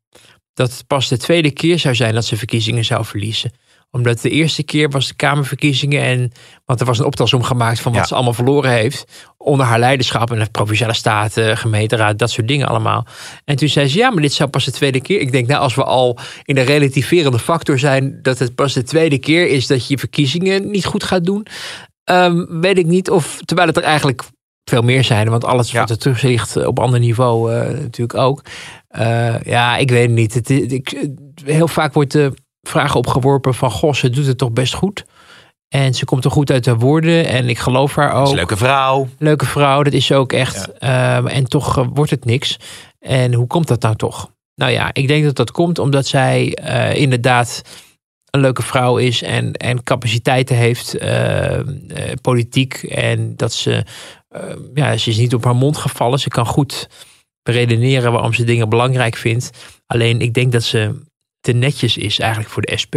dat 0.54 0.70
het 0.70 0.86
pas 0.86 1.08
de 1.08 1.16
tweede 1.16 1.50
keer 1.50 1.78
zou 1.78 1.94
zijn 1.94 2.14
dat 2.14 2.24
ze 2.24 2.36
verkiezingen 2.36 2.84
zou 2.84 3.04
verliezen 3.04 3.52
omdat 3.90 4.20
de 4.20 4.30
eerste 4.30 4.62
keer 4.62 4.90
was 4.90 5.08
de 5.08 5.14
Kamerverkiezingen. 5.14 6.02
En, 6.02 6.32
want 6.64 6.80
er 6.80 6.86
was 6.86 6.98
een 6.98 7.04
optelsom 7.04 7.42
gemaakt 7.42 7.80
van 7.80 7.92
wat 7.92 8.00
ja. 8.00 8.06
ze 8.06 8.14
allemaal 8.14 8.32
verloren 8.32 8.70
heeft. 8.70 9.04
Onder 9.36 9.66
haar 9.66 9.78
leiderschap 9.78 10.30
en 10.30 10.38
de 10.38 10.50
provinciale 10.50 10.94
staten, 10.94 11.56
gemeenteraad, 11.56 12.18
dat 12.18 12.30
soort 12.30 12.48
dingen 12.48 12.68
allemaal. 12.68 13.06
En 13.44 13.56
toen 13.56 13.68
zei 13.68 13.88
ze: 13.88 13.98
Ja, 13.98 14.10
maar 14.10 14.22
dit 14.22 14.32
zou 14.32 14.50
pas 14.50 14.64
de 14.64 14.72
tweede 14.72 15.00
keer. 15.00 15.20
Ik 15.20 15.32
denk, 15.32 15.46
nou, 15.46 15.60
als 15.60 15.74
we 15.74 15.84
al 15.84 16.18
in 16.44 16.54
de 16.54 16.60
relativerende 16.60 17.38
factor 17.38 17.78
zijn. 17.78 18.18
dat 18.22 18.38
het 18.38 18.54
pas 18.54 18.72
de 18.72 18.82
tweede 18.82 19.18
keer 19.18 19.48
is 19.48 19.66
dat 19.66 19.86
je 19.86 19.98
verkiezingen 19.98 20.70
niet 20.70 20.84
goed 20.84 21.04
gaat 21.04 21.24
doen. 21.24 21.46
Um, 22.04 22.60
weet 22.60 22.78
ik 22.78 22.86
niet 22.86 23.10
of. 23.10 23.40
Terwijl 23.44 23.68
het 23.68 23.76
er 23.76 23.82
eigenlijk 23.82 24.22
veel 24.64 24.82
meer 24.82 25.04
zijn. 25.04 25.28
Want 25.28 25.44
alles 25.44 25.70
ja. 25.70 25.80
wat 25.80 25.90
er 25.90 25.98
terug 25.98 26.22
ligt 26.22 26.66
op 26.66 26.78
ander 26.78 27.00
niveau 27.00 27.52
uh, 27.52 27.60
natuurlijk 27.60 28.18
ook. 28.18 28.44
Uh, 28.98 29.42
ja, 29.42 29.76
ik 29.76 29.90
weet 29.90 30.06
het 30.06 30.16
niet. 30.16 30.34
Het, 30.34 30.50
ik, 30.50 31.08
heel 31.44 31.68
vaak 31.68 31.92
wordt 31.92 32.12
de 32.12 32.32
vragen 32.62 32.96
opgeworpen 32.96 33.54
van... 33.54 33.70
Goh, 33.70 33.94
ze 33.94 34.10
doet 34.10 34.26
het 34.26 34.38
toch 34.38 34.52
best 34.52 34.74
goed. 34.74 35.04
En 35.68 35.94
ze 35.94 36.04
komt 36.04 36.24
er 36.24 36.30
goed 36.30 36.50
uit 36.50 36.64
de 36.64 36.76
woorden. 36.76 37.26
En 37.26 37.48
ik 37.48 37.58
geloof 37.58 37.94
haar 37.94 38.12
ook. 38.12 38.34
Leuke 38.34 38.56
vrouw. 38.56 39.08
Leuke 39.18 39.46
vrouw, 39.46 39.82
dat 39.82 39.92
is 39.92 40.06
ze 40.06 40.14
ook 40.14 40.32
echt. 40.32 40.68
Ja. 40.78 41.16
Um, 41.16 41.26
en 41.26 41.44
toch 41.44 41.78
uh, 41.78 41.86
wordt 41.94 42.10
het 42.10 42.24
niks. 42.24 42.58
En 42.98 43.34
hoe 43.34 43.46
komt 43.46 43.68
dat 43.68 43.82
nou 43.82 43.96
toch? 43.96 44.30
Nou 44.54 44.72
ja, 44.72 44.90
ik 44.92 45.08
denk 45.08 45.24
dat 45.24 45.36
dat 45.36 45.50
komt 45.50 45.78
omdat 45.78 46.06
zij 46.06 46.58
uh, 46.62 46.94
inderdaad 46.94 47.62
een 48.30 48.40
leuke 48.40 48.62
vrouw 48.62 48.96
is 48.96 49.22
en, 49.22 49.52
en 49.52 49.82
capaciteiten 49.82 50.56
heeft, 50.56 51.02
uh, 51.02 51.60
politiek. 52.20 52.74
En 52.82 53.36
dat 53.36 53.52
ze, 53.52 53.84
ja, 54.74 54.96
ze 54.96 55.10
is 55.10 55.16
niet 55.16 55.34
op 55.34 55.44
haar 55.44 55.56
mond 55.56 55.76
gevallen. 55.76 56.18
Ze 56.18 56.28
kan 56.28 56.46
goed 56.46 56.88
redeneren 57.42 58.12
waarom 58.12 58.32
ze 58.32 58.44
dingen 58.44 58.68
belangrijk 58.68 59.16
vindt. 59.16 59.50
Alleen 59.86 60.20
ik 60.20 60.34
denk 60.34 60.52
dat 60.52 60.62
ze 60.62 61.00
te 61.40 61.52
netjes 61.52 61.96
is 61.96 62.18
eigenlijk 62.18 62.50
voor 62.50 62.62
de 62.62 62.76
SP. 62.82 62.94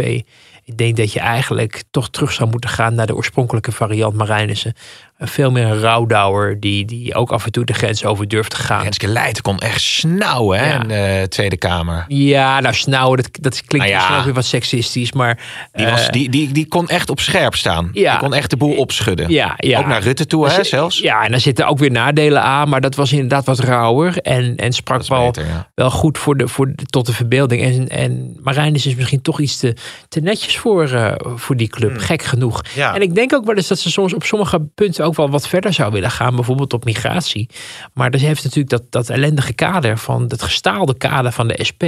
Ik 0.64 0.76
denk 0.76 0.96
dat 0.96 1.12
je 1.12 1.20
eigenlijk 1.20 1.82
toch 1.90 2.10
terug 2.10 2.32
zou 2.32 2.50
moeten 2.50 2.70
gaan 2.70 2.94
naar 2.94 3.06
de 3.06 3.14
oorspronkelijke 3.14 3.72
variant 3.72 4.14
Marijnissen 4.14 4.74
veel 5.18 5.50
meer 5.50 5.64
een 5.64 5.80
rouwdouwer 5.80 6.60
die, 6.60 6.84
die 6.84 7.14
ook 7.14 7.32
af 7.32 7.44
en 7.44 7.52
toe 7.52 7.64
de 7.64 7.72
grens 7.72 8.04
over 8.04 8.28
durft 8.28 8.50
te 8.50 8.56
gaan. 8.56 8.82
Renske 8.82 9.08
Leijten 9.08 9.42
kon 9.42 9.58
echt 9.58 9.80
snauwen 9.80 10.58
hè, 10.58 10.80
in 10.80 10.88
de 10.88 11.26
Tweede 11.28 11.56
Kamer. 11.56 12.04
Ja, 12.08 12.60
nou 12.60 12.74
snauwen, 12.74 13.16
dat, 13.16 13.28
dat 13.40 13.62
klinkt 13.64 13.88
nou 13.88 14.12
ja. 14.12 14.24
weer 14.24 14.34
wat 14.34 14.44
seksistisch, 14.44 15.12
maar... 15.12 15.38
Die, 15.72 15.86
was, 15.86 16.00
uh, 16.00 16.08
die, 16.08 16.28
die, 16.28 16.52
die 16.52 16.66
kon 16.66 16.88
echt 16.88 17.10
op 17.10 17.20
scherp 17.20 17.54
staan. 17.54 17.90
Ja. 17.92 18.10
Die 18.10 18.20
kon 18.20 18.34
echt 18.34 18.50
de 18.50 18.56
boel 18.56 18.76
opschudden. 18.76 19.30
Ja, 19.30 19.54
ja. 19.56 19.78
Ook 19.78 19.86
naar 19.86 20.02
Rutte 20.02 20.26
toe, 20.26 20.48
hè, 20.48 20.64
zelfs. 20.64 20.98
Ja, 20.98 21.24
en 21.24 21.30
daar 21.30 21.40
zitten 21.40 21.66
ook 21.66 21.78
weer 21.78 21.90
nadelen 21.90 22.42
aan, 22.42 22.68
maar 22.68 22.80
dat 22.80 22.94
was 22.94 23.12
inderdaad 23.12 23.44
wat 23.44 23.58
rauwer. 23.58 24.18
En, 24.18 24.56
en 24.56 24.72
sprak 24.72 25.06
wel, 25.06 25.24
beter, 25.24 25.66
wel 25.74 25.90
goed 25.90 26.18
voor 26.18 26.36
de, 26.36 26.48
voor 26.48 26.72
de, 26.74 26.84
tot 26.86 27.06
de 27.06 27.12
verbeelding. 27.12 27.62
En, 27.62 27.88
en 27.88 28.36
Marijnis 28.42 28.86
is 28.86 28.94
misschien 28.94 29.22
toch 29.22 29.40
iets 29.40 29.56
te, 29.56 29.76
te 30.08 30.20
netjes 30.20 30.58
voor, 30.58 30.90
uh, 30.90 31.12
voor 31.18 31.56
die 31.56 31.68
club, 31.68 31.90
hmm. 31.90 31.98
gek 31.98 32.22
genoeg. 32.22 32.62
Ja. 32.74 32.94
En 32.94 33.02
ik 33.02 33.14
denk 33.14 33.34
ook 33.34 33.44
wel 33.44 33.54
eens 33.54 33.68
dat 33.68 33.78
ze 33.78 33.90
soms 33.90 34.14
op 34.14 34.24
sommige 34.24 34.60
punten 34.74 35.04
ook 35.04 35.13
wel 35.16 35.30
wat 35.30 35.48
verder 35.48 35.72
zou 35.72 35.92
willen 35.92 36.10
gaan, 36.10 36.34
bijvoorbeeld 36.34 36.72
op 36.72 36.84
migratie. 36.84 37.48
Maar 37.92 38.10
dat 38.10 38.20
heeft 38.20 38.44
natuurlijk 38.44 38.70
dat, 38.70 38.82
dat 38.90 39.08
ellendige 39.08 39.52
kader 39.52 39.98
van 39.98 40.22
het 40.28 40.42
gestaalde 40.42 40.96
kader 40.96 41.32
van 41.32 41.48
de 41.48 41.64
SP, 41.68 41.82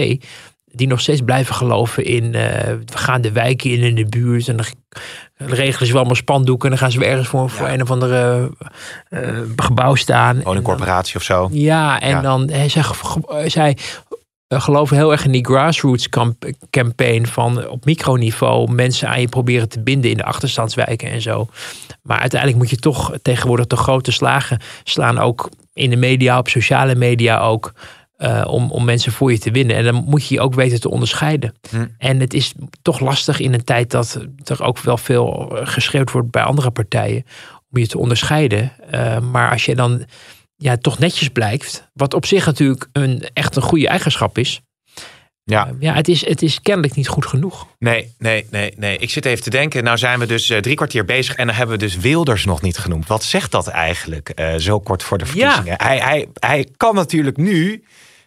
die 0.77 0.87
nog 0.87 1.01
steeds 1.01 1.21
blijven 1.21 1.55
geloven 1.55 2.05
in 2.05 2.25
uh, 2.25 2.33
we 2.85 2.99
gaan 2.99 3.21
de 3.21 3.33
wijken 3.33 3.71
in 3.71 3.81
in 3.81 3.95
de 3.95 4.07
buurt 4.07 4.49
en 4.49 4.57
dan 4.57 4.67
regelen 5.37 5.87
ze 5.87 5.93
wel 5.93 6.05
maar 6.05 6.17
spandoeken 6.17 6.65
en 6.65 6.71
dan 6.71 6.79
gaan 6.79 6.91
ze 6.91 6.99
weer 6.99 7.09
ergens 7.09 7.29
voor, 7.29 7.51
voor 7.51 7.69
een 7.69 7.83
of 7.83 7.91
andere 7.91 8.51
uh, 9.11 9.39
gebouw 9.57 9.95
staan. 9.95 10.37
Gewoon 10.37 10.57
een 10.57 10.63
corporatie 10.63 11.17
of 11.17 11.23
zo. 11.23 11.49
Ja, 11.53 12.01
en 12.01 12.23
dan 12.23 12.51
hij 12.51 12.69
zei, 12.69 12.85
zij 13.47 13.77
geloven 14.49 14.97
heel 14.97 15.13
erg 15.13 15.25
in 15.25 15.33
die 15.33 15.45
grassroots 15.45 16.09
campaign 16.71 17.27
van 17.27 17.69
op 17.69 17.85
microniveau 17.85 18.73
mensen 18.73 19.09
aan 19.09 19.21
je 19.21 19.29
proberen 19.29 19.69
te 19.69 19.81
binden 19.81 20.11
in 20.11 20.17
de 20.17 20.25
achterstandswijken 20.25 21.11
en 21.11 21.23
zo. 21.23 21.49
Maar 22.03 22.19
uiteindelijk 22.19 22.61
moet 22.61 22.71
je 22.71 22.77
toch 22.77 23.13
tegenwoordig 23.23 23.67
de 23.67 23.77
grote 23.77 24.13
slagen 24.13 24.61
slaan, 24.85 25.19
ook 25.19 25.51
in 25.73 25.91
de 25.91 25.97
media, 25.97 26.39
op 26.39 26.49
sociale 26.49 26.95
media 26.95 27.39
ook. 27.39 27.73
Uh, 28.19 28.45
om, 28.49 28.71
om 28.71 28.85
mensen 28.85 29.13
voor 29.13 29.33
je 29.33 29.39
te 29.39 29.51
winnen. 29.51 29.77
En 29.77 29.85
dan 29.85 29.95
moet 29.95 30.27
je 30.27 30.35
je 30.35 30.41
ook 30.41 30.55
weten 30.55 30.81
te 30.81 30.91
onderscheiden. 30.91 31.55
Hm. 31.71 31.87
En 31.99 32.21
het 32.21 32.35
is 32.35 32.55
toch 32.83 33.01
lastig 33.01 33.41
in 33.41 33.55
een 33.55 33.65
tijd 33.65 33.91
dat 33.91 34.21
er 34.45 34.63
ook 34.63 34.79
wel 34.79 34.97
veel 34.97 35.51
geschreeuwd 35.53 36.11
wordt 36.11 36.31
bij 36.31 36.43
andere 36.43 36.71
partijen. 36.71 37.25
om 37.71 37.79
je 37.79 37.87
te 37.87 37.99
onderscheiden. 37.99 38.73
Uh, 38.95 39.19
maar 39.19 39.51
als 39.51 39.65
je 39.65 39.75
dan 39.75 40.05
ja, 40.57 40.77
toch 40.77 40.99
netjes 40.99 41.29
blijft. 41.29 41.89
Wat 41.93 42.15
op 42.15 42.27
zich 42.27 42.47
natuurlijk 42.47 42.89
een, 42.93 43.29
echt 43.33 43.57
een 43.57 43.63
goede 43.63 43.89
eigenschap 43.89 44.39
is. 44.39 44.61
Ja, 45.45 45.73
ja 45.79 45.95
het, 45.95 46.09
is, 46.09 46.27
het 46.27 46.43
is 46.43 46.61
kennelijk 46.61 46.95
niet 46.95 47.09
goed 47.09 47.27
genoeg. 47.27 47.67
Nee, 47.79 48.15
nee, 48.19 48.47
nee, 48.51 48.73
nee. 48.77 48.99
Ik 48.99 49.11
zit 49.11 49.25
even 49.25 49.43
te 49.43 49.51
denken. 49.51 49.85
Nou 49.85 49.99
zijn 49.99 50.19
we 50.19 50.27
dus 50.27 50.51
uh, 50.51 50.59
drie 50.59 50.75
kwartier 50.75 51.05
bezig 51.05 51.35
en 51.35 51.47
dan 51.47 51.57
hebben 51.57 51.79
we 51.79 51.85
dus 51.85 51.97
Wilders 51.97 52.45
nog 52.45 52.63
niet 52.63 52.79
genoemd. 52.79 53.07
Wat 53.07 53.25
zegt 53.25 53.51
dat 53.51 53.67
eigenlijk 53.67 54.33
uh, 54.41 54.55
zo 54.55 54.81
kort 54.81 55.03
voor 55.03 55.19
de 55.19 55.27
verkiezingen? 55.27 55.77
Ja. 55.79 55.87
Hij, 55.87 55.99
hij, 55.99 56.29
hij 56.39 56.69
kan 56.77 56.95
natuurlijk 56.95 57.37
nu 57.37 57.85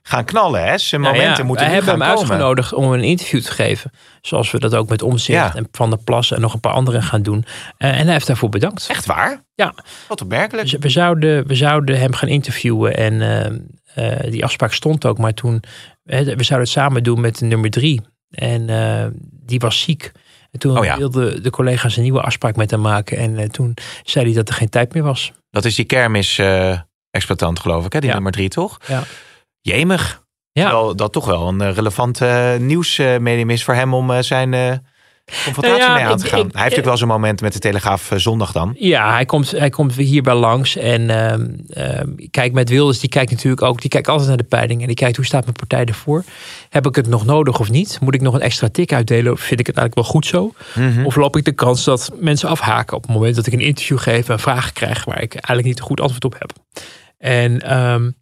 gaan 0.10 0.26
knallen. 0.26 0.64
Hè? 0.64 0.78
Zijn 0.78 1.02
momenten 1.02 1.28
nou 1.28 1.40
ja, 1.40 1.46
moeten 1.46 1.66
We 1.66 1.72
hebben 1.72 1.92
hem 1.92 2.04
uitgenodigd 2.04 2.74
om 2.74 2.92
een 2.92 3.04
interview 3.04 3.42
te 3.42 3.52
geven. 3.52 3.92
Zoals 4.22 4.52
we 4.52 4.60
dat 4.60 4.76
ook 4.76 4.90
met 4.90 5.02
Omzicht 5.02 5.56
en 5.56 5.68
Van 5.72 5.90
der 5.90 6.00
Plas 6.00 6.32
en 6.32 6.42
nog 6.42 6.54
een 6.54 6.60
paar 6.60 6.74
anderen 6.74 7.04
gaan 7.04 7.22
doen. 7.22 7.46
Uh, 7.78 7.90
en 8.00 8.04
hij 8.04 8.14
heeft 8.14 8.28
daarvoor 8.28 8.50
bedankt. 8.50 8.88
Echt 8.90 9.06
waar? 9.06 9.44
Ja. 9.56 9.74
Wat 10.08 10.22
opmerkelijk. 10.22 10.70
Dus 10.70 10.80
we, 10.80 10.90
zouden, 10.90 11.48
we 11.48 11.56
zouden 11.56 12.00
hem 12.00 12.14
gaan 12.14 12.30
interviewen 12.30 12.96
en 12.96 13.14
uh, 13.98 14.32
die 14.32 14.44
afspraak 14.44 14.74
stond 14.74 15.06
ook. 15.06 15.18
Maar 15.18 15.34
toen, 15.34 15.64
we 16.04 16.24
zouden 16.24 16.60
het 16.60 16.70
samen 16.70 17.04
doen 17.04 17.22
met 17.22 17.42
nummer 17.42 17.70
drie. 17.70 18.02
En 18.30 18.66
die 19.46 19.60
was 19.60 19.82
ziek. 19.82 20.12
En 20.52 20.60
toen 20.60 20.78
oh 20.78 20.96
wilden 20.96 21.44
de 21.44 21.50
collega's 21.50 21.98
een 21.98 22.04
nieuwe 22.04 22.22
afspraak 22.22 22.56
met 22.56 22.72
hem 22.72 22.82
maken. 22.82 23.18
En 23.18 23.52
toen 23.52 23.74
zei 24.04 24.26
hij 24.26 24.34
dat 24.34 24.50
er 24.50 24.56
geen 24.56 24.70
tijd 24.70 24.94
meer 24.94 25.04
was. 25.04 25.32
Dat 25.52 25.66
is 25.66 25.76
die 25.76 25.86
kermis-exploitant, 25.86 27.60
geloof 27.60 27.86
ik, 27.86 27.94
hè? 27.94 28.00
die 28.00 28.12
nummer 28.12 28.32
drie, 28.32 28.50
toch? 28.50 28.80
Ja. 28.88 29.04
Jemig. 29.70 30.24
Ja. 30.52 30.72
Wel, 30.72 30.96
dat 30.96 31.12
toch 31.12 31.26
wel 31.26 31.48
een 31.48 31.62
eh, 31.62 31.74
relevant 31.74 32.22
uh, 32.22 32.56
nieuwsmedium 32.56 33.50
is 33.50 33.64
voor 33.64 33.74
hem 33.74 33.94
om 33.94 34.24
zijn 34.24 34.82
confrontatie 35.44 35.80
nou 35.80 35.94
mee 35.94 36.06
aan 36.06 36.18
te 36.18 36.26
gaan. 36.26 36.38
hij 36.38 36.46
heeft 36.46 36.54
natuurlijk 36.54 36.86
wel 36.86 36.98
zo'n 36.98 37.08
moment 37.08 37.42
met 37.42 37.54
de 37.54 37.60
Telegraaf 37.60 38.12
zondag 38.16 38.52
dan. 38.52 38.76
Ja, 38.80 39.14
hij 39.14 39.26
komt, 39.26 39.52
hij 39.52 39.70
komt 39.70 39.96
hierbij 39.96 40.34
langs. 40.34 40.76
En 40.76 41.02
uh, 41.78 42.28
kijk, 42.32 42.54
met 42.54 42.70
Wilders, 42.70 43.00
die 43.00 43.10
kijkt 43.10 43.32
natuurlijk 43.32 43.62
ook, 43.62 43.82
die 43.82 43.90
kijkt 43.90 44.08
altijd 44.08 44.28
naar 44.28 44.38
de 44.38 44.44
peiling. 44.44 44.82
En 44.82 44.88
die 44.88 44.96
kijkt, 44.96 45.16
hoe 45.16 45.26
staat 45.26 45.44
mijn 45.44 45.56
partij 45.56 45.86
ervoor? 45.86 46.24
Heb 46.70 46.88
ik 46.88 46.96
het 46.96 47.08
nog 47.08 47.26
nodig 47.26 47.60
of 47.60 47.70
niet? 47.70 47.98
Moet 48.02 48.14
ik 48.14 48.22
nog 48.22 48.34
een 48.34 48.42
extra 48.42 48.70
tik 48.70 48.94
uitdelen? 48.94 49.32
Of 49.32 49.40
vind 49.40 49.60
ik 49.60 49.68
het 49.68 49.78
eigenlijk 49.78 50.08
wel 50.08 50.16
goed 50.16 50.26
zo? 50.26 50.54
Mhm. 50.76 51.06
Of 51.06 51.16
loop 51.16 51.38
ik 51.38 51.46
de 51.46 51.52
kans 51.52 51.84
dat 51.84 52.12
mensen 52.20 52.50
afhaken 52.50 52.98
op 52.98 53.04
het 53.04 53.12
moment 53.12 53.36
dat 53.36 53.48
ik 53.48 53.54
een 53.54 53.60
interview 53.60 54.00
geef 54.00 54.30
en 54.30 54.40
vragen 54.40 54.74
krijg 54.74 55.06
waar 55.06 55.22
ik 55.22 55.34
eigenlijk 55.34 55.68
niet 55.68 55.80
een 55.80 55.86
goed 55.86 56.02
antwoord 56.02 56.26
op 56.26 56.36
heb? 56.40 56.52
En... 57.18 57.80
Um, 57.80 58.18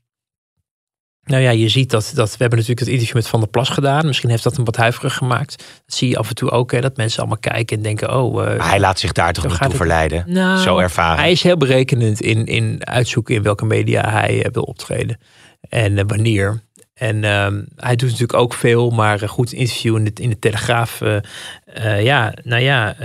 nou 1.27 1.41
ja, 1.41 1.49
je 1.49 1.69
ziet 1.69 1.89
dat, 1.89 2.11
dat 2.15 2.29
we 2.29 2.37
hebben 2.37 2.59
natuurlijk 2.59 2.79
het 2.79 2.89
interview 2.89 3.15
met 3.15 3.27
Van 3.27 3.39
der 3.39 3.49
Plas 3.49 3.69
gedaan. 3.69 4.05
Misschien 4.05 4.29
heeft 4.29 4.43
dat 4.43 4.55
hem 4.55 4.65
wat 4.65 4.75
huiverig 4.75 5.13
gemaakt. 5.13 5.57
Dat 5.57 5.97
zie 5.97 6.09
je 6.09 6.17
af 6.17 6.29
en 6.29 6.35
toe 6.35 6.51
ook, 6.51 6.71
hè, 6.71 6.81
dat 6.81 6.97
mensen 6.97 7.19
allemaal 7.19 7.37
kijken 7.37 7.77
en 7.77 7.83
denken, 7.83 8.15
oh... 8.15 8.43
Uh, 8.43 8.69
hij 8.69 8.79
laat 8.79 8.99
zich 8.99 9.11
daar 9.11 9.33
toch 9.33 9.49
niet 9.49 9.61
toe 9.61 9.75
verleiden? 9.75 10.23
Nou, 10.27 10.59
Zo 10.59 10.77
ervaren. 10.77 11.19
Hij 11.19 11.31
is 11.31 11.43
heel 11.43 11.57
berekenend 11.57 12.21
in, 12.21 12.45
in 12.45 12.85
uitzoeken 12.87 13.35
in 13.35 13.43
welke 13.43 13.65
media 13.65 14.09
hij 14.09 14.45
uh, 14.45 14.51
wil 14.51 14.63
optreden. 14.63 15.19
En 15.69 15.97
uh, 15.97 16.03
wanneer. 16.07 16.61
En 16.93 17.23
ehm, 17.23 17.63
hij 17.75 17.95
doet 17.95 18.09
natuurlijk 18.09 18.39
ook 18.39 18.53
veel, 18.53 18.89
maar 18.89 19.19
goed, 19.19 19.51
interview 19.51 19.95
in 19.95 20.03
de, 20.03 20.11
in 20.21 20.29
de 20.29 20.39
Telegraaf. 20.39 21.01
ja, 21.99 22.33
nou 22.43 22.61
ja, 22.61 22.95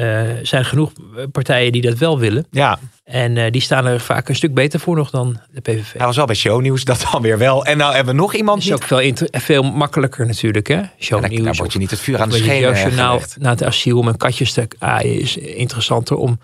zijn 0.42 0.64
genoeg 0.64 0.92
partijen 1.32 1.72
die 1.72 1.82
dat 1.82 1.98
wel 1.98 2.18
willen. 2.18 2.46
Ja. 2.50 2.78
En 3.04 3.36
uh, 3.36 3.50
die 3.50 3.60
staan 3.60 3.86
er 3.86 4.00
vaak 4.00 4.28
een 4.28 4.36
stuk 4.36 4.54
beter 4.54 4.80
voor 4.80 4.96
nog 4.96 5.10
dan 5.10 5.40
de 5.50 5.60
PVV. 5.60 5.92
Hij 5.92 6.06
was 6.06 6.18
al 6.18 6.26
bij 6.26 6.34
shownieuws, 6.34 6.84
dat 6.84 7.06
dan 7.12 7.22
weer 7.22 7.38
wel. 7.38 7.64
En 7.64 7.76
nou 7.76 7.94
hebben 7.94 8.14
we 8.14 8.20
nog 8.20 8.34
iemand. 8.34 8.58
Dat 8.58 8.66
is 8.66 8.74
ook 8.74 9.00
veel, 9.00 9.28
veel 9.32 9.62
makkelijker 9.62 10.26
natuurlijk, 10.26 10.66
hè? 10.66 10.80
Shownieuws. 10.98 11.36
Ja, 11.36 11.44
daar 11.44 11.54
word 11.54 11.72
je 11.72 11.78
niet 11.78 11.90
het 11.90 12.00
vuur 12.00 12.20
aan 12.20 12.28
de 12.28 12.36
schenen 12.36 12.74
journaal 12.80 13.20
na 13.38 13.50
het 13.50 13.64
asiel 13.64 13.98
om 13.98 14.08
een 14.08 14.16
katjes 14.16 14.52
te 14.52 14.68
aaien 14.78 15.20
is 15.20 15.36
interessanter 15.36 16.16
om 16.16 16.38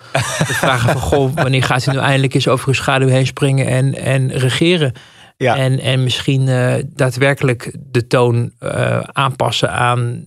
te 0.46 0.54
vragen 0.64 0.92
van... 0.92 1.00
Goh, 1.00 1.34
wanneer 1.34 1.62
gaat 1.62 1.84
hij 1.84 1.94
nu 1.94 2.00
eindelijk 2.00 2.34
eens 2.34 2.48
over 2.48 2.68
uw 2.68 2.74
schaduw 2.74 3.09
heen 3.09 3.26
springen 3.26 3.66
en, 3.66 3.94
en 3.94 4.32
regeren? 4.32 4.92
Ja. 5.36 5.56
En, 5.56 5.80
en 5.80 6.02
misschien 6.02 6.48
uh, 6.48 6.74
daadwerkelijk 6.86 7.76
de 7.78 8.06
toon 8.06 8.52
uh, 8.61 9.00
aanpassen 9.00 9.72
aan 9.72 10.24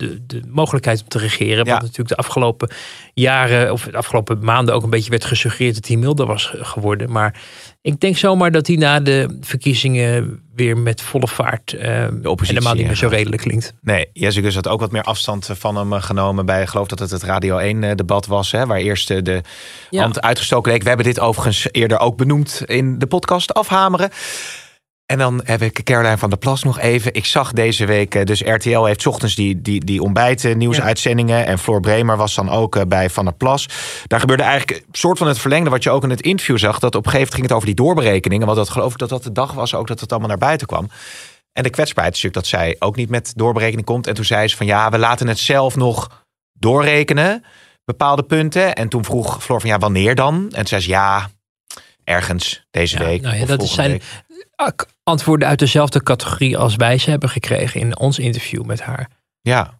de, 0.00 0.26
de 0.26 0.42
mogelijkheid 0.48 1.02
om 1.02 1.08
te 1.08 1.18
regeren. 1.18 1.66
Wat 1.66 1.80
natuurlijk 1.80 2.08
de 2.08 2.16
afgelopen 2.16 2.70
jaren 3.14 3.72
of 3.72 3.84
de 3.84 3.96
afgelopen 3.96 4.44
maanden 4.44 4.74
ook 4.74 4.82
een 4.82 4.90
beetje 4.90 5.10
werd 5.10 5.24
gesuggereerd 5.24 5.74
dat 5.74 5.86
hij 5.86 5.96
milder 5.96 6.26
was 6.26 6.52
geworden. 6.56 7.12
Maar 7.12 7.40
ik 7.82 8.00
denk 8.00 8.16
zomaar 8.16 8.50
dat 8.50 8.66
hij 8.66 8.76
na 8.76 9.00
de 9.00 9.38
verkiezingen 9.40 10.42
weer 10.54 10.78
met 10.78 11.02
volle 11.02 11.28
vaart 11.28 11.72
uh, 11.72 11.80
de 12.22 12.30
oppositie 12.30 12.54
helemaal 12.54 12.74
niet 12.74 12.86
meer 12.86 12.96
zo 12.96 13.08
redelijk 13.08 13.42
klinkt. 13.42 13.74
Nee, 13.80 14.10
Jessica 14.12 14.50
had 14.50 14.68
ook 14.68 14.80
wat 14.80 14.92
meer 14.92 15.02
afstand 15.02 15.50
van 15.52 15.76
hem 15.76 15.92
eh, 15.92 16.02
genomen 16.02 16.46
bij, 16.46 16.62
ik 16.62 16.68
geloof 16.68 16.86
dat 16.86 16.98
het 16.98 17.10
het 17.10 17.22
Radio 17.22 17.58
1 17.58 17.84
eh, 17.84 17.94
debat 17.94 18.26
was, 18.26 18.52
hè, 18.52 18.66
waar 18.66 18.78
eerst 18.78 19.08
de 19.08 19.42
hand 19.90 20.20
uitgestoken 20.20 20.72
leek. 20.72 20.82
We 20.82 20.88
hebben 20.88 21.06
dit 21.06 21.20
overigens 21.20 21.68
eerder 21.70 21.98
ook 21.98 22.16
benoemd 22.16 22.62
in 22.64 22.98
de 22.98 23.06
podcast 23.06 23.54
Afhameren. 23.54 24.10
En 25.10 25.18
dan 25.18 25.40
heb 25.44 25.62
ik 25.62 25.82
Caroline 25.82 26.18
van 26.18 26.30
der 26.30 26.38
Plas 26.38 26.62
nog 26.62 26.78
even. 26.78 27.14
Ik 27.14 27.24
zag 27.24 27.52
deze 27.52 27.86
week, 27.86 28.14
eh, 28.14 28.24
dus 28.24 28.40
RTL 28.40 28.84
heeft 28.84 29.06
ochtends 29.06 29.34
die, 29.34 29.62
die, 29.62 29.84
die 29.84 30.02
ontbijt 30.02 30.56
nieuwsuitzendingen. 30.56 31.46
En 31.46 31.58
Floor 31.58 31.80
Bremer 31.80 32.16
was 32.16 32.34
dan 32.34 32.50
ook 32.50 32.76
eh, 32.76 32.82
bij 32.86 33.10
Van 33.10 33.24
der 33.24 33.34
Plas. 33.34 33.68
Daar 34.06 34.20
gebeurde 34.20 34.42
eigenlijk 34.42 34.78
een 34.78 34.84
soort 34.92 35.18
van 35.18 35.26
het 35.26 35.38
verlengde 35.38 35.70
wat 35.70 35.82
je 35.82 35.90
ook 35.90 36.02
in 36.02 36.10
het 36.10 36.20
interview 36.20 36.58
zag. 36.58 36.78
Dat 36.78 36.94
op 36.94 37.06
een 37.06 37.10
gegeven 37.10 37.18
moment 37.18 37.34
ging 37.34 37.46
het 37.46 37.52
over 37.52 37.66
die 37.66 37.74
doorberekeningen. 37.74 38.46
Want 38.46 38.58
dat 38.58 38.68
geloof 38.68 38.92
ik 38.92 38.98
dat 38.98 39.08
dat 39.08 39.22
de 39.22 39.32
dag 39.32 39.52
was 39.52 39.74
ook 39.74 39.86
dat 39.86 40.00
het 40.00 40.10
allemaal 40.10 40.28
naar 40.28 40.38
buiten 40.38 40.66
kwam. 40.66 40.88
En 41.52 41.62
de 41.62 41.70
kwetsbaarheid 41.70 42.16
is 42.16 42.22
natuurlijk 42.22 42.50
dat 42.50 42.60
zij 42.60 42.76
ook 42.78 42.96
niet 42.96 43.10
met 43.10 43.32
doorberekening 43.36 43.86
komt. 43.86 44.06
En 44.06 44.14
toen 44.14 44.24
zei 44.24 44.48
ze 44.48 44.56
van 44.56 44.66
ja, 44.66 44.90
we 44.90 44.98
laten 44.98 45.28
het 45.28 45.38
zelf 45.38 45.76
nog 45.76 46.24
doorrekenen. 46.52 47.44
Bepaalde 47.84 48.22
punten. 48.22 48.74
En 48.74 48.88
toen 48.88 49.04
vroeg 49.04 49.42
Floor 49.42 49.60
van 49.60 49.70
ja, 49.70 49.78
wanneer 49.78 50.14
dan? 50.14 50.34
En 50.34 50.50
toen 50.50 50.66
zei 50.66 50.80
ze 50.80 50.88
ja, 50.88 51.30
ergens 52.04 52.66
deze 52.70 52.98
week. 52.98 53.22
Nou 53.22 53.36
ja, 53.36 53.44
dat 53.44 53.68
zijn 53.68 53.90
week 53.90 54.02
antwoorden 55.02 55.48
uit 55.48 55.58
dezelfde 55.58 56.02
categorie 56.02 56.58
als 56.58 56.76
wij 56.76 56.98
ze 56.98 57.10
hebben 57.10 57.28
gekregen 57.28 57.80
in 57.80 57.98
ons 57.98 58.18
interview 58.18 58.64
met 58.64 58.80
haar. 58.80 59.08
Ja. 59.40 59.78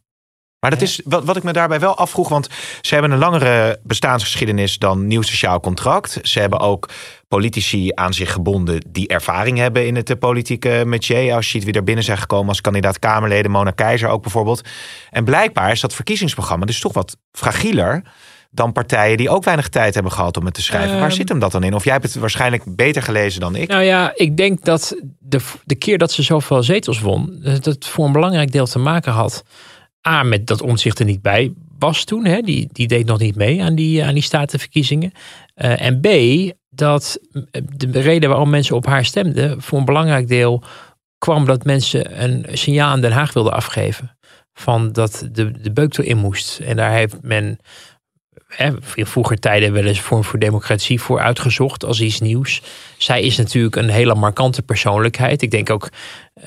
Maar 0.61 0.71
dat 0.71 0.83
is 0.83 1.01
wat, 1.05 1.25
wat 1.25 1.37
ik 1.37 1.43
me 1.43 1.53
daarbij 1.53 1.81
wel 1.81 1.97
afvroeg. 1.97 2.29
Want 2.29 2.49
ze 2.81 2.93
hebben 2.95 3.13
een 3.13 3.19
langere 3.19 3.81
bestaansgeschiedenis 3.83 4.79
dan 4.79 5.07
Nieuw 5.07 5.23
Sociaal 5.23 5.61
Contract. 5.61 6.19
Ze 6.23 6.41
hebben 6.41 6.61
ook 6.61 6.89
politici 7.29 7.91
aan 7.95 8.15
zich 8.15 8.33
gebonden 8.33 8.85
die 8.89 9.09
ervaring 9.09 9.59
hebben 9.59 9.87
in 9.87 9.97
het 9.97 10.19
politieke 10.19 10.83
métier. 10.87 11.35
Als 11.35 11.47
je 11.47 11.51
ziet 11.51 11.65
wie 11.65 11.75
er 11.75 11.85
binnen 11.85 12.05
zijn 12.05 12.19
gekomen 12.19 12.49
als 12.49 12.61
kandidaat 12.61 12.99
Kamerleden, 12.99 13.51
Mona 13.51 13.71
Keizer 13.71 14.09
ook 14.09 14.23
bijvoorbeeld. 14.23 14.69
En 15.11 15.25
blijkbaar 15.25 15.71
is 15.71 15.81
dat 15.81 15.95
verkiezingsprogramma 15.95 16.67
dus 16.67 16.81
toch 16.81 16.93
wat 16.93 17.17
fragieler 17.33 18.03
dan 18.51 18.73
partijen 18.73 19.17
die 19.17 19.31
ook 19.31 19.45
weinig 19.45 19.69
tijd 19.69 19.95
hebben 19.95 20.13
gehad 20.13 20.37
om 20.37 20.45
het 20.45 20.55
te 20.55 20.63
schrijven. 20.63 20.95
Waar 20.95 21.09
ehm. 21.09 21.17
zit 21.17 21.29
hem 21.29 21.39
dat 21.39 21.53
dan 21.53 21.63
in? 21.63 21.75
Of 21.75 21.85
jij 21.85 21.93
hebt 21.93 22.05
het 22.05 22.15
waarschijnlijk 22.15 22.77
beter 22.77 23.03
gelezen 23.03 23.41
dan 23.41 23.57
ik. 23.57 23.69
Nou 23.69 23.83
ja, 23.83 24.13
ik 24.15 24.37
denk 24.37 24.65
dat 24.65 24.97
de, 25.19 25.41
de 25.65 25.75
keer 25.75 25.99
dat 25.99 26.13
ze 26.13 26.23
zoveel 26.23 26.63
zetels 26.63 27.01
won, 27.01 27.39
dat 27.43 27.65
het 27.65 27.87
voor 27.87 28.07
een 28.07 28.13
belangrijk 28.13 28.53
deel 28.53 28.67
te 28.67 28.79
maken 28.79 29.13
had. 29.13 29.45
A, 30.09 30.23
met 30.23 30.47
dat 30.47 30.63
omzicht 30.63 30.99
er 30.99 31.05
niet 31.05 31.23
bij 31.23 31.53
was 31.79 32.05
toen. 32.05 32.25
Hè, 32.25 32.41
die, 32.41 32.69
die 32.73 32.87
deed 32.87 33.07
nog 33.07 33.19
niet 33.19 33.37
mee 33.37 33.63
aan 33.63 33.75
die, 33.75 34.05
aan 34.05 34.15
die 34.15 34.23
statenverkiezingen. 34.23 35.13
Uh, 35.57 35.83
en 35.83 36.01
B, 36.01 36.07
dat 36.71 37.19
de 37.77 38.01
reden 38.01 38.29
waarom 38.29 38.51
mensen 38.51 38.77
op 38.77 38.87
haar 38.87 39.05
stemden, 39.05 39.63
voor 39.63 39.79
een 39.79 39.85
belangrijk 39.85 40.29
deel 40.29 40.63
kwam 41.19 41.45
dat 41.45 41.65
mensen 41.65 42.23
een 42.23 42.47
signaal 42.53 42.91
aan 42.91 43.01
Den 43.01 43.13
Haag 43.13 43.33
wilden 43.33 43.53
afgeven. 43.53 44.17
Van 44.53 44.93
dat 44.93 45.29
de, 45.33 45.61
de 45.61 45.73
beuk 45.73 45.99
erin 45.99 46.19
moest. 46.19 46.59
En 46.59 46.77
daar 46.77 46.93
heeft 46.93 47.17
men 47.23 47.59
in 48.95 49.07
vroeger 49.07 49.39
tijden 49.39 49.73
wel 49.73 49.85
eens 49.85 50.01
Vorm 50.01 50.25
voor 50.25 50.39
Democratie 50.39 51.01
voor 51.01 51.21
uitgezocht 51.21 51.85
als 51.85 52.01
iets 52.01 52.21
nieuws. 52.21 52.63
Zij 52.97 53.23
is 53.23 53.37
natuurlijk 53.37 53.77
een 53.77 53.89
hele 53.89 54.15
markante 54.15 54.63
persoonlijkheid. 54.63 55.43
Ik 55.43 55.51
denk 55.51 55.71
ook 55.71 55.89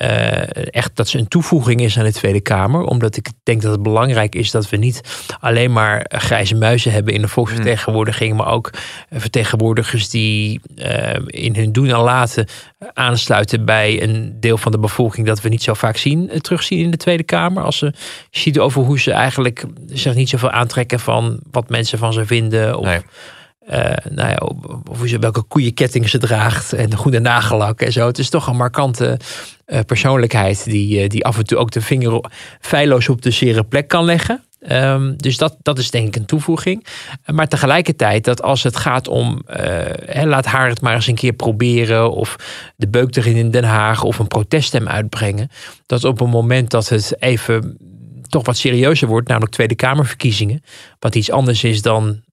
uh, 0.00 0.74
echt 0.74 0.96
dat 0.96 1.08
ze 1.08 1.18
een 1.18 1.28
toevoeging 1.28 1.80
is 1.80 1.98
aan 1.98 2.04
de 2.04 2.12
Tweede 2.12 2.40
Kamer. 2.40 2.82
Omdat 2.82 3.16
ik 3.16 3.28
denk 3.42 3.62
dat 3.62 3.72
het 3.72 3.82
belangrijk 3.82 4.34
is 4.34 4.50
dat 4.50 4.70
we 4.70 4.76
niet 4.76 5.00
alleen 5.40 5.72
maar 5.72 6.06
grijze 6.08 6.54
muizen 6.54 6.92
hebben 6.92 7.14
in 7.14 7.20
de 7.20 7.28
volksvertegenwoordiging. 7.28 8.36
Maar 8.36 8.48
ook 8.50 8.70
vertegenwoordigers 9.10 10.08
die 10.08 10.60
uh, 10.76 11.14
in 11.26 11.54
hun 11.56 11.72
doen 11.72 11.88
en 11.88 11.98
laten 11.98 12.46
aansluiten 12.92 13.64
bij 13.64 14.02
een 14.02 14.36
deel 14.40 14.58
van 14.58 14.72
de 14.72 14.78
bevolking 14.78 15.26
dat 15.26 15.40
we 15.40 15.48
niet 15.48 15.62
zo 15.62 15.74
vaak 15.74 15.96
zien, 15.96 16.28
uh, 16.32 16.36
terugzien 16.36 16.78
in 16.78 16.90
de 16.90 16.96
Tweede 16.96 17.22
Kamer. 17.22 17.62
Als 17.62 17.78
ze 17.78 17.92
ziet 18.30 18.58
over 18.58 18.82
hoe 18.82 19.00
ze 19.00 19.12
eigenlijk 19.12 19.64
zich 19.86 20.14
niet 20.14 20.28
zoveel 20.28 20.50
aantrekken 20.50 21.00
van 21.00 21.40
wat 21.50 21.68
mensen 21.68 21.98
van 21.98 22.12
ze 22.12 22.26
vinden. 22.26 22.78
Of, 22.78 23.02
uh, 23.70 23.96
nou 24.10 24.28
ja, 24.28 24.40
of 24.90 25.10
welke 25.20 25.42
koeienketting 25.42 26.08
ze 26.08 26.18
draagt 26.18 26.72
en 26.72 26.90
de 26.90 26.96
goede 26.96 27.18
nagellak 27.18 27.80
en 27.80 27.92
zo. 27.92 28.06
Het 28.06 28.18
is 28.18 28.28
toch 28.28 28.46
een 28.46 28.56
markante 28.56 29.18
uh, 29.66 29.80
persoonlijkheid 29.86 30.64
die, 30.64 31.02
uh, 31.02 31.08
die 31.08 31.24
af 31.24 31.38
en 31.38 31.44
toe 31.44 31.58
ook 31.58 31.70
de 31.70 31.80
vinger 31.80 32.24
feilloos 32.60 33.08
op 33.08 33.22
de 33.22 33.30
zere 33.30 33.64
plek 33.64 33.88
kan 33.88 34.04
leggen. 34.04 34.42
Um, 34.68 35.16
dus 35.16 35.36
dat, 35.36 35.56
dat 35.62 35.78
is 35.78 35.90
denk 35.90 36.06
ik 36.06 36.16
een 36.16 36.26
toevoeging. 36.26 36.86
Maar 37.26 37.48
tegelijkertijd 37.48 38.24
dat 38.24 38.42
als 38.42 38.62
het 38.62 38.76
gaat 38.76 39.08
om, 39.08 39.42
he, 39.46 40.26
laat 40.26 40.46
haar 40.46 40.68
het 40.68 40.80
maar 40.80 40.94
eens 40.94 41.06
een 41.06 41.14
keer 41.14 41.32
proberen. 41.32 42.12
Of 42.12 42.36
de 42.76 42.88
beuk 42.88 43.16
erin 43.16 43.36
in 43.36 43.50
Den 43.50 43.64
Haag 43.64 44.02
of 44.02 44.18
een 44.18 44.28
proteststem 44.28 44.88
uitbrengen. 44.88 45.50
Dat 45.86 46.04
op 46.04 46.20
een 46.20 46.30
moment 46.30 46.70
dat 46.70 46.88
het 46.88 47.16
even 47.18 47.76
toch 48.28 48.46
wat 48.46 48.56
serieuzer 48.56 49.08
wordt, 49.08 49.28
namelijk 49.28 49.52
Tweede 49.52 49.74
Kamerverkiezingen. 49.74 50.62
Wat 50.98 51.14
iets 51.14 51.30
anders 51.30 51.64
is 51.64 51.82
dan 51.82 52.04
eh, 52.04 52.10
eh, 52.10 52.23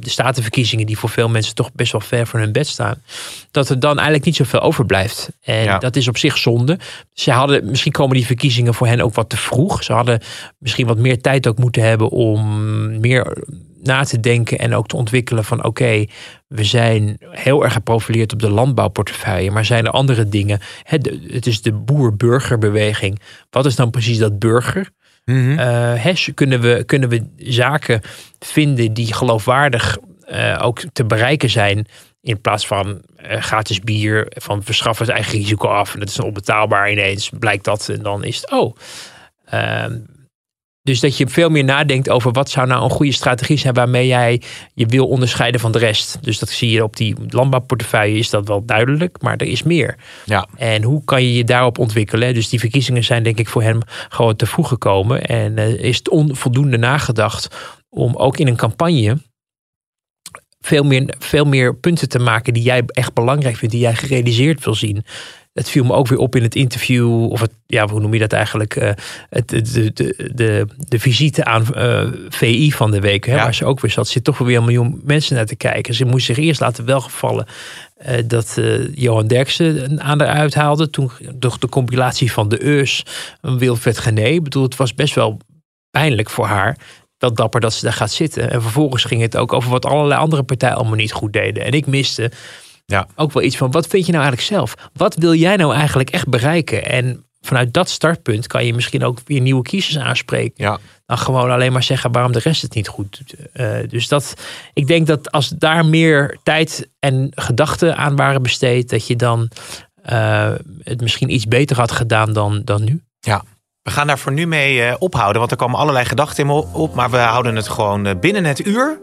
de 0.00 0.10
statenverkiezingen, 0.10 0.86
die 0.86 0.98
voor 0.98 1.08
veel 1.08 1.28
mensen 1.28 1.54
toch 1.54 1.72
best 1.72 1.92
wel 1.92 2.00
ver 2.00 2.26
van 2.26 2.40
hun 2.40 2.52
bed 2.52 2.66
staan, 2.66 3.02
dat 3.50 3.68
er 3.68 3.80
dan 3.80 3.94
eigenlijk 3.94 4.24
niet 4.24 4.36
zoveel 4.36 4.60
overblijft. 4.60 5.30
En 5.42 5.80
dat 5.80 5.96
is 5.96 6.08
op 6.08 6.18
zich 6.18 6.38
zonde. 6.38 6.78
Ze 7.12 7.30
hadden, 7.30 7.64
misschien 7.64 7.92
komen 7.92 8.16
die 8.16 8.26
verkiezingen 8.26 8.74
voor 8.74 8.86
hen 8.86 9.00
ook 9.00 9.14
wat 9.14 9.28
te 9.28 9.36
vroeg. 9.36 9.84
Ze 9.84 9.92
hadden 9.92 10.20
misschien 10.58 10.86
wat 10.86 10.98
meer 10.98 11.20
tijd 11.20 11.46
ook 11.46 11.58
moeten 11.58 11.82
hebben 11.82 12.08
om 12.08 13.00
meer 13.00 13.36
na 13.82 14.04
te 14.04 14.20
denken 14.20 14.58
en 14.58 14.74
ook 14.74 14.88
te 14.88 14.96
ontwikkelen 14.96 15.44
van 15.44 15.64
oké, 15.64 16.04
we 16.46 16.64
zijn 16.64 17.16
heel 17.30 17.64
erg 17.64 17.72
geprofileerd 17.72 18.32
op 18.32 18.40
de 18.40 18.50
landbouwportefeuille, 18.50 19.50
maar 19.50 19.64
zijn 19.64 19.84
er 19.84 19.90
andere 19.90 20.28
dingen? 20.28 20.60
Het 20.82 21.46
is 21.46 21.62
de 21.62 21.72
boer-burgerbeweging. 21.72 23.20
Wat 23.50 23.66
is 23.66 23.76
dan 23.76 23.90
precies 23.90 24.18
dat 24.18 24.38
burger? 24.38 24.90
Mm 25.24 25.58
kunnen, 26.34 26.60
we, 26.60 26.84
kunnen 26.84 27.08
we 27.08 27.26
zaken 27.36 28.00
vinden 28.38 28.94
die 28.94 29.14
geloofwaardig 29.14 29.98
uh, 30.32 30.58
ook 30.62 30.80
te 30.92 31.04
bereiken 31.04 31.50
zijn. 31.50 31.86
In 32.20 32.40
plaats 32.40 32.66
van 32.66 33.02
uh, 33.22 33.40
gratis 33.40 33.80
bier, 33.80 34.26
van 34.28 34.62
verschaf 34.62 34.98
het 34.98 35.08
eigen 35.08 35.38
risico 35.38 35.68
af. 35.68 35.94
En 35.94 36.00
dat 36.00 36.08
is 36.08 36.20
onbetaalbaar 36.20 36.90
ineens, 36.90 37.30
blijkt 37.38 37.64
dat. 37.64 37.88
En 37.88 38.02
dan 38.02 38.24
is 38.24 38.36
het, 38.36 38.50
oh, 38.50 38.76
ehm, 39.44 39.98
dus 40.82 41.00
dat 41.00 41.16
je 41.16 41.28
veel 41.28 41.48
meer 41.48 41.64
nadenkt 41.64 42.10
over 42.10 42.32
wat 42.32 42.50
zou 42.50 42.66
nou 42.66 42.84
een 42.84 42.90
goede 42.90 43.12
strategie 43.12 43.56
zijn 43.56 43.74
waarmee 43.74 44.06
jij 44.06 44.42
je 44.74 44.86
wil 44.86 45.08
onderscheiden 45.08 45.60
van 45.60 45.72
de 45.72 45.78
rest. 45.78 46.18
Dus 46.20 46.38
dat 46.38 46.48
zie 46.48 46.70
je 46.70 46.82
op 46.82 46.96
die 46.96 47.16
landbouwportefeuille 47.28 48.18
is 48.18 48.30
dat 48.30 48.48
wel 48.48 48.64
duidelijk, 48.64 49.22
maar 49.22 49.36
er 49.36 49.46
is 49.46 49.62
meer. 49.62 49.96
Ja. 50.24 50.48
En 50.56 50.82
hoe 50.82 51.04
kan 51.04 51.22
je 51.22 51.32
je 51.32 51.44
daarop 51.44 51.78
ontwikkelen? 51.78 52.34
Dus 52.34 52.48
die 52.48 52.58
verkiezingen 52.58 53.04
zijn 53.04 53.22
denk 53.22 53.38
ik 53.38 53.48
voor 53.48 53.62
hem 53.62 53.78
gewoon 54.08 54.36
te 54.36 54.46
vroeg 54.46 54.68
gekomen. 54.68 55.24
En 55.24 55.58
uh, 55.58 55.84
is 55.84 55.96
het 55.96 56.08
onvoldoende 56.08 56.78
nagedacht 56.78 57.48
om 57.88 58.16
ook 58.16 58.38
in 58.38 58.46
een 58.46 58.56
campagne 58.56 59.18
veel 60.62 60.84
meer, 60.84 61.14
veel 61.18 61.44
meer 61.44 61.74
punten 61.76 62.08
te 62.08 62.18
maken 62.18 62.54
die 62.54 62.62
jij 62.62 62.82
echt 62.86 63.14
belangrijk 63.14 63.56
vindt, 63.56 63.74
die 63.74 63.82
jij 63.82 63.94
gerealiseerd 63.94 64.64
wil 64.64 64.74
zien. 64.74 65.04
Het 65.52 65.68
viel 65.68 65.84
me 65.84 65.92
ook 65.92 66.08
weer 66.08 66.18
op 66.18 66.36
in 66.36 66.42
het 66.42 66.54
interview, 66.54 67.30
of 67.30 67.40
het, 67.40 67.52
ja, 67.66 67.88
hoe 67.88 68.00
noem 68.00 68.12
je 68.12 68.18
dat 68.18 68.32
eigenlijk? 68.32 68.76
Uh, 68.76 68.90
het, 69.28 69.48
de, 69.48 69.92
de, 69.92 70.30
de, 70.34 70.66
de 70.88 70.98
visite 70.98 71.44
aan 71.44 71.66
uh, 71.74 72.02
eh, 72.02 72.12
VI 72.28 72.72
van 72.72 72.90
de 72.90 73.00
week, 73.00 73.26
hè, 73.26 73.34
waar 73.34 73.54
ze 73.54 73.64
ook 73.64 73.80
weer 73.80 73.90
zat. 73.90 74.08
zit 74.08 74.24
toch 74.24 74.38
weer 74.38 74.56
een 74.56 74.64
miljoen 74.64 75.00
mensen 75.04 75.36
naar 75.36 75.46
te 75.46 75.56
kijken. 75.56 75.94
Ze 75.94 76.04
moest 76.04 76.26
zich 76.26 76.36
eerst 76.36 76.60
laten 76.60 76.84
welgevallen 76.84 77.46
uh, 78.06 78.16
dat 78.26 78.60
Johan 78.94 79.26
Derksen 79.26 80.00
aan 80.02 80.20
eruit 80.20 80.54
haalde. 80.54 80.90
Toen 80.90 81.10
door 81.34 81.56
de 81.58 81.68
compilatie 81.68 82.32
van 82.32 82.48
de 82.48 82.64
Eus, 82.64 83.04
een 83.40 83.58
Wilfred 83.58 83.98
Gené. 83.98 84.24
Ik 84.24 84.42
bedoel, 84.42 84.62
het 84.62 84.76
was 84.76 84.94
best 84.94 85.14
wel 85.14 85.38
pijnlijk 85.90 86.30
voor 86.30 86.46
haar 86.46 86.76
wel 87.22 87.34
dapper 87.34 87.60
dat 87.60 87.74
ze 87.74 87.84
daar 87.84 87.92
gaat 87.92 88.12
zitten. 88.12 88.50
En 88.50 88.62
vervolgens 88.62 89.04
ging 89.04 89.20
het 89.20 89.36
ook 89.36 89.52
over 89.52 89.70
wat 89.70 89.86
allerlei 89.86 90.20
andere 90.20 90.42
partijen 90.42 90.76
allemaal 90.76 90.94
niet 90.94 91.12
goed 91.12 91.32
deden. 91.32 91.64
En 91.64 91.72
ik 91.72 91.86
miste 91.86 92.30
ja. 92.92 93.06
ook 93.16 93.32
wel 93.32 93.42
iets 93.42 93.56
van, 93.56 93.70
wat 93.70 93.86
vind 93.86 94.06
je 94.06 94.12
nou 94.12 94.24
eigenlijk 94.24 94.54
zelf? 94.54 94.90
Wat 94.92 95.14
wil 95.14 95.34
jij 95.34 95.56
nou 95.56 95.74
eigenlijk 95.74 96.10
echt 96.10 96.28
bereiken? 96.28 96.84
En 96.84 97.24
vanuit 97.40 97.72
dat 97.72 97.88
startpunt 97.88 98.46
kan 98.46 98.66
je 98.66 98.74
misschien 98.74 99.04
ook 99.04 99.18
weer 99.24 99.40
nieuwe 99.40 99.62
kiezers 99.62 99.98
aanspreken. 99.98 100.64
Ja. 100.64 100.78
Dan 101.06 101.18
gewoon 101.18 101.50
alleen 101.50 101.72
maar 101.72 101.82
zeggen 101.82 102.12
waarom 102.12 102.32
de 102.32 102.38
rest 102.38 102.62
het 102.62 102.74
niet 102.74 102.88
goed 102.88 103.18
doet. 103.18 103.34
Uh, 103.54 103.88
dus 103.88 104.08
dat, 104.08 104.34
ik 104.72 104.86
denk 104.86 105.06
dat 105.06 105.30
als 105.30 105.48
daar 105.48 105.86
meer 105.86 106.38
tijd 106.42 106.88
en 106.98 107.32
gedachten 107.34 107.96
aan 107.96 108.16
waren 108.16 108.42
besteed, 108.42 108.90
dat 108.90 109.06
je 109.06 109.16
dan 109.16 109.48
uh, 110.12 110.52
het 110.82 111.00
misschien 111.00 111.30
iets 111.30 111.46
beter 111.46 111.76
had 111.76 111.92
gedaan 111.92 112.32
dan, 112.32 112.62
dan 112.64 112.84
nu. 112.84 113.02
Ja, 113.20 113.44
we 113.82 113.90
gaan 113.90 114.06
daar 114.06 114.18
voor 114.18 114.32
nu 114.32 114.46
mee 114.46 114.76
uh, 114.76 114.94
ophouden, 114.98 115.38
want 115.38 115.50
er 115.50 115.56
komen 115.56 115.78
allerlei 115.78 116.04
gedachten 116.04 116.44
in 116.44 116.50
op. 116.50 116.94
Maar 116.94 117.10
we 117.10 117.16
houden 117.18 117.56
het 117.56 117.68
gewoon 117.68 118.18
binnen 118.20 118.44
het 118.44 118.66
uur, 118.66 118.98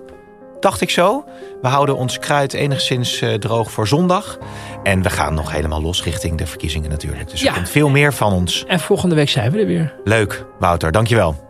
dacht 0.62 0.82
ik 0.82 0.89
zo. 0.89 1.24
We 1.62 1.68
houden 1.68 1.97
ons 1.97 2.20
kruid 2.20 2.53
enigszins 2.53 3.22
uh, 3.22 3.34
droog 3.34 3.72
voor 3.72 3.88
zondag. 3.88 4.38
En 4.84 5.01
we 5.01 5.10
gaan 5.10 5.34
nog 5.34 5.51
helemaal 5.51 5.82
los 5.82 6.03
richting 6.03 6.38
de 6.38 6.45
verkiezingen 6.45 6.89
natuurlijk. 6.89 7.30
Dus 7.30 7.41
ja. 7.41 7.47
er 7.47 7.53
komt 7.53 7.70
veel 7.70 7.89
meer 7.89 8.14
van 8.14 8.34
ons. 8.34 8.66
En 8.68 8.80
volgende 8.80 9.16
week 9.16 9.30
zijn 9.30 9.51
we 9.51 9.60
er 9.60 9.66
weer. 9.66 9.93
Leuk, 10.03 10.45
Wouter. 10.60 10.91
Dankjewel. 10.91 11.49